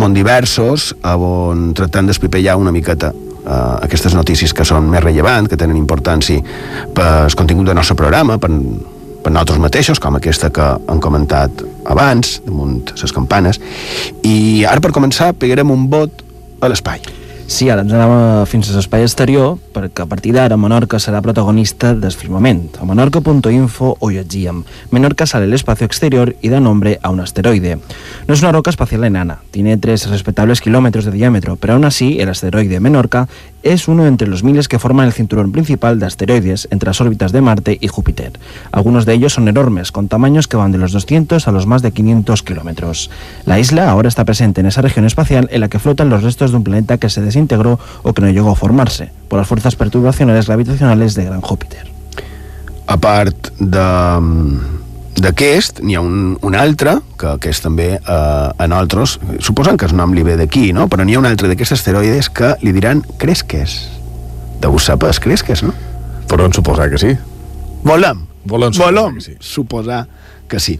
món 0.00 0.16
diversos, 0.16 0.90
on 1.04 1.70
tractant 1.76 2.08
d'espipellar 2.08 2.56
una 2.58 2.72
miqueta 2.72 3.12
uh, 3.12 3.76
aquestes 3.84 4.16
notícies 4.16 4.54
que 4.56 4.66
són 4.66 4.88
més 4.90 5.04
rellevants, 5.04 5.50
que 5.50 5.58
tenen 5.60 5.78
importància 5.78 6.40
per 6.96 7.10
el 7.26 7.36
contingut 7.38 7.70
del 7.70 7.78
nostre 7.78 7.98
programa, 7.98 8.38
per, 8.40 8.50
per 9.20 9.32
nosaltres 9.32 9.62
mateixos, 9.62 10.02
com 10.02 10.16
aquesta 10.16 10.50
que 10.54 10.72
han 10.80 11.04
comentat 11.04 11.64
abans, 11.90 12.38
damunt 12.46 12.94
les 12.96 13.16
campanes, 13.16 13.60
i 14.24 14.66
ara 14.68 14.82
per 14.82 14.94
començar 14.96 15.32
pegarem 15.36 15.72
un 15.72 15.88
vot 15.92 16.24
a 16.60 16.72
l'espai. 16.72 17.19
Sí, 17.50 17.66
ara 17.66 17.82
ens 17.82 17.90
anem 17.90 18.44
fins 18.46 18.68
a 18.70 18.76
l'espai 18.76 19.02
exterior, 19.02 19.56
perquè 19.74 20.04
a 20.04 20.08
partir 20.08 20.30
d'ara 20.36 20.54
Menorca 20.54 21.00
serà 21.02 21.18
protagonista 21.18 21.90
del 21.98 22.14
firmament. 22.14 22.76
A 22.78 22.86
menorca.info 22.86 23.96
ho 23.98 24.10
llegíem. 24.14 24.60
Menorca 24.94 25.26
sale 25.26 25.48
al 25.48 25.58
espacio 25.58 25.84
exterior 25.84 26.36
y 26.40 26.48
da 26.48 26.60
nombre 26.60 27.00
a 27.02 27.10
un 27.10 27.18
asteroide. 27.18 27.80
No 28.28 28.34
es 28.34 28.42
una 28.42 28.52
roca 28.52 28.70
espacial 28.70 29.02
enana, 29.02 29.40
tiene 29.50 29.76
tres 29.78 30.08
respetables 30.08 30.60
kilómetros 30.60 31.04
de 31.04 31.10
diámetro, 31.10 31.56
pero 31.56 31.72
aún 31.72 31.84
así 31.84 32.20
el 32.20 32.28
asteroide 32.28 32.78
Menorca 32.78 33.26
es 33.62 33.88
uno 33.88 34.06
entre 34.06 34.28
los 34.28 34.42
miles 34.42 34.68
que 34.68 34.78
forman 34.78 35.06
el 35.06 35.12
cinturón 35.12 35.52
principal 35.52 35.98
de 35.98 36.06
asteroides 36.06 36.68
entre 36.70 36.88
las 36.88 37.00
órbitas 37.00 37.32
de 37.32 37.40
Marte 37.40 37.78
y 37.80 37.88
Júpiter. 37.88 38.32
Algunos 38.72 39.06
de 39.06 39.14
ellos 39.14 39.34
son 39.34 39.48
enormes, 39.48 39.92
con 39.92 40.08
tamaños 40.08 40.48
que 40.48 40.56
van 40.56 40.72
de 40.72 40.78
los 40.78 40.92
200 40.92 41.46
a 41.46 41.52
los 41.52 41.66
más 41.66 41.82
de 41.82 41.92
500 41.92 42.42
kilómetros. 42.42 43.10
La 43.44 43.58
isla 43.58 43.90
ahora 43.90 44.08
está 44.08 44.24
presente 44.24 44.60
en 44.60 44.66
esa 44.66 44.82
región 44.82 45.04
espacial 45.04 45.48
en 45.50 45.60
la 45.60 45.68
que 45.68 45.78
flotan 45.78 46.10
los 46.10 46.22
restos 46.22 46.50
de 46.50 46.56
un 46.56 46.64
planeta 46.64 46.98
que 46.98 47.10
se 47.10 47.20
desintegró 47.20 47.78
o 48.02 48.12
que 48.12 48.22
no 48.22 48.30
llegó 48.30 48.50
a 48.50 48.56
formarse 48.56 49.10
por 49.28 49.38
las 49.38 49.48
fuerzas 49.48 49.76
perturbacionales 49.76 50.46
gravitacionales 50.46 51.14
de 51.14 51.24
gran 51.24 51.40
Júpiter. 51.40 51.90
A 52.86 52.96
part 52.96 53.48
de 53.58 54.79
d'aquest 55.20 55.80
n'hi 55.84 55.96
ha 55.98 56.02
un, 56.04 56.34
un 56.42 56.56
altre 56.58 56.98
que, 57.20 57.36
que 57.42 57.52
és 57.52 57.62
també 57.62 57.92
eh, 58.00 58.64
en 58.64 58.74
altres 58.76 59.18
suposen 59.38 59.78
que 59.80 59.88
el 59.88 59.96
nom 59.96 60.16
li 60.16 60.26
ve 60.26 60.36
d'aquí 60.40 60.70
no? 60.76 60.88
però 60.90 61.06
n'hi 61.06 61.16
ha 61.18 61.22
un 61.22 61.30
altre 61.30 61.50
d'aquests 61.50 61.78
asteroides 61.78 62.32
que 62.32 62.54
li 62.64 62.74
diran 62.76 63.04
cresques 63.20 63.80
deu 64.60 64.78
saber 64.78 65.12
cresques, 65.20 65.62
no? 65.64 65.72
Però 66.28 66.46
en 66.46 66.54
suposar 66.54 66.90
que 66.92 67.00
sí. 67.00 67.16
Volem. 67.82 68.26
Volem 68.44 68.72
suposar 68.72 68.92
Volem 68.94 69.16
que 69.16 69.24
sí. 69.24 69.36
suposar 69.40 70.06
que 70.48 70.60
sí. 70.60 70.78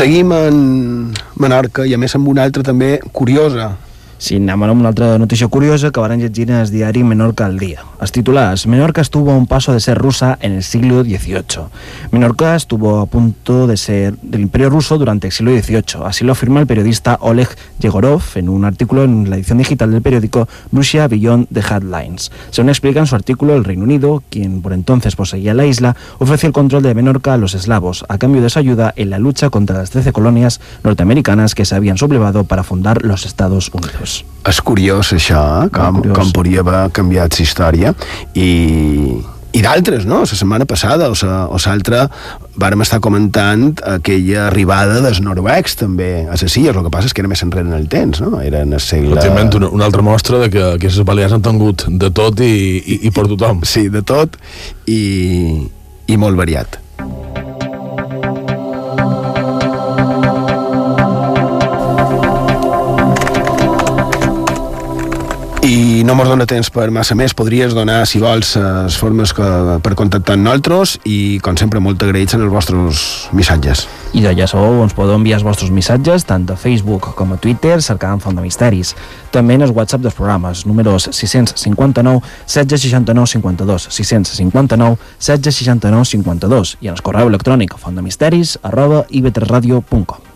Seguim 0.00 0.30
en 0.32 0.60
Menorca 1.36 1.84
i 1.84 1.90
a 1.92 1.98
més 2.00 2.14
amb 2.16 2.30
una 2.32 2.46
altra 2.48 2.62
també 2.64 2.94
curiosa. 3.12 3.66
Sí, 4.20 4.36
anem 4.36 4.66
amb 4.66 4.82
una 4.82 4.90
altra 4.90 5.14
noticia 5.16 5.48
curiosa 5.48 5.90
que 5.90 6.00
llegir 6.00 6.50
en 6.50 6.56
el 6.56 6.70
diari 6.70 7.02
Menorca 7.02 7.46
al 7.46 7.58
día. 7.58 7.80
Las 7.98 8.12
tituladas, 8.12 8.66
Menorca 8.66 9.00
estuvo 9.00 9.30
a 9.30 9.36
un 9.36 9.46
paso 9.46 9.72
de 9.72 9.80
ser 9.80 9.96
rusa 9.96 10.36
en 10.42 10.52
el 10.52 10.62
siglo 10.62 11.02
XVIII. 11.02 11.64
Menorca 12.10 12.54
estuvo 12.54 13.00
a 13.00 13.06
punto 13.06 13.66
de 13.66 13.78
ser 13.78 14.18
del 14.20 14.42
imperio 14.42 14.68
ruso 14.68 14.98
durante 14.98 15.28
el 15.28 15.32
siglo 15.32 15.52
XVIII. 15.52 16.04
Así 16.04 16.24
lo 16.24 16.32
afirma 16.32 16.60
el 16.60 16.66
periodista 16.66 17.16
Oleg 17.22 17.48
Yegorov 17.78 18.22
en 18.34 18.50
un 18.50 18.66
artículo 18.66 19.04
en 19.04 19.30
la 19.30 19.36
edición 19.36 19.56
digital 19.56 19.90
del 19.90 20.02
periódico 20.02 20.46
Russia 20.70 21.08
Beyond 21.08 21.48
the 21.50 21.60
Headlines. 21.60 22.30
Según 22.50 22.68
explica 22.68 23.00
en 23.00 23.06
su 23.06 23.14
artículo, 23.14 23.54
el 23.54 23.64
Reino 23.64 23.84
Unido, 23.84 24.22
quien 24.28 24.60
por 24.60 24.74
entonces 24.74 25.16
poseía 25.16 25.54
la 25.54 25.64
isla, 25.64 25.96
ofreció 26.18 26.46
el 26.46 26.52
control 26.52 26.82
de 26.82 26.94
Menorca 26.94 27.32
a 27.32 27.38
los 27.38 27.54
eslavos, 27.54 28.04
a 28.10 28.18
cambio 28.18 28.42
de 28.42 28.50
su 28.50 28.58
ayuda 28.58 28.92
en 28.96 29.08
la 29.08 29.18
lucha 29.18 29.48
contra 29.48 29.78
las 29.78 29.88
13 29.90 30.12
colonias 30.12 30.60
norteamericanas 30.84 31.54
que 31.54 31.64
se 31.64 31.74
habían 31.74 31.96
sublevado 31.96 32.44
para 32.44 32.64
fundar 32.64 33.02
los 33.02 33.24
Estados 33.24 33.70
Unidos. 33.72 34.09
És 34.50 34.60
curiós 34.64 35.12
això, 35.12 35.40
eh? 35.64 35.72
com, 35.74 36.00
curiós. 36.00 36.16
com 36.16 36.30
podria 36.36 36.62
haver 36.64 36.86
canviat 36.96 37.36
la 37.36 37.44
història 37.44 37.92
i, 38.32 38.48
i 39.52 39.62
d'altres, 39.64 40.06
no? 40.08 40.22
La 40.24 40.28
setmana 40.30 40.64
passada 40.68 41.10
o 41.10 41.58
l'altra 41.60 42.06
vàrem 42.60 42.84
estar 42.84 43.00
comentant 43.04 43.66
aquella 43.84 44.46
arribada 44.46 45.02
dels 45.04 45.20
noruecs 45.24 45.76
també 45.80 46.10
a 46.24 46.38
les 46.40 46.56
illes, 46.56 46.72
el 46.72 46.86
que 46.86 46.92
passa 46.94 47.10
és 47.10 47.16
que 47.16 47.24
era 47.24 47.30
més 47.30 47.44
enrere 47.44 47.68
en 47.68 47.76
el 47.76 47.88
temps, 47.92 48.22
no? 48.24 48.40
Era 48.40 48.64
en 48.64 48.72
el 48.72 48.80
segle... 48.84 49.12
Efectivament, 49.12 49.52
una, 49.60 49.72
una 49.76 49.88
altra 49.90 50.04
mostra 50.06 50.40
de 50.40 50.50
que 50.54 50.66
aquestes 50.76 51.04
Balears 51.04 51.36
han 51.36 51.44
tingut 51.44 51.84
de 51.88 52.12
tot 52.14 52.40
i, 52.40 52.52
i, 52.80 53.00
i 53.10 53.12
per 53.12 53.28
tothom. 53.28 53.64
Sí, 53.68 53.88
de 53.92 54.00
tot 54.06 54.40
i, 54.88 55.02
i 56.08 56.20
molt 56.20 56.40
variat. 56.40 56.80
No 66.04 66.14
mos 66.14 66.28
dona 66.30 66.46
temps 66.46 66.70
per 66.72 66.88
massa 66.94 67.16
més, 67.18 67.34
podries 67.36 67.74
donar, 67.74 68.04
si 68.06 68.20
vols, 68.22 68.54
les 68.56 68.96
formes 68.96 69.32
que, 69.34 69.46
per 69.84 69.96
contactar 69.98 70.36
amb 70.36 70.46
nosaltres 70.46 70.96
i, 71.04 71.38
com 71.44 71.58
sempre, 71.58 71.82
molt 71.82 72.02
agraïts 72.06 72.36
en 72.36 72.44
els 72.44 72.52
vostres 72.52 73.02
missatges. 73.36 73.86
I 74.14 74.24
ja 74.24 74.46
sabeu, 74.50 74.80
ens 74.84 74.94
podeu 74.96 75.18
enviar 75.18 75.38
els 75.38 75.46
vostres 75.46 75.70
missatges 75.74 76.24
tant 76.26 76.46
a 76.50 76.56
Facebook 76.58 77.12
com 77.18 77.34
a 77.34 77.38
Twitter 77.42 77.76
cercant 77.82 78.22
Font 78.22 78.38
de 78.38 78.42
Misteris. 78.42 78.94
També 79.34 79.58
en 79.58 79.66
el 79.66 79.74
WhatsApp 79.76 80.02
dels 80.06 80.16
programes, 80.18 80.64
números 80.66 81.10
659 81.10 82.22
1669 82.46 83.26
52, 83.36 83.90
659 83.90 84.96
1669 85.18 86.10
52 86.14 86.76
i 86.80 86.90
en 86.90 86.98
el 86.98 87.04
correu 87.06 87.30
electrònic 87.30 87.78
fontdemisteris 87.78 88.58
arroba 88.62 89.04
ib3radio.com. 89.10 90.30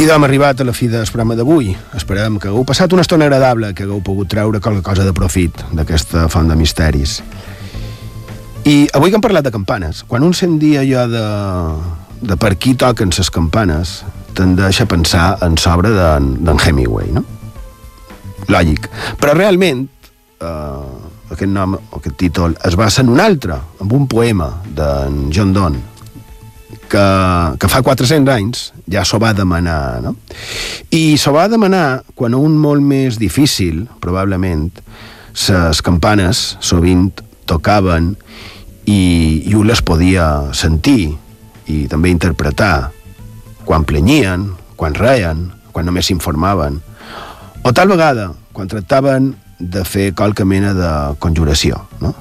I 0.00 0.06
doncs 0.08 0.24
arribat 0.24 0.62
a 0.62 0.64
la 0.64 0.72
fi 0.72 0.86
del 0.88 1.04
programa 1.12 1.34
d'avui. 1.36 1.74
Esperem 1.92 2.38
que 2.40 2.48
hagueu 2.48 2.62
passat 2.64 2.94
una 2.96 3.02
estona 3.04 3.26
agradable, 3.28 3.74
que 3.76 3.84
hagueu 3.84 3.98
pogut 4.00 4.30
treure 4.32 4.56
qualque 4.64 4.80
cosa 4.80 5.04
de 5.04 5.12
profit 5.12 5.60
d'aquesta 5.76 6.22
font 6.32 6.48
de 6.48 6.56
misteris. 6.56 7.18
I 8.64 8.88
avui 8.96 9.12
que 9.12 9.18
hem 9.18 9.26
parlat 9.26 9.44
de 9.44 9.52
campanes, 9.52 10.00
quan 10.08 10.24
un 10.24 10.32
sent 10.32 10.56
dir 10.62 10.78
allò 10.80 11.04
de, 11.04 11.26
de 12.32 12.38
per 12.40 12.54
qui 12.56 12.72
toquen 12.80 13.12
les 13.12 13.28
campanes, 13.28 13.92
tendeix 14.32 14.80
a 14.80 14.88
pensar 14.88 15.26
en 15.44 15.60
sobre 15.60 15.92
d'en 15.92 16.64
Hemingway, 16.64 17.12
no? 17.12 17.26
Lògic. 18.48 18.88
Però 19.20 19.36
realment, 19.36 19.84
eh, 20.40 21.28
aquest 21.28 21.52
nom, 21.52 21.76
aquest 22.00 22.16
títol, 22.16 22.56
es 22.64 22.80
basa 22.80 23.04
en 23.04 23.12
un 23.12 23.20
altre, 23.20 23.60
en 23.84 23.92
un 23.92 24.08
poema 24.08 24.48
d'en 24.64 25.26
John 25.28 25.52
Donne, 25.52 25.89
que, 26.90 27.06
que 27.60 27.70
fa 27.70 27.80
400 27.86 28.34
anys 28.34 28.64
ja 28.90 29.04
s'ho 29.06 29.20
va 29.22 29.32
demanar, 29.36 30.02
no? 30.04 30.16
I 30.90 31.16
s'ho 31.20 31.32
va 31.36 31.46
demanar 31.48 32.02
quan 32.18 32.34
un 32.36 32.58
molt 32.58 32.82
més 32.84 33.20
difícil, 33.20 33.86
probablement, 34.02 34.68
les 35.30 35.82
campanes 35.86 36.42
sovint 36.60 37.08
tocaven 37.48 38.12
i, 38.84 39.00
i 39.46 39.54
un 39.54 39.68
les 39.70 39.82
podia 39.86 40.50
sentir 40.56 41.14
i 41.70 41.84
també 41.90 42.10
interpretar 42.10 42.90
quan 43.64 43.86
plenyien, 43.86 44.50
quan 44.76 44.96
reien, 44.98 45.46
quan 45.70 45.86
només 45.86 46.10
s'informaven, 46.10 46.80
o 47.62 47.72
tal 47.76 47.92
vegada 47.92 48.32
quan 48.56 48.68
tractaven 48.68 49.34
de 49.60 49.84
fer 49.84 50.10
qualque 50.16 50.44
mena 50.48 50.72
de 50.74 50.90
conjuració, 51.22 51.84
no? 52.00 52.14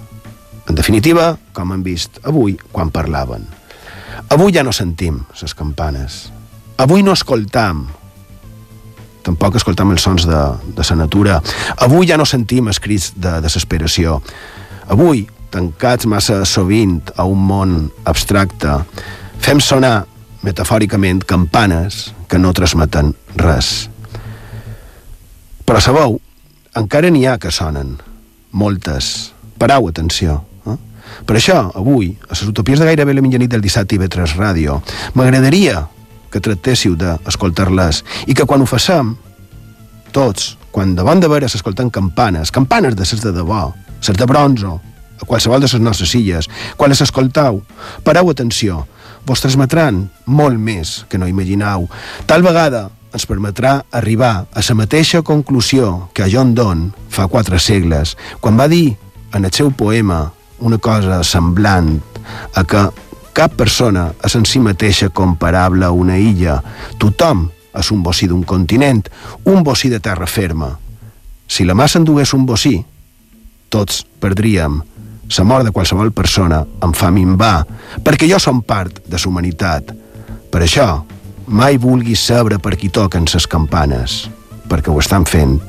En 0.69 0.77
definitiva, 0.77 1.31
com 1.55 1.71
hem 1.73 1.81
vist 1.81 2.19
avui, 2.29 2.59
quan 2.71 2.91
parlaven. 2.93 3.47
Avui 4.29 4.53
ja 4.53 4.63
no 4.63 4.73
sentim 4.75 5.23
les 5.41 5.55
campanes. 5.57 6.29
Avui 6.77 7.01
no 7.03 7.15
escoltam. 7.17 7.87
Tampoc 9.25 9.57
escoltam 9.57 9.91
els 9.91 10.05
sons 10.05 10.27
de, 10.29 10.41
de 10.77 10.85
la 10.89 10.95
natura. 10.95 11.39
Avui 11.81 12.07
ja 12.07 12.17
no 12.17 12.25
sentim 12.29 12.69
els 12.69 12.79
crits 12.79 13.11
de 13.17 13.39
desesperació. 13.41 14.19
Avui, 14.89 15.25
tancats 15.49 16.05
massa 16.05 16.43
sovint 16.45 17.01
a 17.17 17.25
un 17.25 17.41
món 17.41 17.75
abstracte, 18.05 18.79
fem 19.41 19.59
sonar, 19.59 20.05
metafòricament, 20.45 21.25
campanes 21.25 22.13
que 22.29 22.39
no 22.39 22.53
transmeten 22.53 23.11
res. 23.35 23.89
Però 25.65 25.81
sabeu, 25.81 26.19
encara 26.77 27.09
n'hi 27.09 27.25
ha 27.27 27.37
que 27.41 27.51
sonen. 27.51 27.97
Moltes. 28.51 29.33
Parau 29.59 29.89
atenció. 29.89 30.39
Per 31.25 31.37
això, 31.37 31.61
avui, 31.75 32.11
a 32.27 32.33
les 32.33 32.43
utopies 32.49 32.79
de 32.79 32.87
gairebé 32.89 33.13
la 33.13 33.23
mitjanit 33.25 33.51
del 33.51 33.63
dissabte 33.63 33.95
i 33.95 34.01
3 34.01 34.35
Ràdio, 34.39 34.79
m'agradaria 35.13 35.87
que 36.29 36.41
tractéssiu 36.41 36.95
d'escoltar-les 36.99 38.03
i 38.27 38.35
que 38.37 38.45
quan 38.45 38.61
ho 38.61 38.67
fassem, 38.69 39.15
tots, 40.13 40.55
quan 40.71 40.95
de 40.95 41.05
bon 41.05 41.21
de 41.21 41.29
veres 41.29 41.53
s'escolten 41.53 41.89
campanes, 41.89 42.51
campanes 42.51 42.95
de 42.95 43.05
ses 43.05 43.21
de 43.25 43.33
debò, 43.33 43.73
ses 44.01 44.17
de 44.17 44.25
bronzo, 44.29 44.79
a 45.19 45.25
qualsevol 45.25 45.59
de 45.59 45.67
les 45.67 45.81
nostres 45.81 46.13
illes, 46.15 46.47
quan 46.77 46.89
les 46.89 47.01
escoltau, 47.01 47.61
pareu 48.03 48.29
atenció, 48.31 48.85
vos 49.25 49.41
transmetran 49.43 50.07
molt 50.25 50.57
més 50.57 51.03
que 51.09 51.19
no 51.19 51.27
imaginau. 51.27 51.89
Tal 52.25 52.45
vegada 52.45 52.87
ens 53.13 53.25
permetrà 53.25 53.79
arribar 53.91 54.47
a 54.53 54.63
la 54.63 54.75
mateixa 54.77 55.21
conclusió 55.25 56.09
que 56.13 56.29
John 56.31 56.53
Donne 56.55 56.91
fa 57.09 57.27
quatre 57.27 57.59
segles, 57.59 58.15
quan 58.39 58.57
va 58.57 58.69
dir 58.69 58.95
en 59.33 59.45
el 59.45 59.53
seu 59.53 59.71
poema 59.71 60.31
una 60.59 60.77
cosa 60.77 61.23
semblant 61.23 61.97
a 62.55 62.63
que 62.63 62.83
cap 63.33 63.55
persona 63.55 64.09
és 64.25 64.35
en 64.35 64.45
si 64.45 64.59
mateixa 64.59 65.09
comparable 65.15 65.85
a 65.85 65.95
una 65.95 66.17
illa. 66.19 66.59
Tothom 66.99 67.47
és 67.79 67.91
un 67.93 68.03
bocí 68.03 68.27
d'un 68.27 68.43
continent, 68.43 69.05
un 69.45 69.63
bocí 69.63 69.89
de 69.89 69.99
terra 70.03 70.27
ferma. 70.27 70.73
Si 71.47 71.65
la 71.65 71.75
massa 71.77 71.99
endugués 71.99 72.33
un 72.33 72.45
bocí, 72.45 72.77
tots 73.69 74.03
perdríem. 74.19 74.81
La 75.37 75.45
mort 75.45 75.63
de 75.65 75.71
qualsevol 75.71 76.11
persona 76.11 76.63
em 76.83 76.93
fa 76.97 77.11
minvar, 77.13 77.63
perquè 78.03 78.27
jo 78.29 78.39
som 78.41 78.63
part 78.65 79.03
de 79.05 79.17
la 79.17 79.27
humanitat. 79.29 79.93
Per 80.49 80.61
això, 80.65 81.03
mai 81.47 81.77
vulguis 81.77 82.19
saber 82.25 82.57
per 82.59 82.75
qui 82.75 82.89
toquen 82.89 83.27
ses 83.27 83.45
campanes, 83.47 84.27
perquè 84.67 84.89
ho 84.89 84.97
estan 84.99 85.25
fent 85.25 85.61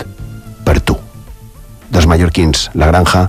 per 0.64 0.80
tu. 0.80 0.97
Dels 1.91 2.09
mallorquins, 2.09 2.70
la 2.74 2.88
granja, 2.88 3.28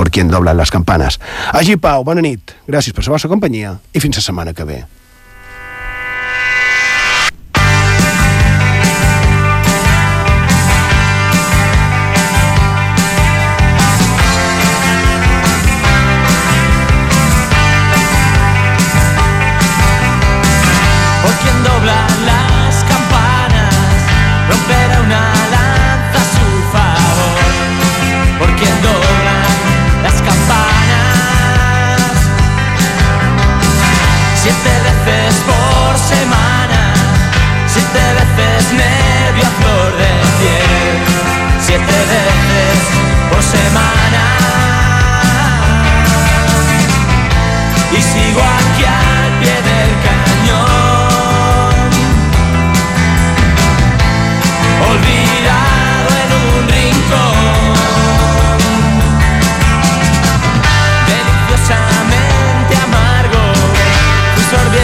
por 0.00 0.10
quien 0.10 0.28
doblan 0.28 0.56
las 0.56 0.70
campanas. 0.70 1.20
Allí, 1.52 1.76
Pau, 1.76 2.00
bona 2.08 2.22
nit. 2.24 2.54
Gràcies 2.64 2.96
per 2.96 3.04
la 3.04 3.12
vostra 3.12 3.28
companyia 3.28 3.74
i 3.92 4.00
fins 4.00 4.16
la 4.16 4.22
setmana 4.24 4.54
que 4.56 4.64
ve. 4.64 4.78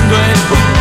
Penguin. 0.09 0.37
Ooh. 0.53 0.76